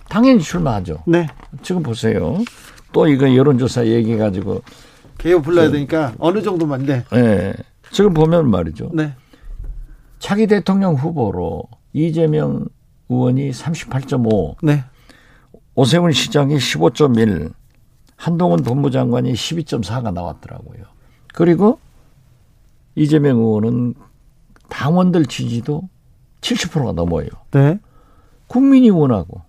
[0.10, 1.04] 당연히 출마하죠.
[1.08, 1.28] 네.
[1.62, 2.38] 지금 보세요.
[2.92, 4.62] 또 이거 여론조사 얘기해가지고.
[5.18, 7.04] 개요 불러야 되니까 어느 정도만, 네.
[7.12, 7.54] 네.
[7.92, 8.92] 지금 보면 말이죠.
[8.94, 9.16] 네.
[10.20, 11.64] 차기 대통령 후보로
[11.94, 12.66] 이재명
[13.10, 14.56] 의원이 38.5.
[14.64, 14.84] 네.
[15.76, 17.54] 오세훈 시장이 15.1.
[18.16, 20.84] 한동훈 법무장관이 12.4가 나왔더라고요.
[21.34, 21.80] 그리고
[22.96, 23.94] 이재명 의원은
[24.70, 25.90] 당원들 지지도
[26.42, 27.28] 70%가 넘어요.
[27.52, 27.80] 네.
[28.48, 29.42] 국민이 원하고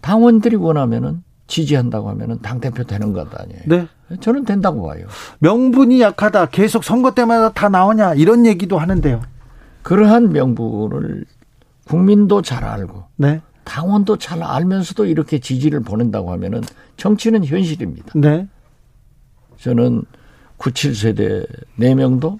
[0.00, 3.62] 당원들이 원하면은 지지한다고 하면은 당 대표 되는 것 아니에요.
[3.66, 3.86] 네.
[4.20, 5.06] 저는 된다고 봐요.
[5.38, 6.46] 명분이 약하다.
[6.46, 9.22] 계속 선거 때마다 다 나오냐 이런 얘기도 하는데요.
[9.82, 11.24] 그러한 명분을
[11.86, 13.42] 국민도 잘 알고 네.
[13.64, 16.62] 당원도 잘 알면서도 이렇게 지지를 보낸다고 하면은
[16.96, 18.12] 정치는 현실입니다.
[18.14, 18.46] 네.
[19.58, 20.04] 저는
[20.58, 21.46] 97세대
[21.78, 22.38] 4명도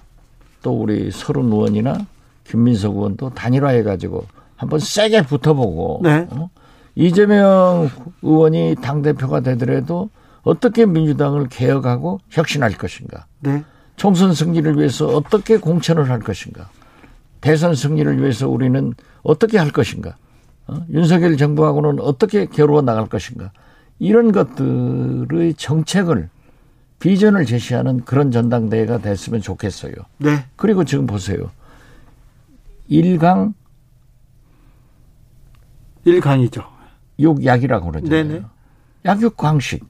[0.61, 2.05] 또 우리 서른 의원이나
[2.43, 6.27] 김민석 의원도 단일화해 가지고 한번 세게 붙어보고 네.
[6.31, 6.49] 어?
[6.95, 7.89] 이재명
[8.21, 10.09] 의원이 당 대표가 되더라도
[10.43, 13.25] 어떻게 민주당을 개혁하고 혁신할 것인가?
[13.39, 13.63] 네.
[13.95, 16.69] 총선 승리를 위해서 어떻게 공천을 할 것인가?
[17.41, 20.15] 대선 승리를 위해서 우리는 어떻게 할 것인가?
[20.67, 20.85] 어?
[20.89, 23.51] 윤석열 정부하고는 어떻게 겨루어 나갈 것인가?
[23.99, 26.29] 이런 것들의 정책을
[26.99, 29.93] 비전을 제시하는 그런 전당대회가 됐으면 좋겠어요.
[30.17, 30.45] 네.
[30.55, 31.51] 그리고 지금 보세요.
[32.89, 33.53] 1강
[36.05, 36.65] 1강이죠.
[37.19, 38.23] 욕약이라고 그러잖아요.
[38.23, 38.45] 네네.
[39.05, 39.85] 약육 광식.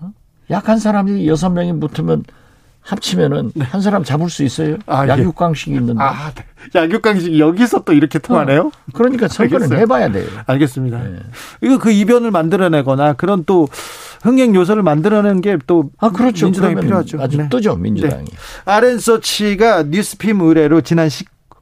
[0.00, 0.12] 어?
[0.50, 2.24] 약한 사람이 여섯 명이 붙으면
[2.88, 3.64] 합치면은 네.
[3.66, 4.76] 한 사람 잡을 수 있어요?
[4.86, 5.76] 아, 약육강식이 예.
[5.76, 6.02] 있는데.
[6.02, 6.44] 아, 네.
[6.74, 8.68] 약육강식이 여기서 또 이렇게 통하네요?
[8.68, 10.26] 어, 그러니까 선거는 해봐야 돼요.
[10.46, 10.98] 알겠습니다.
[11.02, 11.18] 네.
[11.62, 13.68] 이거 그 이변을 만들어내거나 그런 또
[14.22, 16.46] 흥행 요소를 만들어내는 게 또 아, 그렇죠.
[16.46, 17.20] 민주당이 필요하죠.
[17.20, 17.48] 아주 네.
[17.50, 18.24] 뜨죠, 민주당이.
[18.24, 18.36] 네.
[18.64, 21.08] 아랜서치가 뉴스핌 의뢰로 지난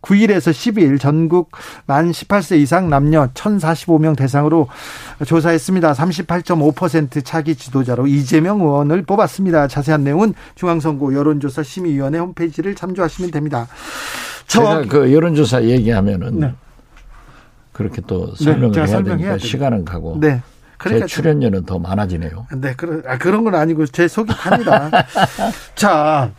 [0.07, 1.51] 9일에서 10일 전국
[1.87, 4.69] 만 18세 이상 남녀 1,045명 대상으로
[5.25, 5.93] 조사했습니다.
[5.93, 9.67] 38.5% 차기 지도자로 이재명 의원을 뽑았습니다.
[9.69, 13.67] 자세한 내용은 중앙선거 여론조사 심의위원회 홈페이지를 참조하시면 됩니다.
[14.47, 16.55] 제가 그 여론조사 얘기하면은 네.
[17.73, 20.41] 그렇게 또 네, 설명을 네, 해야 되니까 시간은 가고 네.
[20.79, 22.47] 그러니까 제 출연료는 더 많아지네요.
[22.57, 24.91] 네, 그런 아, 그런 건 아니고 제 속이 탑니다.
[25.75, 26.31] 자,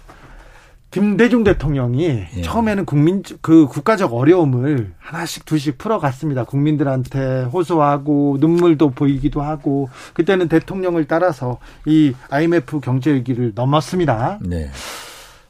[0.97, 2.41] 김대중 대통령이 예.
[2.41, 6.45] 처음에는 국민 그 국가적 어려움을 하나씩 두씩 풀어갔습니다.
[6.45, 14.39] 국민들한테 호소하고 눈물도 보이기도 하고 그때는 대통령을 따라서 이 IMF 경제 위기를 넘었습니다.
[14.41, 14.69] 네.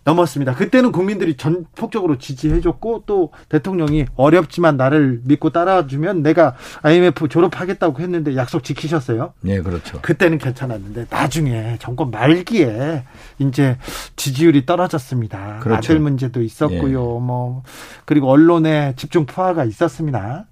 [0.07, 0.55] 넘었습니다.
[0.55, 8.63] 그때는 국민들이 전폭적으로 지지해줬고 또 대통령이 어렵지만 나를 믿고 따라주면 내가 IMF 졸업하겠다고 했는데 약속
[8.63, 9.33] 지키셨어요.
[9.41, 9.99] 네, 그렇죠.
[10.01, 13.03] 그때는 괜찮았는데 나중에 정권 말기에
[13.39, 13.77] 이제
[14.15, 15.59] 지지율이 떨어졌습니다.
[15.59, 15.77] 그렇죠.
[15.77, 16.79] 아들 문제도 있었고요.
[16.79, 17.25] 네.
[17.25, 17.63] 뭐
[18.05, 20.45] 그리고 언론에 집중 포화가 있었습니다.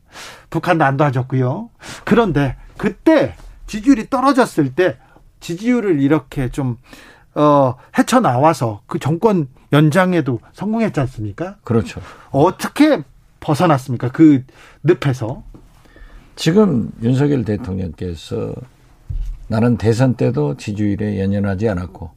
[0.49, 1.69] 북한도 안 도와줬고요.
[2.03, 3.35] 그런데 그때
[3.67, 4.97] 지지율이 떨어졌을 때
[5.39, 6.77] 지지율을 이렇게 좀
[7.35, 11.57] 어, 헤쳐나와서 그 정권 연장에도 성공했지 않습니까?
[11.63, 12.01] 그렇죠.
[12.31, 13.03] 어떻게
[13.39, 14.09] 벗어났습니까?
[14.11, 14.43] 그
[14.83, 15.43] 늪에서.
[16.35, 18.53] 지금 윤석열 대통령께서
[19.47, 22.11] 나는 대선 때도 지지율에 연연하지 않았고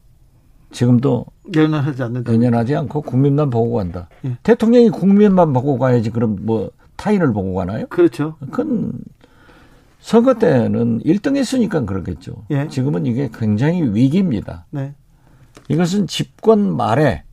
[0.71, 2.33] 지금도 연연하지 않는다.
[2.33, 4.09] 연연하지 않고 국민만 보고 간다.
[4.25, 4.37] 예.
[4.43, 7.87] 대통령이 국민만 보고 가야지 그럼 뭐 타인을 보고 가나요?
[7.87, 8.35] 그렇죠.
[8.39, 8.93] 그건
[9.99, 12.45] 선거 때는 1등 했으니까 그렇겠죠.
[12.51, 12.67] 예.
[12.67, 14.65] 지금은 이게 굉장히 위기입니다.
[14.69, 14.93] 네.
[15.69, 17.23] 이것은 집권 말에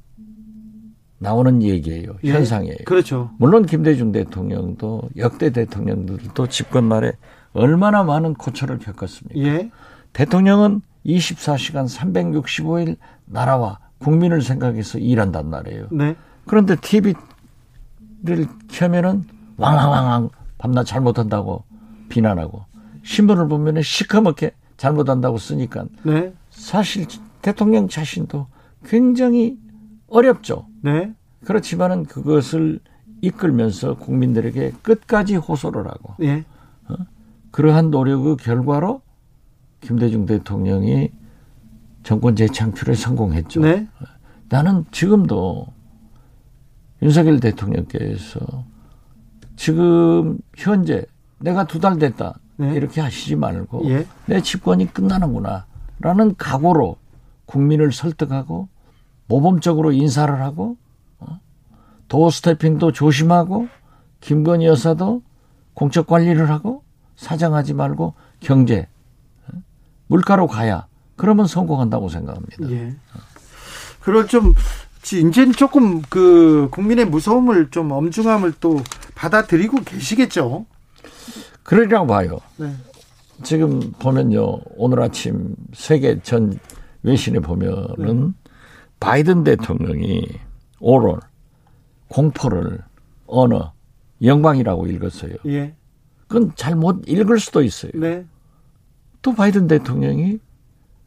[1.19, 2.17] 나오는 얘기예요.
[2.25, 2.77] 예, 현상이에요.
[2.85, 3.31] 그렇죠.
[3.39, 7.13] 물론 김대중 대통령도 역대 대통령들도 집권 말에
[7.55, 9.41] 얼마나 많은 고초를 겪었습니까?
[9.41, 9.71] 예.
[10.13, 15.89] 대통령은 24시간 365일 나라와 국민을 생각해서 일한단 말이에요.
[15.91, 16.17] 네.
[16.47, 17.15] 그런데 TV를
[18.71, 19.25] 켜면은
[19.57, 20.29] 왕왕왕왕
[20.59, 21.65] 밤낮 잘못한다고
[22.11, 22.65] 비난하고
[23.05, 26.33] 신문을 보면은 시커멓게 잘못한다고 쓰니까 네.
[26.51, 27.07] 사실
[27.47, 28.49] 대통령 자신도
[28.85, 29.57] 굉장히
[30.09, 30.67] 어렵죠.
[30.83, 31.15] 네.
[31.45, 32.81] 그렇지만은 그것을
[33.21, 36.45] 이끌면서 국민들에게 끝까지 호소를 하고 네.
[36.89, 36.97] 어?
[37.53, 39.01] 그러한 노력의 결과로
[39.81, 41.13] 김대중 대통령이
[42.03, 43.61] 정권 재창출에 성공했죠.
[43.61, 43.87] 네.
[44.49, 45.69] 나는 지금도
[47.01, 48.41] 윤석열 대통령께서
[49.55, 51.07] 지금 현재
[51.39, 52.75] 내가 두 달 됐다 네.
[52.75, 54.05] 이렇게 하시지 말고 예.
[54.27, 56.97] 내 집권이 끝나는구나라는 각오로
[57.47, 58.69] 국민을 설득하고
[59.29, 60.77] 모범적으로 인사를 하고
[61.19, 61.41] 어?
[62.09, 63.69] 도어 스태핑도 조심하고
[64.21, 65.23] 김건희 여사도
[65.75, 66.83] 공적 관리를 하고
[67.17, 68.89] 사장하지 말고 경제
[70.09, 70.87] 물가로 가야
[71.17, 72.71] 그러면 성공한다고 생각합니다.
[72.71, 72.95] 예.
[74.01, 74.55] 그럴 좀
[75.03, 78.83] 이제는 조금 그 국민의 무서움을 좀 엄중함을 또
[79.15, 80.67] 받아들이고 계시겠죠.
[81.63, 82.41] 그러리라고 봐요.
[82.57, 82.73] 네.
[83.43, 86.59] 지금 보면요 오늘 아침 세계 전
[87.07, 88.51] 외신에 보면은 네.
[88.99, 90.27] 바이든 대통령이
[90.81, 91.21] 오롤
[92.09, 92.81] 공포를
[93.27, 93.73] 언어
[94.23, 95.35] 영광이라고 읽었어요.
[95.47, 95.75] 예.
[96.27, 97.93] 그건 잘못 읽을 수도 있어요.
[97.95, 98.25] 네.
[99.23, 100.39] 또 바이든 대통령이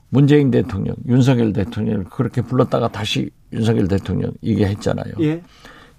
[0.10, 5.14] 문재인 대통령, 윤석열 대통령을 그렇게 불렀다가 다시 윤석열 대통령 얘기했잖아요.
[5.20, 5.44] 예.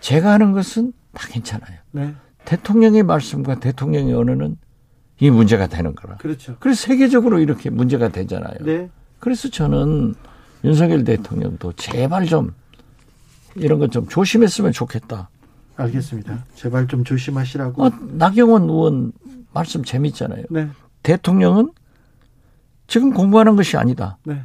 [0.00, 1.78] 제가 하는 것은 다 괜찮아요.
[1.92, 2.14] 네.
[2.46, 4.56] 대통령의 말씀과 대통령의 언어는
[5.20, 6.16] 이 문제가 되는 거라.
[6.16, 6.56] 그렇죠.
[6.58, 8.54] 그래서 세계적으로 이렇게 문제가 되잖아요.
[8.62, 8.90] 네.
[9.20, 10.14] 그래서 저는
[10.64, 12.52] 윤석열 대통령도 제발 좀
[13.54, 15.28] 이런 것 좀 조심했으면 좋겠다.
[15.76, 16.44] 알겠습니다.
[16.54, 17.84] 제발 좀 조심하시라고.
[17.84, 19.12] 어, 나경원 의원
[19.52, 20.44] 말씀 재밌잖아요.
[20.50, 20.68] 네.
[21.02, 21.70] 대통령은
[22.86, 24.18] 지금 공부하는 것이 아니다.
[24.24, 24.42] 네.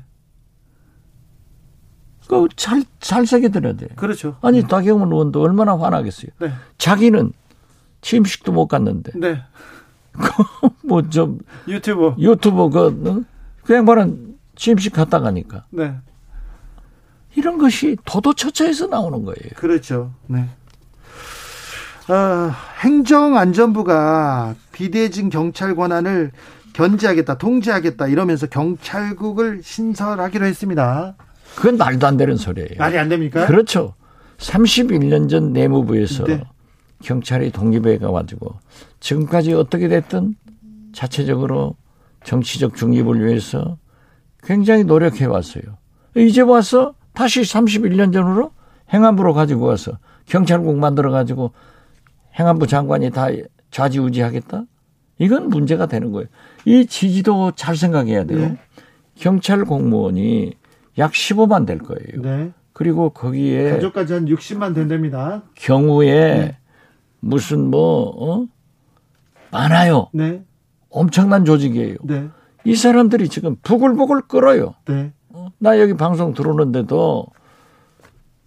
[2.27, 3.87] 그 잘, 잘 새겨들어야 돼.
[3.95, 4.37] 그렇죠.
[4.41, 4.67] 아니, 네.
[4.69, 6.31] 나경원 의원도 얼마나 화나겠어요.
[6.39, 6.51] 네.
[6.77, 7.33] 자기는
[8.01, 9.11] 취임식도 못 갔는데.
[9.15, 9.41] 네.
[10.85, 11.39] 뭐, 좀.
[11.67, 12.15] 유튜버.
[12.17, 13.25] 유튜버, 그,
[13.63, 15.65] 그 양반은 취임식 갔다 가니까.
[15.69, 15.93] 네.
[17.35, 19.51] 이런 것이 도도처처에서 나오는 거예요.
[19.55, 20.13] 그렇죠.
[20.27, 20.47] 네.
[22.07, 22.51] 어,
[22.81, 26.31] 행정안전부가 비대진 경찰 권한을
[26.73, 31.15] 견제하겠다, 통제하겠다 이러면서 경찰국을 신설하기로 했습니다.
[31.55, 32.77] 그건 말도 안 되는 소리예요.
[32.77, 33.45] 말이 안 됩니까?
[33.45, 33.95] 그렇죠.
[34.37, 36.43] 31년 전 내무부에서 네.
[37.01, 38.59] 경찰이 독립해 가가지고
[38.99, 40.35] 지금까지 어떻게 됐든
[40.93, 41.75] 자체적으로
[42.23, 43.77] 정치적 중립을 위해서
[44.45, 45.63] 굉장히 노력해 왔어요.
[46.15, 48.51] 이제 와서 다시 31년 전으로
[48.93, 49.97] 행안부로 가지고 와서
[50.27, 51.51] 경찰국 만들어 가지고
[52.39, 53.27] 행안부 장관이 다
[53.71, 54.63] 좌지우지하겠다?
[55.17, 56.27] 이건 문제가 되는 거예요.
[56.65, 58.39] 이 지지도 잘 생각해야 돼요.
[58.39, 58.57] 네.
[59.15, 60.53] 경찰 공무원이
[60.97, 62.21] 약 15만 될 거예요.
[62.21, 62.51] 네.
[62.73, 65.43] 그리고 거기에 가족까지 한 60만 된답니다.
[65.55, 66.57] 경우에 네.
[67.21, 68.47] 무슨 뭐 어?
[69.51, 70.09] 많아요.
[70.13, 70.43] 네.
[70.89, 71.95] 엄청난 조직이에요.
[72.03, 72.27] 네.
[72.65, 74.73] 이 사람들이 지금 부글부글 끓어요.
[74.85, 75.13] 네.
[75.29, 75.49] 어?
[75.59, 77.27] 나 여기 방송 들어오는데도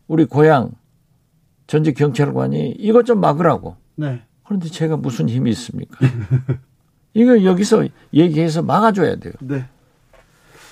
[0.09, 0.73] 우리 고향
[1.67, 3.77] 전직 경찰관이 이것 좀 막으라고.
[3.97, 4.23] 네.
[4.45, 5.99] 그런데 제가 무슨 힘이 있습니까?
[7.15, 9.35] 이거 여기서 얘기해서 막아줘야 돼요.
[9.41, 9.67] 네.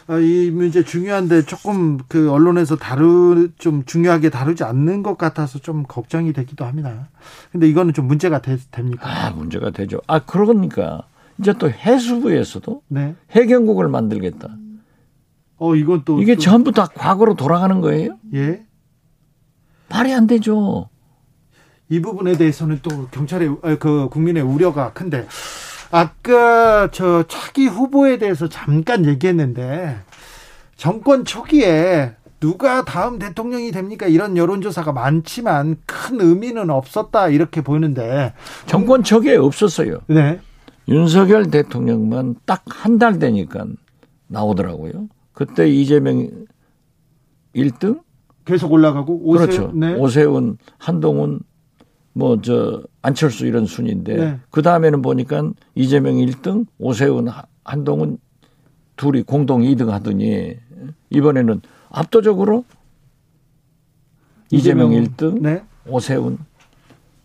[0.09, 5.83] 아, 이 문제 중요한데 조금 그 언론에서 다루 좀 중요하게 다루지 않는 것 같아서 좀
[5.83, 7.09] 걱정이 되기도 합니다.
[7.51, 9.09] 근데 이거는 좀 문제가 되, 됩니까?
[9.09, 10.01] 아 문제가 되죠.
[10.07, 11.03] 아 그러니까
[11.39, 13.15] 이제 또 해수부에서도 네.
[13.31, 14.57] 해경국을 만들겠다.
[15.59, 16.41] 어 이건 또 이게 또...
[16.41, 18.19] 전부 다 과거로 돌아가는 거예요?
[18.35, 18.65] 예.
[19.89, 20.89] 말이 안 되죠.
[21.89, 25.27] 이 부분에 대해서는 또 경찰의 그 국민의 우려가 큰데
[25.91, 29.97] 아까 저 차기 후보에 대해서 잠깐 얘기했는데
[30.77, 34.07] 정권 초기에 누가 다음 대통령이 됩니까?
[34.07, 38.35] 이런 여론조사가 많지만 큰 의미는 없었다 이렇게 보이는데
[38.67, 40.01] 정권 초기에 없었어요.
[40.09, 40.41] 네.
[40.89, 43.67] 윤석열 대통령만 딱 한 달 되니까
[44.29, 45.09] 나오더라고요.
[45.33, 46.29] 그때 이재명
[47.55, 48.01] 1등
[48.45, 49.73] 계속 올라가고 오세, 그렇죠.
[49.75, 49.95] 네.
[49.95, 51.41] 오세훈, 한동훈,
[52.13, 54.41] 뭐 저 안철수 이런 순인데 네.
[54.51, 57.29] 그 다음에는 보니까 이재명 1등, 오세훈,
[57.65, 58.19] 한동훈
[58.97, 60.57] 둘이 공동 2등 하더니
[61.11, 61.61] 이번에는
[61.91, 62.65] 압도적으로
[64.51, 65.63] 이재명, 이재명 1등, 네.
[65.89, 66.39] 오세훈,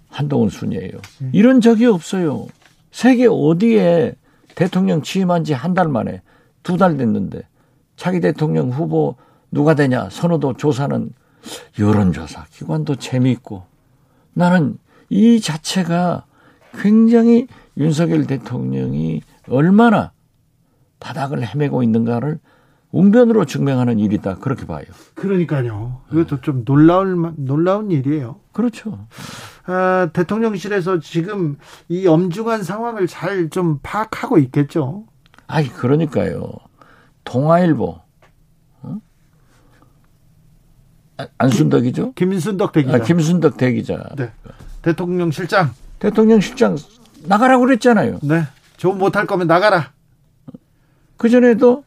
[0.09, 0.91] 한동훈 순이에요.
[1.19, 1.29] 네.
[1.33, 2.47] 이런 적이 없어요.
[2.91, 4.15] 세계 어디에
[4.55, 6.21] 대통령 취임한 지 한 달 만에
[6.63, 7.41] 두 달 됐는데
[7.95, 9.15] 차기 대통령 후보
[9.51, 11.11] 누가 되냐 선호도 조사는
[11.79, 13.63] 여론조사 기관도 재미있고
[14.33, 14.77] 나는
[15.09, 16.25] 이 자체가
[16.79, 17.47] 굉장히
[17.77, 20.11] 윤석열 대통령이 얼마나
[20.99, 22.39] 바닥을 헤매고 있는가를
[22.91, 24.83] 웅변으로 증명하는 일이다 그렇게 봐요.
[25.15, 26.01] 그러니까요.
[26.11, 28.39] 이것도 좀 놀라울 놀라운 일이에요.
[28.51, 29.07] 그렇죠.
[29.65, 31.57] 아, 대통령실에서 지금
[31.87, 35.05] 이 엄중한 상황을 잘 좀 파악하고 있겠죠.
[35.47, 36.53] 아이 그러니까요.
[37.23, 37.99] 동아일보
[41.37, 42.13] 안순덕이죠?
[42.13, 42.95] 김순덕 대기자.
[42.95, 44.09] 아, 김순덕 대기자.
[44.17, 44.31] 네.
[44.81, 45.71] 대통령 실장.
[45.99, 46.75] 대통령 실장
[47.23, 48.19] 나가라고 그랬잖아요.
[48.23, 48.43] 네.
[48.77, 49.91] 좀 못할 거면 나가라.
[51.17, 51.83] 그 전에도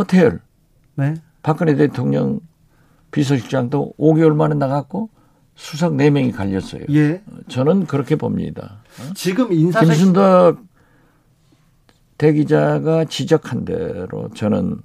[0.00, 0.40] 허태열.
[0.96, 1.14] 네.
[1.42, 2.40] 박근혜 대통령
[3.10, 5.10] 비서실장도 5개월 만에 나갔고
[5.54, 6.84] 수석 4명이 갈렸어요.
[6.90, 7.22] 예.
[7.48, 8.82] 저는 그렇게 봅니다.
[9.14, 10.62] 지금 인사 김순덕
[12.18, 14.80] 대기자가 지적한 대로 저는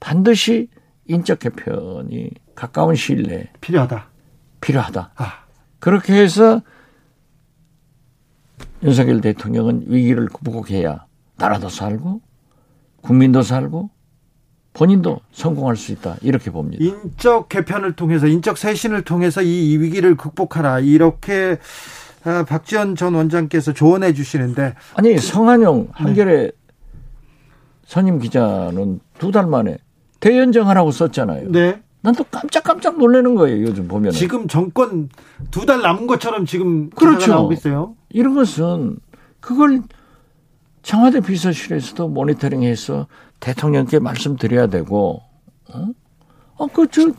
[0.00, 0.68] 반드시
[1.06, 4.08] 인적 개편이 가까운 시일 내에 필요하다.
[4.60, 5.12] 필요하다.
[5.16, 5.44] 아.
[5.78, 6.60] 그렇게 해서
[8.82, 11.06] 윤석열 대통령은 위기를 극복해야
[11.36, 12.20] 나라도 살고
[13.00, 13.90] 국민도 살고
[14.74, 16.82] 본인도 성공할 수 있다 이렇게 봅니다.
[16.84, 21.58] 인적 개편을 통해서 인적 쇄신을 통해서 이 위기를 극복하라 이렇게
[22.24, 26.50] 아, 박지원 전 원장께서 조언해 주시는데 아니 성한용 한겨레 네.
[27.84, 29.76] 선임 기자는 두 달 만에
[30.20, 31.50] 대연정하라고 썼잖아요.
[31.50, 31.82] 네.
[32.04, 34.10] 난 또 깜짝깜짝 놀라는 거예요 요즘 보면.
[34.12, 35.08] 지금 정권
[35.50, 37.30] 두 달 남은 것처럼 지금 그렇죠.
[37.30, 37.94] 나오고 있어요.
[38.08, 38.96] 이런 것은
[39.40, 39.82] 그걸
[40.82, 43.06] 청와대 비서실에서도 모니터링해서
[43.42, 45.20] 대통령께 말씀드려야 되고,
[45.74, 45.86] 어?
[46.56, 47.10] 어, 그, 저,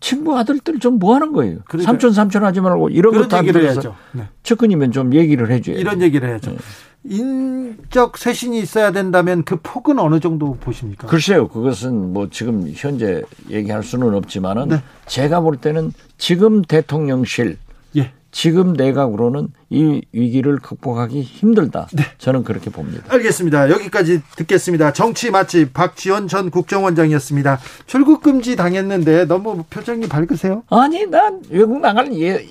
[0.00, 1.60] 친구 아들들 좀 뭐 하는 거예요?
[1.64, 4.28] 그러니까 삼촌, 삼촌 하지 말고 이런 것도 안 들어서 네.
[4.42, 5.76] 측근이면 좀 얘기를 해줘요.
[5.78, 6.50] 이런 얘기를 해야죠.
[6.50, 6.58] 네.
[7.04, 11.06] 인적 쇄신이 있어야 된다면 그 폭은 어느 정도 보십니까?
[11.06, 11.48] 글쎄요.
[11.48, 14.82] 그것은 뭐 지금 현재 얘기할 수는 없지만은 네.
[15.06, 17.56] 제가 볼 때는 지금 대통령실
[17.96, 18.12] 예.
[18.34, 21.86] 지금 내각으로는 이 위기를 극복하기 힘들다.
[21.92, 22.02] 네.
[22.18, 23.04] 저는 그렇게 봅니다.
[23.08, 23.70] 알겠습니다.
[23.70, 24.92] 여기까지 듣겠습니다.
[24.92, 27.60] 정치 맛집 박지원 전 국정원장이었습니다.
[27.86, 30.64] 출국 금지 당했는데 너무 표정이 밝으세요?
[30.68, 32.44] 아니, 난 외국 나갈 예,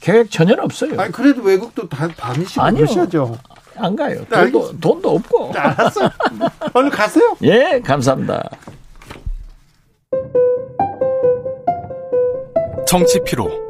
[0.00, 1.00] 계획 전혀 없어요.
[1.00, 2.84] 아니, 그래도 외국도 다 다니시고 아니요.
[2.84, 3.38] 그러셔야죠.
[3.76, 4.24] 안 가요.
[4.28, 5.52] 네, 돈도, 돈도 없고.
[5.54, 6.10] 네, 알았어요.
[6.74, 7.36] 얼른 가세요.
[7.44, 8.50] 예, 감사합니다.
[12.88, 13.69] 정치 피로.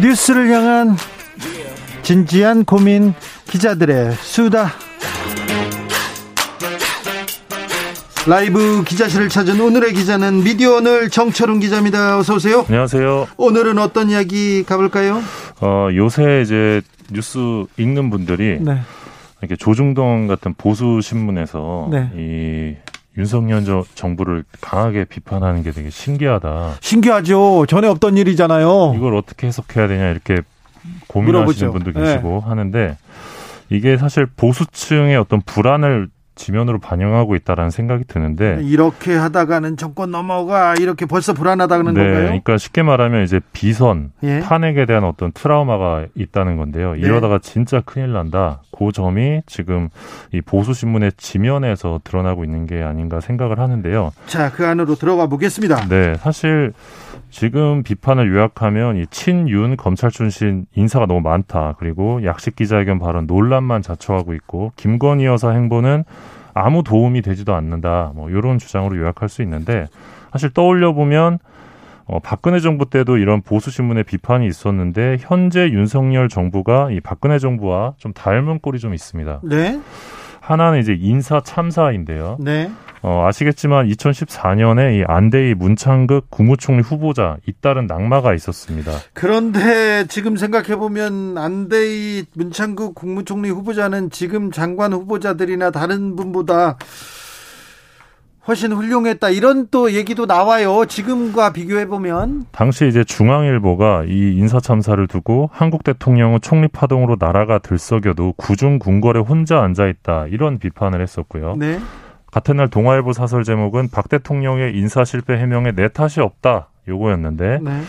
[0.00, 0.96] 뉴스를 향한
[2.02, 3.14] 진지한 고민
[3.48, 4.72] 기자들의 수다
[8.26, 12.18] 라이브 기자실을 찾은 오늘의 기자는 미디어 오늘 정철웅 기자입니다.
[12.18, 12.64] 어서 오세요.
[12.68, 13.28] 안녕하세요.
[13.36, 15.22] 오늘은 어떤 이야기 가볼까요?
[15.60, 16.82] 어, 요새 이제
[17.12, 17.38] 뉴스
[17.76, 18.80] 읽는 분들이 네.
[19.40, 22.10] 이렇게 조중동 같은 보수 신문에서 네.
[22.16, 22.74] 이
[23.18, 23.64] 윤석열
[23.94, 26.74] 정부를 강하게 비판하는 게 되게 신기하다.
[26.80, 27.66] 신기하죠.
[27.66, 28.94] 전에 없던 일이잖아요.
[28.96, 30.42] 이걸 어떻게 해석해야 되냐 이렇게
[31.08, 31.72] 고민하시는.
[31.72, 32.48] 분도 계시고 네.
[32.48, 32.96] 하는데
[33.70, 41.06] 이게 사실 보수층의 어떤 불안을 지면으로 반영하고 있다라는 생각이 드는데 이렇게 하다가는 정권 넘어가 이렇게
[41.06, 42.24] 벌써 불안하다는 네, 건가요?
[42.26, 44.40] 그러니까 쉽게 말하면 이제 비선 예?
[44.40, 46.92] 탄핵에 대한 어떤 트라우마가 있다는 건데요.
[46.92, 47.00] 네.
[47.00, 48.60] 이러다가 진짜 큰일 난다.
[48.70, 49.88] 그 점이 지금
[50.32, 54.12] 이 보수 신문의 지면에서 드러나고 있는 게 아닌가 생각을 하는데요.
[54.26, 55.88] 자, 그 안으로 들어가 보겠습니다.
[55.88, 56.72] 네, 사실
[57.30, 61.74] 지금 비판을 요약하면 이 친윤 검찰 출신 인사가 너무 많다.
[61.78, 66.04] 그리고 약식 기자회견 발언 논란만 자초하고 있고 김건희 여사 행보는
[66.56, 68.12] 아무 도움이 되지도 않는다.
[68.14, 69.88] 뭐 이런 주장으로 요약할 수 있는데
[70.32, 71.38] 사실 떠올려 보면
[72.06, 77.94] 어, 박근혜 정부 때도 이런 보수 신문의 비판이 있었는데 현재 윤석열 정부가 이 박근혜 정부와
[77.98, 79.42] 좀 닮은 꼴이 좀 있습니다.
[79.44, 79.78] 네.
[80.40, 82.38] 하나는 이제 인사 참사인데요.
[82.40, 82.70] 네.
[83.02, 88.92] 어, 아시겠지만 2014년에 이 안대희 문창극 국무총리 후보자 잇따른 낙마가 있었습니다.
[89.12, 96.78] 그런데 지금 생각해 보면 안대희 문창극 국무총리 후보자는 지금 장관 후보자들이나 다른 분보다
[98.48, 100.84] 훨씬 훌륭했다 이런 또 얘기도 나와요.
[100.86, 107.58] 지금과 비교해 보면 당시 이제 중앙일보가 이 인사 참사를 두고 한국 대통령은 총리 파동으로 나라가
[107.58, 111.56] 들썩여도 구중 궁궐에 혼자 앉아 있다 이런 비판을 했었고요.
[111.56, 111.80] 네.
[112.36, 117.80] 같은 날 동아일보 사설 제목은 박 대통령의 인사 실패 해명에 내 탓이 없다 요거였는데 네.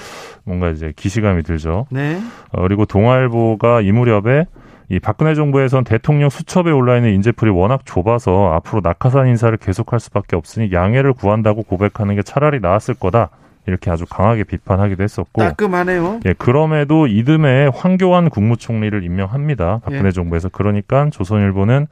[0.45, 1.85] 뭔가 이제 기시감이 들죠.
[1.91, 2.17] 네.
[2.53, 4.45] 어, 그리고 동아일보가 이 무렵에
[4.87, 10.37] 이 박근혜 정부에선 대통령 수첩에 올라 있는 인재풀이 워낙 좁아서 앞으로 낙하산 인사를 계속할 수밖에
[10.37, 13.31] 없으니 양해를 구한다고 고백하는 게 차라리 나았을 거다.
[13.67, 16.21] 이렇게 아주 강하게 비판하기도 했었고 따끔하네요.
[16.25, 19.81] 예, 그럼에도 이듬해 황교안 국무총리를 임명합니다.
[19.83, 20.11] 박근혜 예.
[20.11, 21.87] 정부에서 그러니까 조선일보는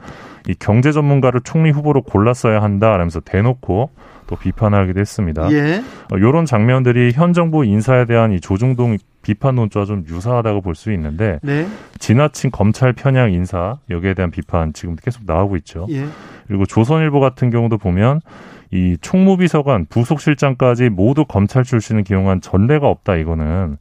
[0.47, 3.89] 이 경제 전문가를 총리 후보로 골랐어야 한다라면서 대놓고
[4.27, 5.51] 또 비판하기도 했습니다.
[5.51, 5.83] 예.
[6.11, 10.91] 어, 이런 장면들이 현 정부 인사에 대한 이 조중동 비판 논조와 좀 유사하다고 볼 수
[10.93, 11.67] 있는데 네.
[11.99, 15.87] 지나친 검찰 편향 인사 여기에 대한 비판 지금 계속 나오고 있죠.
[15.91, 16.05] 예.
[16.47, 18.21] 그리고 조선일보 같은 경우도 보면
[18.71, 23.77] 이 총무비서관, 부속실장까지 모두 검찰 출신을 기용한 전례가 없다 이거는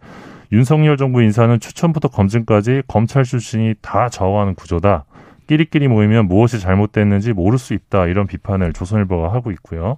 [0.53, 5.05] 윤석열 정부 인사는 추천부터 검증까지 검찰 출신이 다 좌우하는 구조다.
[5.47, 8.07] 끼리끼리 모이면 무엇이 잘못됐는지 모를 수 있다.
[8.07, 9.97] 이런 비판을 조선일보가 하고 있고요.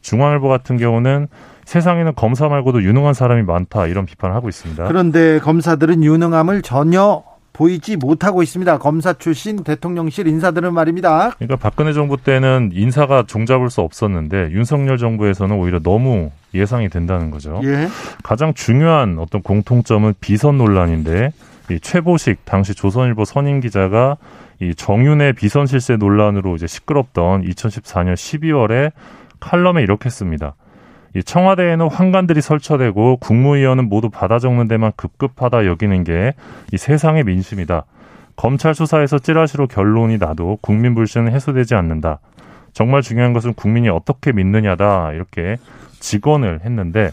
[0.00, 1.28] 중앙일보 같은 경우는
[1.64, 4.84] 세상에는 검사 말고도 유능한 사람이 많다 이런 비판을 하고 있습니다.
[4.88, 7.22] 그런데 검사들은 유능함을 전혀
[7.52, 8.78] 보이지 못하고 있습니다.
[8.78, 11.32] 검사 출신 대통령실 인사들은 말입니다.
[11.36, 17.60] 그러니까 박근혜 정부 때는 인사가 종잡을 수 없었는데 윤석열 정부에서는 오히려 너무 예상이 된다는 거죠.
[17.64, 17.88] 예.
[18.22, 21.32] 가장 중요한 어떤 공통점은 비선 논란인데
[21.70, 24.16] 이 최보식 당시 조선일보 선임 기자가
[24.60, 28.92] 이 정윤의 비선 실세 논란으로 이제 시끄럽던 2014년 12월에
[29.40, 30.54] 칼럼에 이렇게 씁니다.
[31.14, 36.34] 이 청와대에는 황관들이 설쳐되고 국무위원은 모두 받아 적는 데만 급급하다 여기는 게
[36.72, 37.84] 이 세상의 민심이다.
[38.36, 42.18] 검찰 수사에서 찌라시로 결론이 나도 국민 불신은 해소되지 않는다.
[42.72, 45.12] 정말 중요한 것은 국민이 어떻게 믿느냐다.
[45.12, 45.58] 이렇게
[46.00, 47.10] 직언을 했는데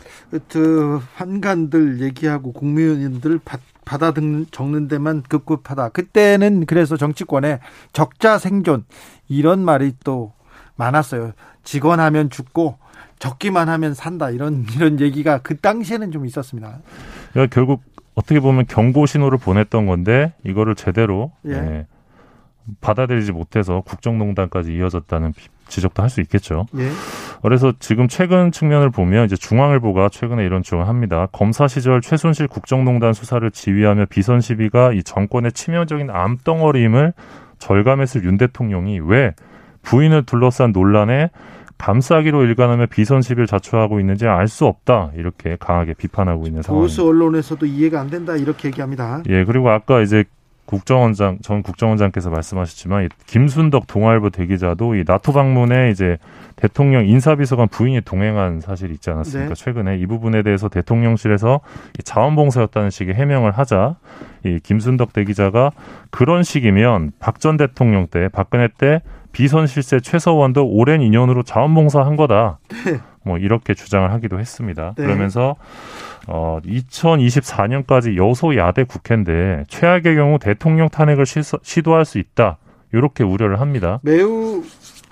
[0.48, 3.40] 그 환관들 얘기하고 국무위원들
[3.84, 4.14] 받아
[4.52, 5.90] 적는 데만 급급하다.
[5.90, 7.60] 그때는 그래서 정치권에
[7.92, 8.86] 적자 생존
[9.28, 10.32] 이런 말이 또
[10.78, 11.34] 많았어요.
[11.64, 12.78] 직원하면 죽고
[13.20, 16.80] 적기만 하면 산다 이런 이런 얘기가 그 당시에는 좀 있었습니다.
[17.32, 17.84] 그러니까 결국
[18.16, 21.52] 어떻게 보면 경고 신호를 보냈던 건데 이거를 제대로 예.
[21.52, 21.88] 예,
[22.82, 25.34] 받아들이지 못해서 국정농단까지 이어졌다는
[25.68, 26.66] 지적도 할 수 있겠죠.
[26.78, 26.90] 예.
[27.42, 31.28] 그래서 지금 최근 측면을 보면 이제 중앙일보가 최근에 이런 주장을 합니다.
[31.32, 37.14] 검사 시절 최순실 국정농단 수사를 지휘하며 비선 시비가 이 정권의 치명적인 암덩어리임을
[37.60, 39.34] 절감했을 윤 대통령이 왜
[39.84, 41.30] 부인을 둘러싼 논란에
[41.80, 46.88] 감싸기로 일관하며 비선 시비를 자초하고 있는지 알 수 없다 이렇게 강하게 비판하고 있는 상황입니다.
[46.88, 49.24] 보수 언론에서도 이해가 안 된다 이렇게 얘기합니다.
[49.30, 50.24] 예 그리고 아까 이제
[50.66, 56.18] 국정원장 전 국정원장께서 말씀하셨지만 김순덕 동아일보 대기자도 이 나토 방문에 이제
[56.58, 59.56] 대통령 인사비서관 부인이 동행한 사실이 있지 않았습니까?
[59.56, 59.64] 네.
[59.64, 61.62] 최근에 이 부분에 대해서 대통령실에서
[62.04, 63.96] 자원봉사였다는 식의 해명을 하자
[64.46, 65.72] 이 김순덕 대기자가
[66.12, 69.02] 그런 식이면 박 전 대통령 때 박근혜 때
[69.32, 72.60] 비선 실세 최서원도 오랜 인연으로 자원봉사한 거다.
[72.86, 73.00] 네.
[73.24, 74.94] 뭐 이렇게 주장을 하기도 했습니다.
[74.98, 75.06] 네.
[75.06, 75.56] 그러면서
[76.28, 82.58] 어 2024년까지 여소야대 국회인데 최악의 경우 대통령 탄핵을 시도할 수 있다.
[82.92, 84.00] 이렇게 우려를 합니다.
[84.02, 84.64] 매우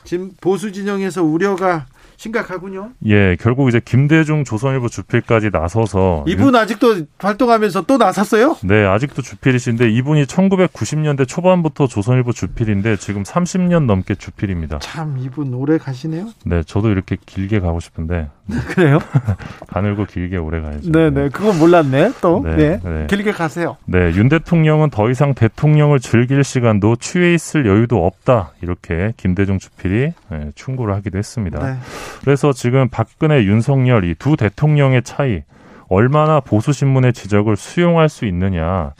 [0.03, 1.85] 지금 보수 진영에서 우려가
[2.17, 2.91] 심각하군요.
[3.05, 8.57] 예, 결국 이제 김대중 조선일보 주필까지 나서서 이분 아직도 활동하면서 또 나섰어요?
[8.63, 14.79] 네, 아직도 주필이신데 이분이 1990년대 초반부터 조선일보 주필인데 지금 30년 넘게 주필입니다.
[14.79, 16.29] 참 이분 오래 가시네요.
[16.45, 18.29] 네, 저도 이렇게 길게 가고 싶은데
[18.69, 18.99] 그래요?
[19.67, 20.91] 가늘고 길게 오래 가야죠.
[20.91, 22.13] 네, 네, 그건 몰랐네.
[22.21, 22.79] 또 네, 네.
[22.83, 23.07] 네.
[23.07, 23.77] 길게 가세요.
[23.85, 30.13] 네, 윤 대통령은 더 이상 대통령을 즐길 시간도 취해 있을 여유도 없다 이렇게 김대중 주필이
[30.31, 31.63] 네, 충고를 하기도 했습니다.
[31.63, 31.77] 네.
[32.21, 35.43] 그래서 지금 박근혜, 윤석열 이 두 대통령의 차이
[35.89, 38.91] 얼마나 보수 신문의 지적을 수용할 수 있느냐에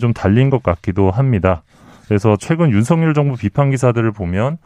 [0.00, 1.62] 좀 달린 것 같기도 합니다.
[2.08, 4.58] 그래서 최근 윤석열 정부 비판 기사들을 보면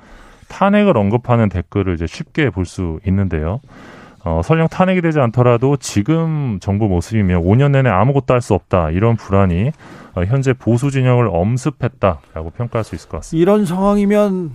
[0.48, 3.60] 탄핵을 언급하는 댓글을 이제 쉽게 볼 수 있는데요.
[4.24, 9.16] 어, 설령 탄핵이 되지 않더라도 지금 정부 모습이면 5년 내내 아무것도 할 수 없다 이런
[9.16, 9.70] 불안이
[10.14, 13.40] 어, 현재 보수 진영을 엄습했다라고 평가할 수 있을 것 같습니다.
[13.42, 14.52] 이런 상황이면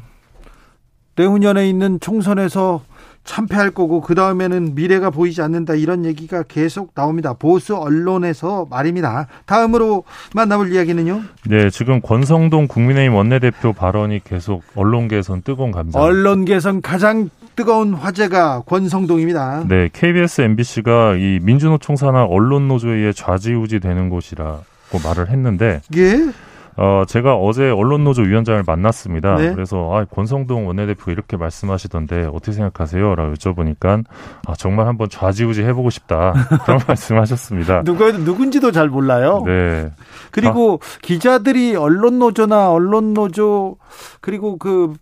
[1.15, 2.81] 내후년에 있는 총선에서
[3.23, 7.33] 참패할 거고 그 다음에는 미래가 보이지 않는다 이런 얘기가 계속 나옵니다.
[7.33, 9.27] 보수 언론에서 말입니다.
[9.45, 11.21] 다음으로 만나볼 이야기는요.
[11.47, 15.99] 네, 지금 권성동 국민의힘 원내대표 발언이 계속 언론계에선 뜨거운 감자.
[15.99, 19.65] 언론계에선 가장 뜨거운 화제가 권성동입니다.
[19.67, 24.63] 네, KBS, MBC가 이 민주노총 산하 언론노조에 의해 좌지우지 되는 곳이라고
[25.03, 25.81] 말을 했는데.
[25.95, 26.31] 예.
[26.75, 29.35] 어, 제가 어제 언론노조 위원장을 만났습니다.
[29.35, 29.53] 네?
[29.53, 33.15] 그래서 아, 권성동 원내대표 이렇게 말씀하시던데 어떻게 생각하세요?
[33.15, 34.03] 라고 여쭤보니까
[34.47, 36.33] 아, 정말 한번 좌지우지 해보고 싶다.
[36.65, 37.83] 그런 말씀하셨습니다.
[37.83, 39.43] 누가 누군지도 잘 몰라요.
[39.45, 39.91] 네.
[40.31, 40.99] 그리고 아.
[41.01, 43.77] 기자들이 언론노조나 언론노조
[44.21, 44.93] 그리고 그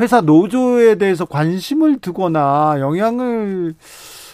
[0.00, 3.74] 회사 노조에 대해서 관심을 두거나 영향을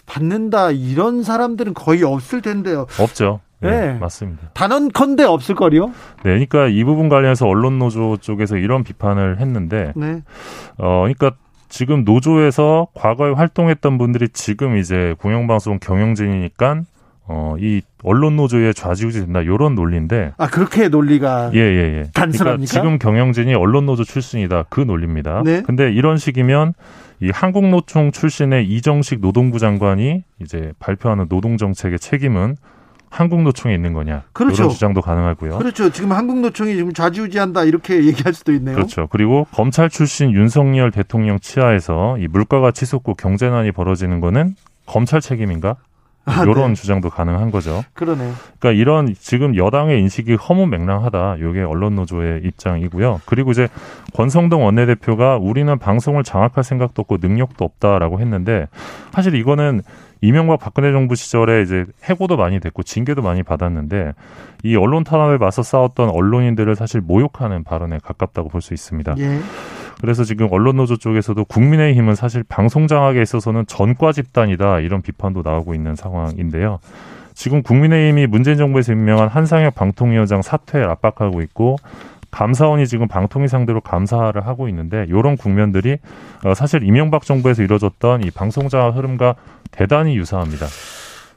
[0.06, 2.86] 받는다 이런 사람들은 거의 없을 텐데요.
[2.98, 3.40] 없죠.
[3.62, 4.50] 네, 네, 맞습니다.
[4.54, 5.86] 단언컨대 없을 거요.
[5.86, 10.22] 네, 그러니까 이 부분 관련해서 언론 노조 쪽에서 이런 비판을 했는데, 네.
[10.78, 11.32] 어, 그러니까
[11.68, 16.82] 지금 노조에서 과거에 활동했던 분들이 지금 이제 공영방송 경영진이니까
[17.24, 22.02] 어, 이 언론 노조에 좌지우지 된다 요런 논리인데 아 그렇게 논리가 예 예예 예.
[22.12, 22.42] 단순합니까?
[22.42, 25.42] 그러니까 지금 경영진이 언론 노조 출신이다 그 논리입니다.
[25.44, 25.62] 네.
[25.62, 26.74] 근데 이런 식이면
[27.20, 32.56] 이 한국노총 출신의 이정식 노동부 장관이 이제 발표하는 노동 정책의 책임은
[33.12, 34.22] 한국노총에 있는 거냐.
[34.32, 34.62] 그렇죠.
[34.62, 35.58] 이런 주장도 가능하고요.
[35.58, 35.90] 그렇죠.
[35.90, 38.74] 지금 한국노총이 지금 좌지우지한다 이렇게 얘기할 수도 있네요.
[38.74, 39.06] 그렇죠.
[39.10, 44.56] 그리고 검찰 출신 윤석열 대통령 치하에서 이 물가가 치솟고 경제난이 벌어지는 거는
[44.86, 45.76] 검찰 책임인가?
[46.24, 46.74] 아, 이런 네.
[46.74, 47.82] 주장도 가능한 거죠.
[47.94, 48.32] 그러네요.
[48.60, 51.36] 그러니까 이런 지금 여당의 인식이 허무맹랑하다.
[51.38, 53.22] 이게 언론 노조의 입장이고요.
[53.26, 53.68] 그리고 이제
[54.14, 58.68] 권성동 원내대표가 우리는 방송을 장악할 생각도 없고 능력도 없다라고 했는데
[59.12, 59.82] 사실 이거는
[60.22, 64.12] 이명박 박근혜 정부 시절에 이제 해고도 많이 됐고 징계도 많이 받았는데
[64.62, 69.16] 이 언론 탄압에 맞서 싸웠던 언론인들을 사실 모욕하는 발언에 가깝다고 볼 수 있습니다.
[69.18, 69.40] 예.
[70.00, 75.74] 그래서 지금 언론 노조 쪽에서도 국민의힘은 사실 방송 장악에 있어서는 전과 집단이다 이런 비판도 나오고
[75.74, 76.78] 있는 상황인데요.
[77.34, 81.76] 지금 국민의힘이 문재인 정부에서 임명한 한상혁 방통위원장 사퇴를 압박하고 있고
[82.32, 85.98] 감사원이 지금 방통위 상대로 감사를 하고 있는데 이런 국면들이
[86.44, 89.36] 어, 사실 이명박 정부에서 이뤄졌던 이 방송장악 흐름과
[89.70, 90.66] 대단히 유사합니다.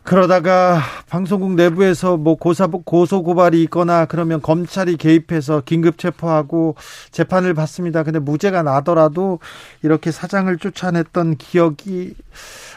[0.05, 6.75] 그러다가 방송국 내부에서 뭐 고사 고소 고발이 있거나 그러면 검찰이 개입해서 긴급 체포하고
[7.09, 8.03] 재판을 받습니다.
[8.03, 9.39] 근데 무죄가 나더라도
[9.81, 12.13] 이렇게 사장을 쫓아냈던 기억이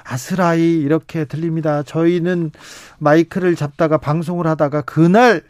[0.04, 1.82] 아스라이 이렇게 들립니다.
[1.82, 2.50] 저희는
[2.98, 5.42] 마이크를 잡다가 방송을 하다가 그날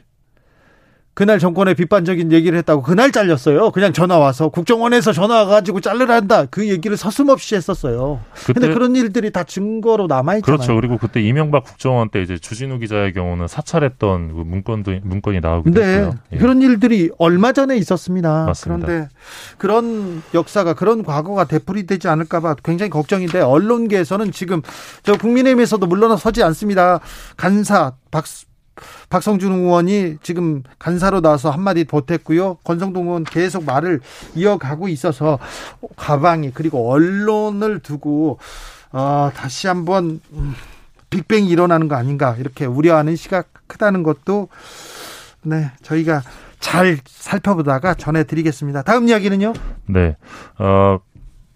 [1.18, 3.72] 그날 정권의 비판적인 얘기를 했다고 그날 잘렸어요.
[3.72, 8.20] 그냥 전화 와서 국정원에서 전화 와가지고 잘르란다 그 얘기를 서슴없이 했었어요.
[8.46, 10.58] 그런데 그런 일들이 다 증거로 남아 있잖아요.
[10.58, 10.76] 그렇죠.
[10.76, 15.86] 그리고 그때 이명박 국정원 때 이제 주진우 기자의 경우는 사찰했던 그 문건도 문건이 나오기도 네.
[15.86, 16.14] 했고요.
[16.34, 16.36] 예.
[16.36, 18.44] 그런 일들이 얼마 전에 있었습니다.
[18.44, 18.86] 맞습니다.
[18.86, 19.08] 그런데
[19.56, 24.62] 그런 역사가 그런 과거가 되풀이되지 않을까봐 굉장히 걱정인데 언론계에서는 지금
[25.02, 27.00] 저 국민의힘에서도 물러서지 않습니다.
[27.36, 28.24] 간사 박
[29.10, 32.58] 박성준 의원이 지금 간사로 나와서 한마디 보탰고요.
[32.64, 34.00] 권성동 의원 계속 말을
[34.34, 35.38] 이어가고 있어서
[35.96, 38.38] 가방이 그리고 언론을 두고
[38.92, 40.54] 어, 다시 한번 음,
[41.10, 44.48] 빅뱅이 일어나는 거 아닌가 이렇게 우려하는 시각 크다는 것도
[45.42, 46.22] 네 저희가
[46.60, 48.82] 잘 살펴보다가 전해드리겠습니다.
[48.82, 49.52] 다음 이야기는요?
[49.86, 50.16] 네,
[50.58, 50.98] 어,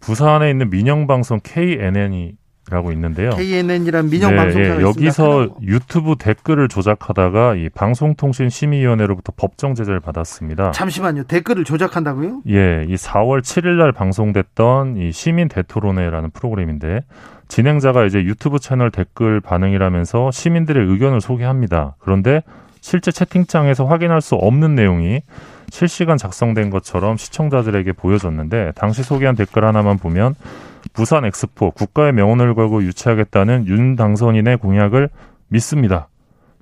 [0.01, 2.37] 부산에 있는 민영 방송 KNN이
[2.73, 3.31] 라고 있는데요.
[3.31, 10.71] KNN이란 민영 네, 방송사가 예, 여기서 유튜브 댓글을 조작하다가 이 방송통신심의위원회로부터 법정 제재를 받았습니다.
[10.71, 11.25] 잠시만요.
[11.25, 12.41] 댓글을 조작한다고요?
[12.49, 17.03] 예, 이 4월 7일 날 방송됐던 이 시민 대토론회라는 프로그램인데
[17.49, 21.97] 진행자가 이제 유튜브 채널 댓글 반응이라면서 시민들의 의견을 소개합니다.
[21.99, 22.43] 그런데
[22.81, 25.21] 실제 채팅창에서 확인할 수 없는 내용이
[25.69, 30.35] 실시간 작성된 것처럼 시청자들에게 보여졌는데 당시 소개한 댓글 하나만 보면
[30.93, 35.09] 부산 엑스포 국가의 명운을 걸고 유치하겠다는 윤 당선인의 공약을
[35.49, 36.09] 믿습니다.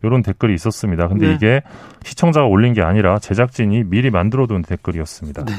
[0.02, 1.08] 이런 댓글이 있었습니다.
[1.08, 1.34] 근데 네.
[1.34, 1.62] 이게
[2.04, 5.44] 시청자가 올린 게 아니라 제작진이 미리 만들어둔 댓글이었습니다.
[5.44, 5.54] 네.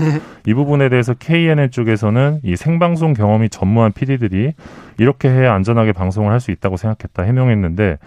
[0.48, 4.54] 이 부분에 대해서 KNN 쪽에서는 이 생방송 경험이 전무한 PD들이
[4.98, 8.00] 이렇게 해야 안전하게 방송을 할 수 있다고 생각했다 해명했는데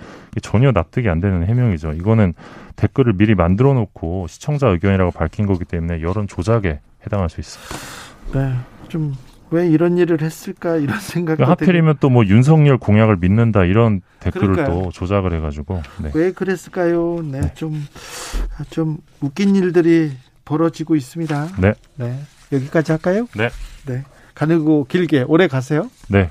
[0.43, 1.93] 전혀 납득이 안 되는 해명이죠.
[1.93, 2.35] 이거는
[2.75, 8.41] 댓글을 미리 만들어 놓고 시청자 의견이라고 밝힌 거기 때문에 여론 조작에 해당할 수 있습니다.
[8.41, 8.55] 네.
[8.89, 9.15] 좀
[9.51, 11.37] 왜 이런 일을 했을까 이런 생각.
[11.37, 14.83] 그러니까 하필이면 또 뭐 윤석열 공약을 믿는다 이런 댓글을 그러니까요.
[14.85, 15.83] 또 조작을 해가지고.
[16.03, 16.11] 네.
[16.15, 17.21] 왜 그랬을까요?
[17.23, 17.55] 네, 네.
[17.55, 17.85] 좀,
[18.71, 20.13] 좀 웃긴 일들이
[20.45, 21.49] 벌어지고 있습니다.
[21.61, 21.75] 네.
[21.97, 22.19] 네.
[22.53, 23.27] 여기까지 할까요?
[23.37, 23.49] 네.
[23.87, 24.05] 네.
[24.35, 25.91] 가늘고 길게 오래 가세요?
[26.09, 26.31] 네.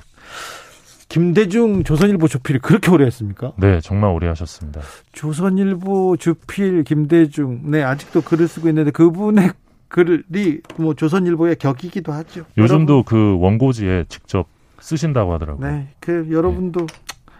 [1.08, 3.52] 김대중 조선일보 주필 그렇게 오래 했습니까?
[3.58, 4.80] 네, 정말 오래 하셨습니다.
[5.12, 9.50] 조선일보 주필 김대중, 네 아직도 글을 쓰고 있는데 그분의
[9.94, 12.44] 글이 뭐 조선일보의 격이기도 하죠.
[12.58, 13.04] 요즘도 여러분.
[13.04, 14.48] 그 원고지에 직접
[14.80, 15.70] 쓰신다고 하더라고요.
[15.70, 16.94] 네, 그 여러분도 네.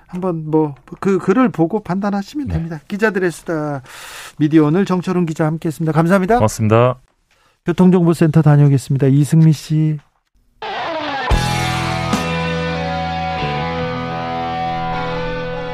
[0.06, 2.54] 한번 뭐 그 글을 보고 판단하시면 네.
[2.54, 2.80] 됩니다.
[2.86, 3.82] 기자들의 수다
[4.38, 5.90] 미디어 오늘 정철운 기자 함께했습니다.
[5.92, 6.36] 감사합니다.
[6.36, 7.00] 고맙습니다.
[7.66, 9.08] 교통정보센터 다녀오겠습니다.
[9.08, 9.98] 이승미 씨.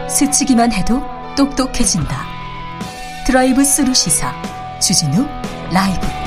[0.09, 1.03] 스치기만 해도
[1.37, 2.17] 똑똑해진다.
[3.27, 4.33] 드라이브 스루 시사
[4.81, 5.27] 주진우
[5.73, 6.20] 라이브.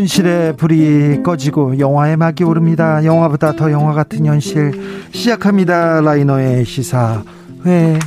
[0.00, 3.04] 현실의 불이 꺼지고 영화의 막이 오릅니다.
[3.04, 4.72] 영화보다 더 영화 같은 현실
[5.12, 6.00] 시작합니다.
[6.00, 7.98] 라이너의 시사회.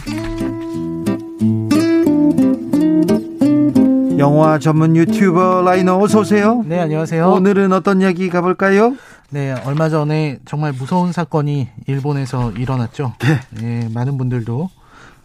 [4.18, 6.64] 영화 전문 유튜버 라이너 어서 오세요.
[6.65, 7.30] 네, 안녕하세요.
[7.30, 8.95] 오늘은 어떤 이야기 가볼까요?
[9.30, 13.14] 네, 얼마 전에 정말 무서운 사건이 일본에서 일어났죠.
[13.20, 13.40] 네.
[13.61, 14.70] 네 많은 분들도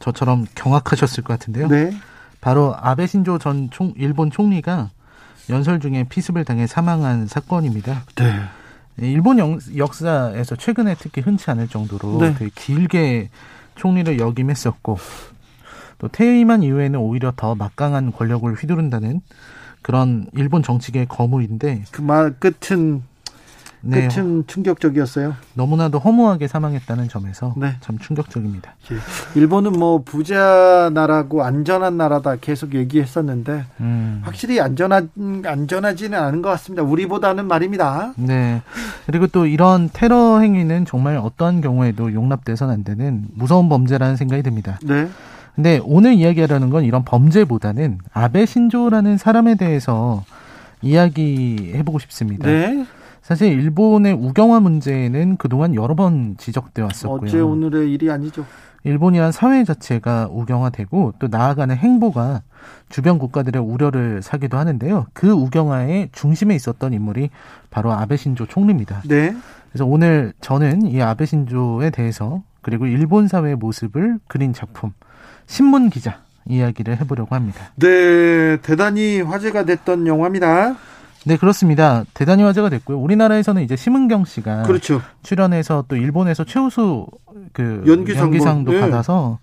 [0.01, 1.69] 저처럼 경악하셨을 것 같은데요.
[1.69, 1.93] 네.
[2.43, 4.91] 바로 아베 신조 전 총, 일본 총리가
[5.51, 8.05] 연설 중에 피습을 당해 사망한 사건입니다.
[8.17, 8.25] 네.
[8.99, 9.39] 일본
[9.77, 12.35] 역사에서 최근에 특히 흔치 않을 정도로 네.
[12.35, 13.31] 되게 길게
[13.77, 14.99] 총리를 역임했었고
[15.99, 19.21] 또 퇴임한 이후에는 오히려 더 막강한 권력을 휘두른다는
[19.83, 23.03] 그런 일본 정치계의 거물인데 그 말 끝은
[23.81, 24.09] 네.
[24.09, 25.35] 끝은 충격적이었어요.
[25.55, 27.75] 너무나도 허무하게 사망했다는 점에서 네.
[27.81, 28.75] 참 충격적입니다.
[28.93, 28.97] 예.
[29.39, 34.21] 일본은 뭐 부자 나라고 안전한 나라다 계속 얘기했었는데 음.
[34.25, 35.03] 확실히 안전하
[35.45, 36.83] 안전하지는 않은 것 같습니다.
[36.83, 38.13] 우리보다는 말입니다.
[38.17, 38.63] 네.
[39.07, 44.79] 그리고 또 이런 테러 행위는 정말 어떠한 경우에도 용납돼서는 안 되는 무서운 범죄라는 생각이 듭니다.
[44.83, 45.09] 네.
[45.55, 50.25] 근데 오늘 이야기하려는 건 이런 범죄보다는 아베 신조라는 사람에 대해서
[50.83, 52.47] 이야기해보고 싶습니다.
[52.47, 52.87] 네.
[53.29, 57.29] 사실 일본의 우경화 문제는 그동안 여러 번 지적돼 왔었고요.
[57.29, 58.47] 어제 오늘의 일이 아니죠.
[58.85, 62.41] 일본이란 사회 자체가 우경화되고 또 나아가는 행보가
[62.89, 65.09] 주변 국가들의 우려를 사기도 하는데요.
[65.13, 67.29] 그 우경화의 중심에 있었던 인물이
[67.69, 69.03] 바로 아베 신조 총리입니다.
[69.07, 69.37] 네.
[69.73, 74.95] 그래서 오늘 저는 이 아베 신조에 대해서 그리고 일본 사회의 모습을 그린 작품
[75.45, 77.73] 신문 기자 이야기를 해보려고 합니다.
[77.77, 80.77] 네, 대단히 화제가 됐던 영화입니다.
[81.25, 82.05] 네, 그렇습니다.
[82.15, 82.99] 대단히 화제가 됐고요.
[82.99, 85.01] 우리나라에서는 이제 심은경 씨가 그렇죠.
[85.23, 87.07] 출연해서 또 일본에서 최우수
[87.53, 88.81] 그 연기상도, 연기상 도 네.
[88.81, 89.39] 받아서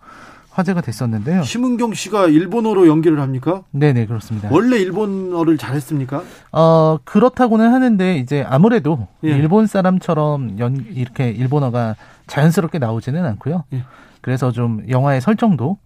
[0.52, 1.44] 화제가 됐었는데요.
[1.44, 3.64] 심은경 씨가 일본어로 연기를 합니까?
[3.72, 4.48] 네, 네, 그렇습니다.
[4.52, 6.24] 원래 일본어를 잘했습니까?
[6.54, 9.30] 어, 그렇다고는 하는데 이제 아무래도 예.
[9.30, 11.96] 일본 사람처럼 연 이렇게 일본어가
[12.28, 13.66] 자연스럽게 나오지는 않고요.
[13.74, 13.84] 예.
[14.22, 15.78] 그래서 좀 영화의 설정도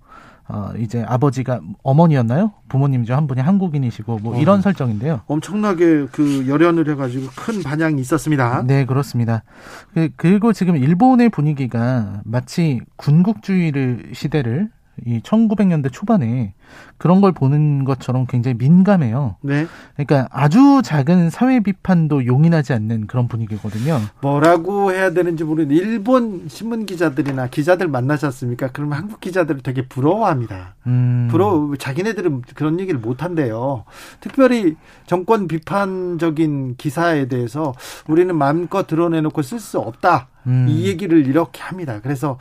[0.52, 2.52] 어, 이제 아버지가 어머니였나요?
[2.70, 5.22] 부모님 중 한 분이 한국인이시고 뭐 이런 어, 설정인데요.
[5.28, 8.64] 엄청나게 그 열연을 해가지고 큰 반향이 있었습니다.
[8.66, 9.44] 네, 그렇습니다.
[9.94, 14.70] 그, 그리고 지금 일본의 분위기가 마치 군국주의를 시대를
[15.06, 16.54] 이 1900년대 초반에
[16.98, 19.38] 그런 걸 보는 것처럼 굉장히 민감해요.
[19.42, 19.68] 네.
[19.96, 24.00] 그러니까 아주 작은 사회 비판도 용인하지 않는 그런 분위기거든요.
[24.22, 28.70] 뭐라고 해야 되는지 모르는 일본 신문 기자들이나 기자들 만나셨습니까?
[28.74, 30.76] 그러면 한국 기자들을 되게 부러워합니다.
[30.88, 31.28] 음.
[31.32, 33.86] 부러워 자기네들은 그런 얘기를 못 한대요.
[34.20, 37.74] 특별히 정권 비판적인 기사에 대해서
[38.08, 40.28] 우리는 마음껏 드러내놓고 쓸 수 없다.
[40.48, 40.68] 음.
[40.70, 42.00] 이 얘기를 이렇게 합니다.
[42.02, 42.38] 그래서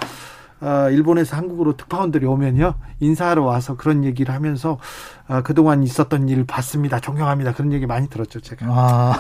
[0.61, 2.75] 어, 일본에서 한국으로 특파원들이 오면요.
[3.01, 4.79] 인사하러 와서 그런 얘기를 하면서
[5.29, 6.99] 어, 그동안 있었던 일을 봤습니다.
[7.01, 7.53] 존경합니다.
[7.53, 8.67] 그런 얘기 많이 들었죠 제가.
[8.69, 9.15] 아.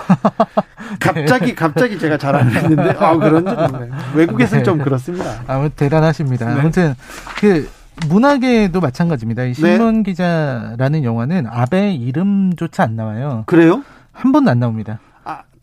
[1.00, 3.92] 갑자기 갑자기 제가 잘 안 했는데 아 그런 줄 몰라요.
[4.14, 4.64] 외국에서는 네.
[4.64, 5.42] 좀 그렇습니다.
[5.46, 6.54] 아무 대단하십니다.
[6.54, 6.60] 네.
[6.60, 6.94] 아무튼
[7.40, 7.68] 그
[8.08, 9.44] 문학에도 마찬가지입니다.
[9.44, 10.10] 이 신문 네.
[10.10, 13.44] 기자라는 영화는 아베 이름조차 안 나와요.
[13.46, 13.82] 그래요?
[14.12, 14.98] 한 번도 안 나옵니다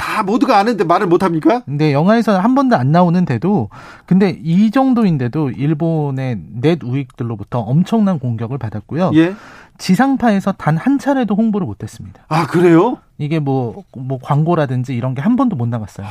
[0.06, 1.62] 다 모두가 아는데 말을 못 합니까?
[1.66, 3.70] 근데 영화에서는 한 번도 안 나오는데도
[4.06, 9.12] 근데 이 정도인데도 일본의 넷 우익들로부터 엄청난 공격을 받았고요.
[9.16, 9.34] 예.
[9.80, 12.22] 지상파에서 단 한 차례도 홍보를 못 했습니다.
[12.28, 12.98] 아, 그래요?
[13.18, 16.06] 이게 뭐, 뭐 광고라든지 이런 게 한 번도 못 나갔어요.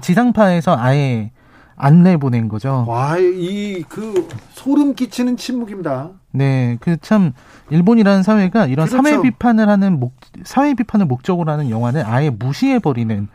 [0.00, 1.30] 지상파에서 아예
[1.76, 2.84] 안 내 보낸 거죠.
[2.88, 6.10] 와, 이 그 소름 끼치는 침묵입니다.
[6.32, 7.32] 네, 그 참
[7.70, 9.02] 일본이라는 사회가 이런 그렇죠.
[9.02, 10.14] 사회 비판을 하는 목
[10.44, 13.28] 사회 비판을 목적으로 하는 영화는 아예 무시해 버리는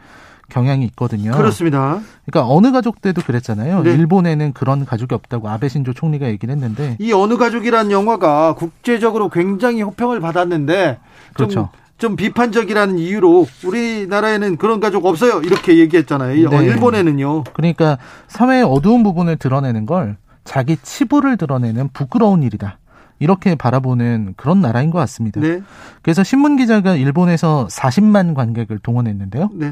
[0.50, 1.32] 경향이 있거든요.
[1.32, 2.00] 그렇습니다.
[2.26, 3.84] 그러니까 어느 가족 때도 그랬잖아요.
[3.84, 3.92] 네.
[3.94, 9.82] 일본에는 그런 가족이 없다고 아베 신조 총리가 얘기를 했는데 이 어느 가족이란 영화가 국제적으로 굉장히
[9.82, 11.00] 호평을 받았는데
[11.34, 11.70] 그렇죠.
[11.98, 15.42] 좀 비판적이라는 이유로 우리나라에는 그런 가족 없어요.
[15.42, 16.50] 이렇게 얘기했잖아요.
[16.50, 16.58] 네.
[16.66, 17.44] 일본에는요.
[17.54, 17.98] 그러니까
[18.28, 22.78] 사회의 어두운 부분을 드러내는 걸 자기 치부를 드러내는 부끄러운 일이다.
[23.20, 25.40] 이렇게 바라보는 그런 나라인 것 같습니다.
[25.40, 25.62] 네.
[26.02, 29.50] 그래서 신문 기자가 일본에서 40만 관객을 동원했는데요.
[29.54, 29.72] 네.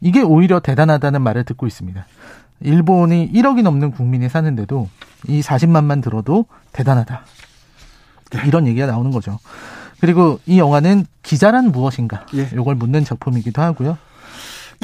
[0.00, 2.06] 이게 오히려 대단하다는 말을 듣고 있습니다.
[2.60, 4.88] 일본이 1억이 넘는 국민이 사는데도
[5.26, 7.24] 이 40만만 들어도 대단하다.
[8.32, 8.42] 네.
[8.46, 9.38] 이런 얘기가 나오는 거죠.
[10.00, 12.26] 그리고 이 영화는 기자란 무엇인가?
[12.34, 12.48] 예.
[12.52, 13.98] 이걸 묻는 작품이기도 하고요.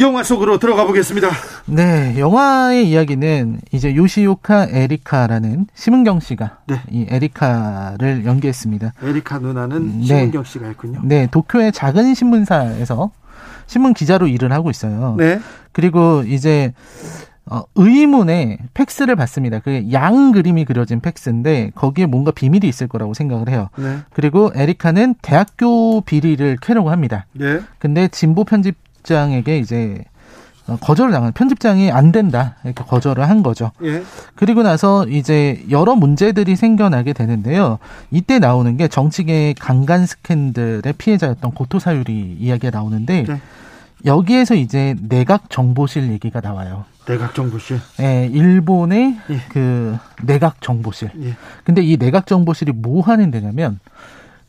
[0.01, 1.29] 영화 속으로 들어가 보겠습니다.
[1.67, 6.81] 네, 영화의 이야기는 이제 요시오카 에리카라는 심은경 씨가 네.
[6.91, 8.93] 이 에리카를 연기했습니다.
[9.03, 10.05] 에리카 누나는 네.
[10.05, 11.01] 심은경 씨가 했군요.
[11.05, 13.11] 네, 도쿄의 작은 신문사에서
[13.67, 15.17] 신문 기자로 일을 하고 있어요.
[15.19, 15.41] 네.
[15.73, 16.73] 그리고 이제
[17.51, 19.61] 어, 의문에 팩스를 받습니다.
[19.61, 23.69] 그게 양 그림이 그려진 팩스인데 거기에 뭔가 비밀이 있을 거라고 생각을 해요.
[23.77, 23.99] 네.
[24.13, 27.27] 그리고 에리카는 대학교 비리를 캐려고 합니다.
[27.33, 27.61] 네.
[27.79, 28.77] 근데 진보 편집
[29.09, 30.05] 장에게 이제
[30.69, 33.73] 어, 거절을 당한 편집장이 안 된다 이렇게 거절을 한 거죠.
[33.83, 34.03] 예.
[34.35, 37.79] 그리고 나서 이제 여러 문제들이 생겨나게 되는데요.
[38.11, 43.41] 이때 나오는 게 정치계 강간 스캔들의 피해자였던 고토 사유리 이야기가 나오는데 네.
[44.05, 46.85] 여기에서 이제 내각 정보실 얘기가 나와요.
[47.07, 47.81] 내각 정보실.
[47.97, 49.41] 네, 일본의 예.
[49.49, 51.11] 그 내각 정보실.
[51.23, 51.37] 예.
[51.65, 53.81] 근데 이 내각 정보실이 뭐 하는 데냐면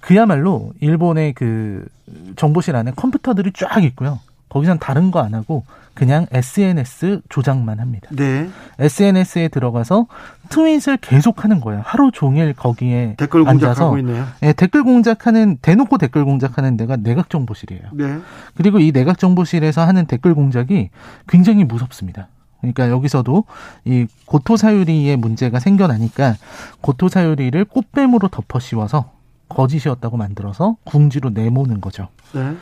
[0.01, 1.87] 그야말로 일본의 그
[2.35, 4.19] 정보실 안에 컴퓨터들이 쫙 있고요.
[4.49, 5.63] 거기선 다른 거 안 하고
[5.93, 8.07] 그냥 SNS 조작만 합니다.
[8.11, 8.49] 네.
[8.79, 10.07] SNS에 들어가서
[10.49, 11.81] 트윗을 계속하는 거예요.
[11.83, 14.25] 하루 종일 거기에 댓글 공작하고 있네요.
[14.39, 17.83] 네, 댓글 공작하는 대놓고 댓글 공작하는 데가 내각 정보실이에요.
[17.93, 18.19] 네.
[18.55, 20.89] 그리고 이 내각 정보실에서 하는 댓글 공작이
[21.27, 22.29] 굉장히 무섭습니다.
[22.61, 23.43] 그러니까 여기서도
[23.85, 26.35] 이 고토사유리의 문제가 생겨나니까
[26.81, 29.11] 고토사유리를 꽃뱀으로 덮어 씌워서
[29.49, 32.07] 거짓이었다고 만들어서 궁지로 내모는 거죠.
[32.33, 32.55] 네.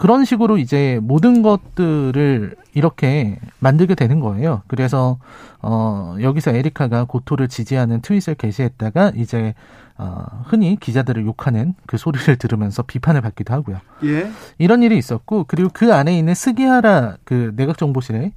[0.00, 4.62] 그런 식으로 이제 모든 것들을 이렇게 만들게 되는 거예요.
[4.66, 5.18] 그래서
[5.60, 9.52] 어 여기서 에리카가 고토를 지지하는 트윗을 게시했다가 이제
[9.98, 13.76] 어 흔히 기자들을 욕하는 그 소리를 들으면서 비판을 받기도 하고요.
[14.04, 14.30] 예.
[14.56, 18.32] 이런 일이 있었고 그리고 그 안에 있는 스기하라 그 내각 정보실에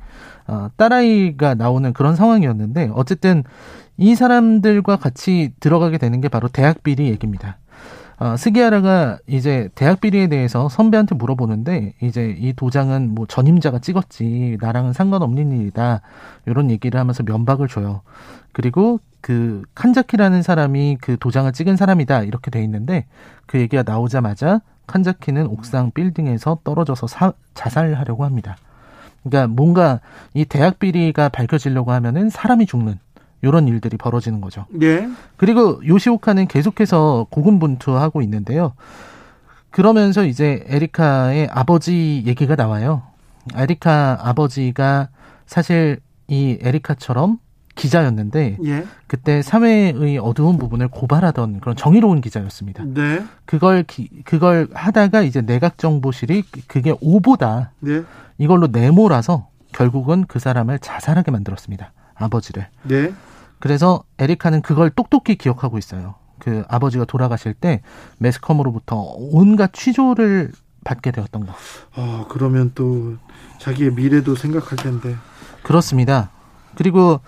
[0.48, 3.46] 어 딸아이가 나오는 그런 상황이었는데 어쨌든
[3.96, 7.56] 이 사람들과 같이 들어가게 되는 게 바로 대학 비리 얘기입니다.
[8.24, 14.94] 어, 스기하라가 이제 대학 비리에 대해서 선배한테 물어보는데 이제 이 도장은 뭐 전임자가 찍었지 나랑은
[14.94, 16.00] 상관없는 일이다
[16.46, 18.00] 이런 얘기를 하면서 면박을 줘요.
[18.54, 23.08] 그리고 그 칸자키라는 사람이 그 도장을 찍은 사람이다 이렇게 돼 있는데
[23.46, 28.56] 그 얘기가 나오자마자 칸자키는 옥상 빌딩에서 떨어져서 사, 자살하려고 합니다.
[29.24, 30.00] 그러니까 뭔가
[30.34, 33.00] 이 대학 비리가 밝혀지려고 하면은 사람이 죽는
[33.44, 34.66] 이런 일들이 벌어지는 거죠.
[34.70, 35.08] 네.
[35.38, 38.74] 그리고 요시오카는 계속해서 고군분투하고 있는데요.
[39.70, 43.04] 그러면서 이제 에리카의 아버지 얘기가 나와요.
[43.56, 45.10] 에리카 아버지가
[45.46, 47.40] 사실 이 에리카처럼
[47.76, 48.86] 기자였는데 예.
[49.08, 52.84] 그때 사회의 어두운 부분을 고발하던 그런 정의로운 기자였습니다.
[52.86, 53.24] 네.
[53.46, 58.04] 그걸 기, 그걸 하다가 이제 내각 정보실이 그게 오보다 네.
[58.38, 61.92] 이걸로 내몰아서 결국은 그 사람을 자살하게 만들었습니다.
[62.16, 62.68] 아버지를.
[62.84, 63.12] 네.
[63.64, 66.16] 그래서 에리카는 그걸 똑똑히 기억하고 있어요.
[66.38, 67.80] 그 아버지가 돌아가실 때
[68.18, 70.52] 매스컴으로부터 온갖 취조를
[70.84, 71.54] 받게 되었던 거.
[71.96, 73.16] 아, 그러면 또
[73.60, 75.16] 자기의 미래도 생각할 텐데.
[75.64, 76.30] 그렇습니다.
[76.76, 77.22] 그리고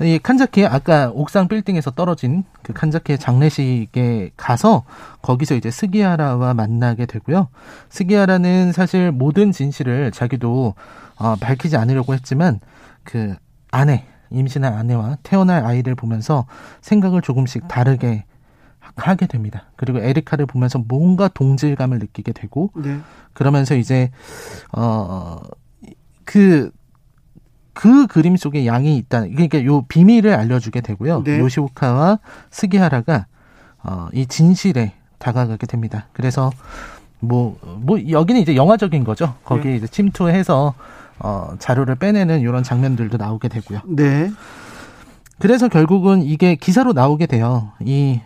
[0.00, 4.84] 이 칸자키 아까 옥상 빌딩에서 떨어진 그 칸자키의 장례식에 가서
[5.22, 7.48] 거기서 이제 스기하라와 만나게 되고요.
[7.88, 10.74] 스기하라는 사실 모든 진실을 자기도
[11.16, 12.60] 어, 밝히지 않으려고 했지만
[13.02, 13.34] 그
[13.72, 16.46] 아내 임신한 아내와 태어날 아이를 보면서
[16.80, 18.24] 생각을 조금씩 다르게
[18.96, 19.64] 하게 됩니다.
[19.76, 22.98] 그리고 에리카를 보면서 뭔가 동질감을 느끼게 되고 네.
[23.32, 24.10] 그러면서 이제
[24.72, 26.70] 어그
[27.72, 29.22] 그 그림 속에 양이 있다.
[29.22, 31.24] 그러니까 요 비밀을 알려주게 되고요.
[31.24, 31.38] 네.
[31.38, 32.18] 요시오카와
[32.50, 33.26] 스기하라가
[33.82, 36.08] 어, 이 진실에 다가가게 됩니다.
[36.12, 36.50] 그래서
[37.20, 39.34] 뭐, 뭐, 여기는 이제 영화적인 거죠.
[39.44, 39.76] 거기에 네.
[39.78, 40.74] 이제 침투해서,
[41.18, 43.80] 어, 자료를 빼내는 이런 장면들도 나오게 되고요.
[43.86, 44.30] 네.
[45.38, 47.72] 그래서 결국은 이게 기사로 나오게 돼요.
[47.80, 48.20] 이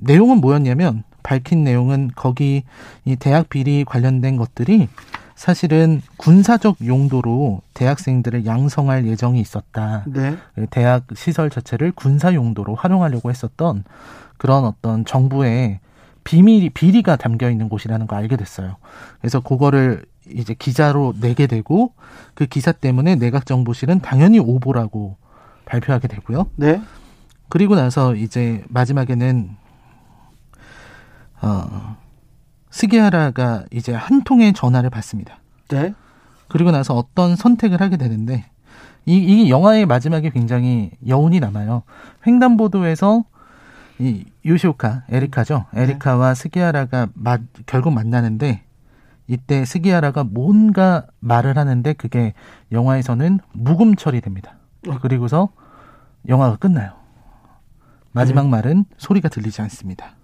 [0.00, 2.62] 내용은 뭐였냐면, 밝힌 내용은 거기
[3.04, 4.88] 이 대학 비리 관련된 것들이
[5.34, 10.04] 사실은 군사적 용도로 대학생들을 양성할 예정이 있었다.
[10.06, 10.36] 네.
[10.70, 13.84] 대학 시설 자체를 군사 용도로 활용하려고 했었던
[14.38, 15.80] 그런 어떤 정부의
[16.24, 18.76] 비밀이 비리가 담겨 있는 곳이라는 거 알게 됐어요.
[19.20, 21.92] 그래서 그거를 이제 기자로 내게 되고
[22.34, 25.16] 그 기사 때문에 내각 정보실은 당연히 오보라고
[25.64, 26.46] 발표하게 되고요.
[26.56, 26.80] 네.
[27.48, 29.50] 그리고 나서 이제 마지막에는
[31.42, 31.96] 어
[32.70, 35.38] 스기하라가 이제 한 통의 전화를 받습니다.
[35.68, 35.94] 네.
[36.48, 38.44] 그리고 나서 어떤 선택을 하게 되는데
[39.06, 41.82] 이, 이 영화의 마지막에 굉장히 여운이 남아요.
[42.26, 43.24] 횡단보도에서
[43.98, 45.64] 이 요시오카 에리카죠.
[45.74, 48.65] 에리카와 스기하라가 마, 결국 만나는데
[49.28, 52.34] 이때 스기하라가 뭔가 말을 하는데 그게
[52.72, 54.56] 영화에서는 묵음 처리됩니다.
[55.02, 55.50] 그리고서
[56.28, 56.92] 영화가 끝나요.
[58.12, 58.50] 마지막 네.
[58.50, 60.14] 말은 소리가 들리지 않습니다.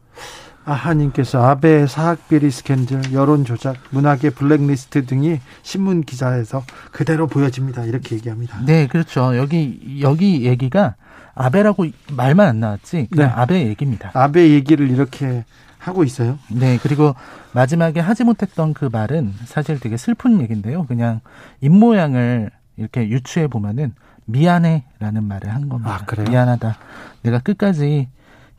[0.64, 6.62] 아하님께서 아베 사학 비리 스캔들, 여론 조작, 문학의 블랙리스트 등이 신문 기사에서
[6.92, 7.84] 그대로 보여집니다.
[7.84, 8.60] 이렇게 얘기합니다.
[8.64, 9.36] 네, 그렇죠.
[9.36, 10.94] 여기 여기 얘기가
[11.34, 13.34] 아베라고 말만 안 나왔지 그냥 네.
[13.34, 14.10] 아베 얘기입니다.
[14.14, 15.44] 아베 얘기를 이렇게
[15.82, 16.38] 하고 있어요.
[16.48, 17.14] 네, 그리고
[17.52, 20.86] 마지막에 하지 못했던 그 말은 사실 되게 슬픈 얘기인데요.
[20.86, 21.20] 그냥
[21.60, 23.94] 입모양을 이렇게 유추해 보면은
[24.26, 25.94] 미안해라는 말을 한 겁니다.
[25.94, 26.28] 아, 그래요?
[26.28, 26.76] 미안하다.
[27.22, 28.08] 내가 끝까지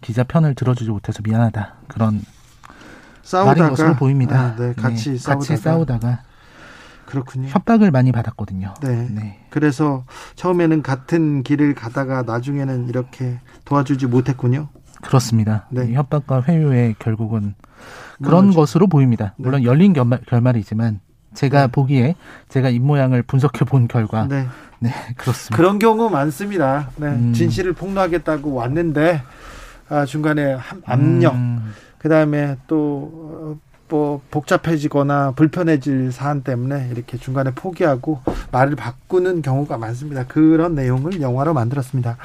[0.01, 1.75] 기자 편을 들어주지 못해서 미안하다.
[1.87, 2.21] 그런
[3.21, 4.39] 싸우다가 말인 것으로 보입니다.
[4.39, 6.23] 아, 네, 같이 네, 싸우다가 같이 싸우다가
[7.05, 7.47] 그렇군요.
[7.47, 8.73] 협박을 많이 받았거든요.
[8.81, 9.07] 네.
[9.09, 9.45] 네.
[9.49, 10.03] 그래서
[10.35, 14.67] 처음에는 같은 길을 가다가 나중에는 이렇게 도와주지 못했군요.
[15.03, 15.67] 그렇습니다.
[15.69, 15.87] 네.
[15.89, 17.55] 이 협박과 회유에 결국은
[18.23, 18.59] 그런 무너져.
[18.61, 19.33] 것으로 보입니다.
[19.37, 20.99] 물론 열린 결말, 결말 이지만
[21.33, 21.71] 제가 네.
[21.71, 22.15] 보기에
[22.49, 24.47] 제가 입 모양을 분석해 본 결과 네,
[24.79, 24.91] 네.
[25.17, 25.55] 그렇습니다.
[25.57, 26.89] 그런 경우 많습니다.
[26.95, 27.07] 네.
[27.07, 27.33] 음.
[27.33, 29.21] 진실을 폭로하겠다고 왔는데
[29.89, 33.59] 아, 중간에 함- 압력, 음, 그 다음에 또 어,
[33.89, 38.21] 뭐 복잡해지거나 불편해질 사안 때문에 이렇게 중간에 포기하고
[38.51, 40.25] 말을 바꾸는 경우가 많습니다.
[40.25, 42.17] 그런 내용을 영화로 만들었습니다.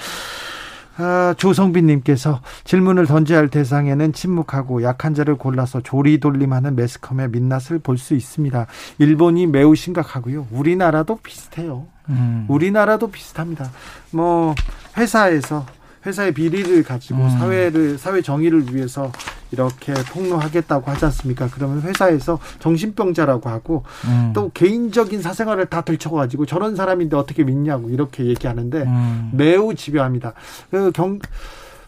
[1.01, 8.15] 아, 조성빈님께서 질문을 던져야 할 대상에는 침묵하고 약한 자를 골라서 조리돌림하는 매스컴의 민낯을 볼 수
[8.15, 8.67] 있습니다.
[8.99, 10.47] 일본이 매우 심각하고요.
[10.53, 11.87] 우리나라도 비슷해요.
[12.09, 12.47] 음.
[12.49, 13.71] 우리나라도 비슷합니다.
[14.13, 14.55] 뭐
[14.97, 15.67] 회사에서
[16.09, 17.31] 회사의 비리를 가지고 음.
[17.31, 19.13] 사회를 사회 정의를 위해서
[19.51, 21.49] 이렇게 폭로하겠다고 하지 않습니까?
[21.53, 24.33] 그러면 회사에서 정신병자라고 하고 음.
[24.35, 29.31] 또 개인적인 사생활을 다 들춰가지고 저런 사람인데 어떻게 믿냐고 이렇게 얘기하는데 음.
[29.35, 30.33] 매우 집요합니다.
[30.71, 31.19] 그 경,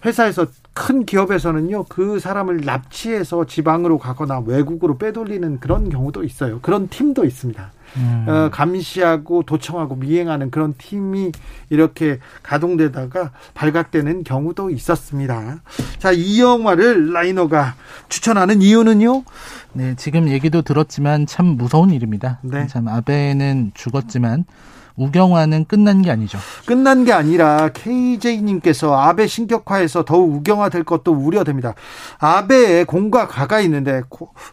[0.05, 6.61] 회사에서 큰 기업에서는요 그 사람을 납치해서 지방으로 가거나 외국으로 빼돌리는 그런 경우도 있어요.
[6.61, 7.73] 그런 팀도 있습니다.
[7.97, 8.27] 음.
[8.29, 11.33] 어, 감시하고 도청하고 미행하는 그런 팀이
[11.71, 15.61] 이렇게 가동되다가 발각되는 경우도 있었습니다.
[15.99, 17.75] 자, 이 영화를 라이너가
[18.09, 19.25] 추천하는 이유는요?
[19.73, 22.39] 네, 지금 얘기도 들었지만 참 무서운 일입니다.
[22.43, 22.67] 네.
[22.69, 24.45] 참 아베는 죽었지만
[25.01, 26.39] 우경화는 끝난 게 아니죠.
[26.67, 31.75] 끝난 게 아니라 KJ님께서 아베 신격화에서 더욱 우경화될 것도 우려됩니다.
[32.19, 34.03] 아베의 공과 과가 있는데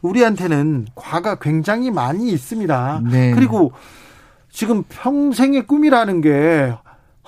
[0.01, 3.01] 우리한테는 과가 굉장히 많이 있습니다.
[3.11, 3.31] 네.
[3.31, 3.73] 그리고
[4.49, 6.73] 지금 평생의 꿈이라는 게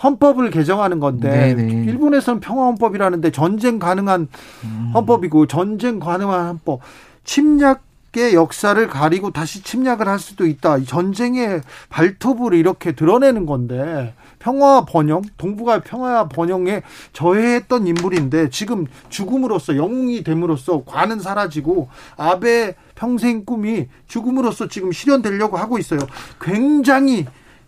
[0.02, 1.64] 헌법을 개정하는 건데 네네.
[1.64, 1.92] 네.
[1.92, 4.30] 일본에서는 평화헌법이라는데 전쟁 가능한
[4.64, 4.92] 음.
[4.94, 6.80] 헌법이고 전쟁 가능한 헌법
[7.26, 10.84] 침략 의 역사를 가리고 다시 침략을 할 수도 있다.
[10.84, 16.82] 전쟁의 발톱을 이렇게 드러내는 건데 평화 번영, 동북아 평화 번영에
[17.14, 25.78] 저해했던 인물인데 지금 죽음으로써 영웅이 됨으로써 과는 사라지고 아베 평생 꿈이 죽음으로써 지금 실현되려고 하고
[25.78, 26.00] 있어요.
[26.42, 27.28] 굉장히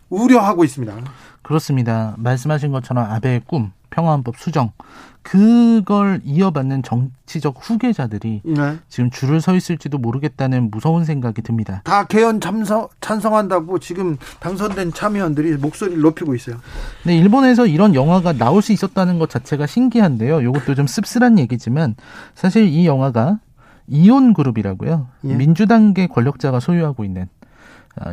[0.10, 0.96] 우려하고 있습니다.
[1.42, 2.16] 그렇습니다.
[2.18, 4.72] 말씀하신 것처럼 아베의 꿈, 평화헌법 수정
[5.23, 8.77] 그걸 이어받는 정치적 후계자들이 네.
[8.89, 11.81] 지금 줄을 서 있을지도 모르겠다는 무서운 생각이 듭니다.
[11.84, 16.57] 다 개헌 참석 찬성한다고 지금 당선된 참여원들이 목소리를 높이고 있어요.
[17.06, 20.41] 네, 일본에서 이런 영화가 나올 수 있었다는 것 자체가 신기한데요.
[20.41, 21.95] 이것도 좀 씁쓸한 얘기지만
[22.34, 23.39] 사실 이 영화가
[23.88, 25.07] 이온 그룹이라고요.
[25.26, 25.35] 예.
[25.35, 27.41] 민주당계 권력자가 소유하고 있는 아,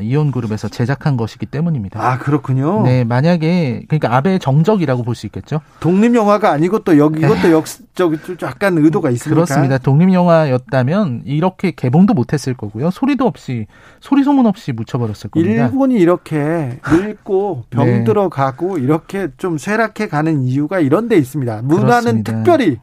[0.03, 2.01] 이온그룹에서 제작한 것이기 때문입니다.
[2.01, 2.83] 아 그렇군요.
[2.83, 5.61] 네, 만약에 그러니까 아베 정적이라고 볼 수 있겠죠.
[5.81, 9.35] 독립 영화가 아니고 또 여기 이것도 역적 약간 의도가 있습니까?
[9.35, 9.79] 그렇습니다.
[9.79, 12.91] 독립 영화였다면 이렇게 개봉도 못했을 거고요.
[12.91, 13.67] 소리도 없이
[14.01, 15.65] 소리 소문 없이 묻혀버렸을 겁니다.
[15.65, 17.77] 일본이 이렇게 늙고 네.
[17.77, 21.63] 병들어 가고 이렇게 좀 쇠락해 가는 이유가 이런 데 있습니다.
[21.63, 22.33] 문화는 그렇습니다.
[22.33, 22.79] 특별히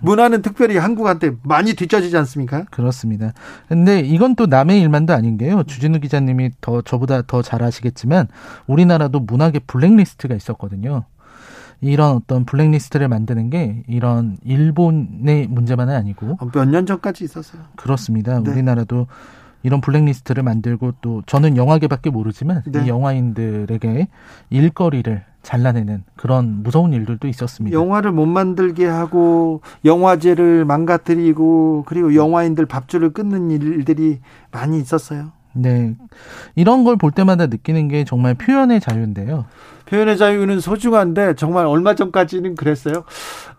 [0.00, 2.64] 문화는 특별히 한국한테 많이 뒤처지지 않습니까?
[2.70, 3.32] 그렇습니다.
[3.68, 5.64] 근데 이건 또 남의 일만도 아닌 게요.
[5.64, 8.28] 주진우 기자님 이 더 저보다 더 잘 아시겠지만
[8.66, 11.04] 우리나라도 문학의 블랙리스트가 있었거든요.
[11.80, 17.62] 이런 어떤 블랙리스트를 만드는 게 이런 일본의 문제만은 아니고 어, 몇년 전까지 있었어요.
[17.76, 18.40] 그렇습니다.
[18.40, 18.50] 네.
[18.50, 19.06] 우리나라도
[19.62, 22.84] 이런 블랙리스트를 만들고 또 저는 영화계밖에 모르지만 네.
[22.84, 24.08] 이 영화인들에게
[24.50, 27.74] 일거리를 잘라내는 그런 무서운 일들도 있었습니다.
[27.78, 34.18] 영화를 못 만들게 하고 영화제를 망가뜨리고 그리고 영화인들 밥줄을 끊는 일들이
[34.50, 35.32] 많이 있었어요.
[35.52, 35.94] 네.
[36.54, 39.46] 이런 걸 볼 때마다 느끼는 게 정말 표현의 자유인데요.
[39.86, 43.04] 표현의 자유는 소중한데 정말 얼마 전까지는 그랬어요.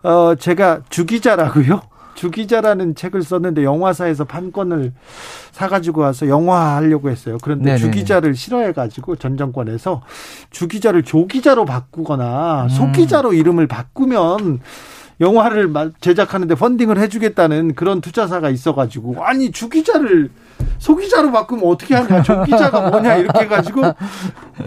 [0.02, 1.82] 어, 제가 주기자라고요.
[2.14, 4.92] 주기자라는 책을 썼는데 영화사에서 판권을
[5.52, 7.38] 사가지고 와서 영화 하려고 했어요.
[7.42, 7.78] 그런데 네네.
[7.78, 10.02] 주기자를 싫어해가지고 전 정권에서
[10.50, 12.68] 주기자를 조기자로 바꾸거나 음.
[12.68, 14.60] 소기자로 이름을 바꾸면
[15.20, 20.30] 영화를 제작하는데 펀딩을 해주겠다는 그런 투자사가 있어가지고 아니 주기자를
[20.78, 23.82] 소기자로 바꾸면 어떻게 하냐 조기자가 뭐냐 이렇게 해가지고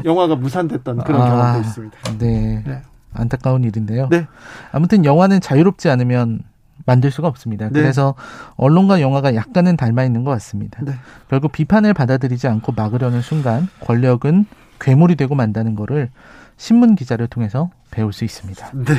[0.05, 1.97] 영화가 무산됐던 그런 아, 경험도 있습니다.
[2.19, 2.63] 네.
[2.65, 2.81] 네.
[3.13, 4.07] 안타까운 일인데요.
[4.09, 4.27] 네.
[4.71, 6.41] 아무튼 영화는 자유롭지 않으면
[6.85, 7.69] 만들 수가 없습니다.
[7.69, 7.81] 네.
[7.81, 8.15] 그래서
[8.57, 10.79] 언론과 영화가 약간은 닮아 있는 것 같습니다.
[10.83, 10.93] 네.
[11.29, 14.45] 결국 비판을 받아들이지 않고 막으려는 순간 권력은
[14.79, 16.09] 괴물이 되고 만다는 것을
[16.57, 18.71] 신문 기자를 통해서 배울 수 있습니다.
[18.73, 18.93] 네.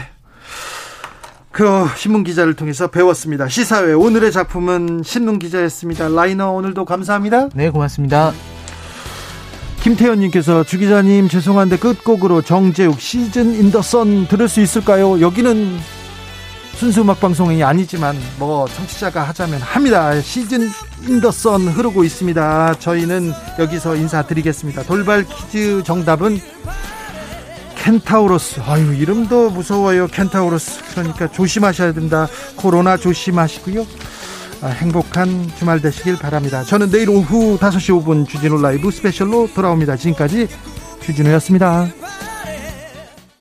[1.54, 3.48] 그 신문 기자를 통해서 배웠습니다.
[3.48, 6.08] 시사회 오늘의 작품은 신문 기자였습니다.
[6.08, 7.48] 라이너 오늘도 감사합니다.
[7.54, 8.32] 네, 고맙습니다.
[9.80, 15.20] 김태현님께서 주 기자님 죄송한데 끝곡으로 정재욱 시즌 인 더 선 들을 수 있을까요?
[15.20, 15.78] 여기는
[16.74, 20.20] 순수 음악 방송이 아니지만 뭐 청취자가 하자면 합니다.
[20.22, 20.62] 시즌
[21.06, 22.74] In the sun 흐르고 있습니다.
[22.80, 24.82] 저희는 여기서 인사드리겠습니다.
[24.82, 26.40] 돌발 퀴즈 정답은
[27.84, 28.62] 켄타우로스.
[28.64, 30.06] 아유 이름도 무서워요.
[30.06, 30.80] 켄타우로스.
[30.92, 32.26] 그러니까 조심하셔야 된다.
[32.56, 33.86] 코로나 조심하시고요.
[34.62, 36.64] 아, 행복한 주말 되시길 바랍니다.
[36.64, 39.96] 저는 내일 오후 5시 5분 주진우 라이브 스페셜로 돌아옵니다.
[39.96, 40.48] 지금까지
[41.02, 41.88] 주진우였습니다.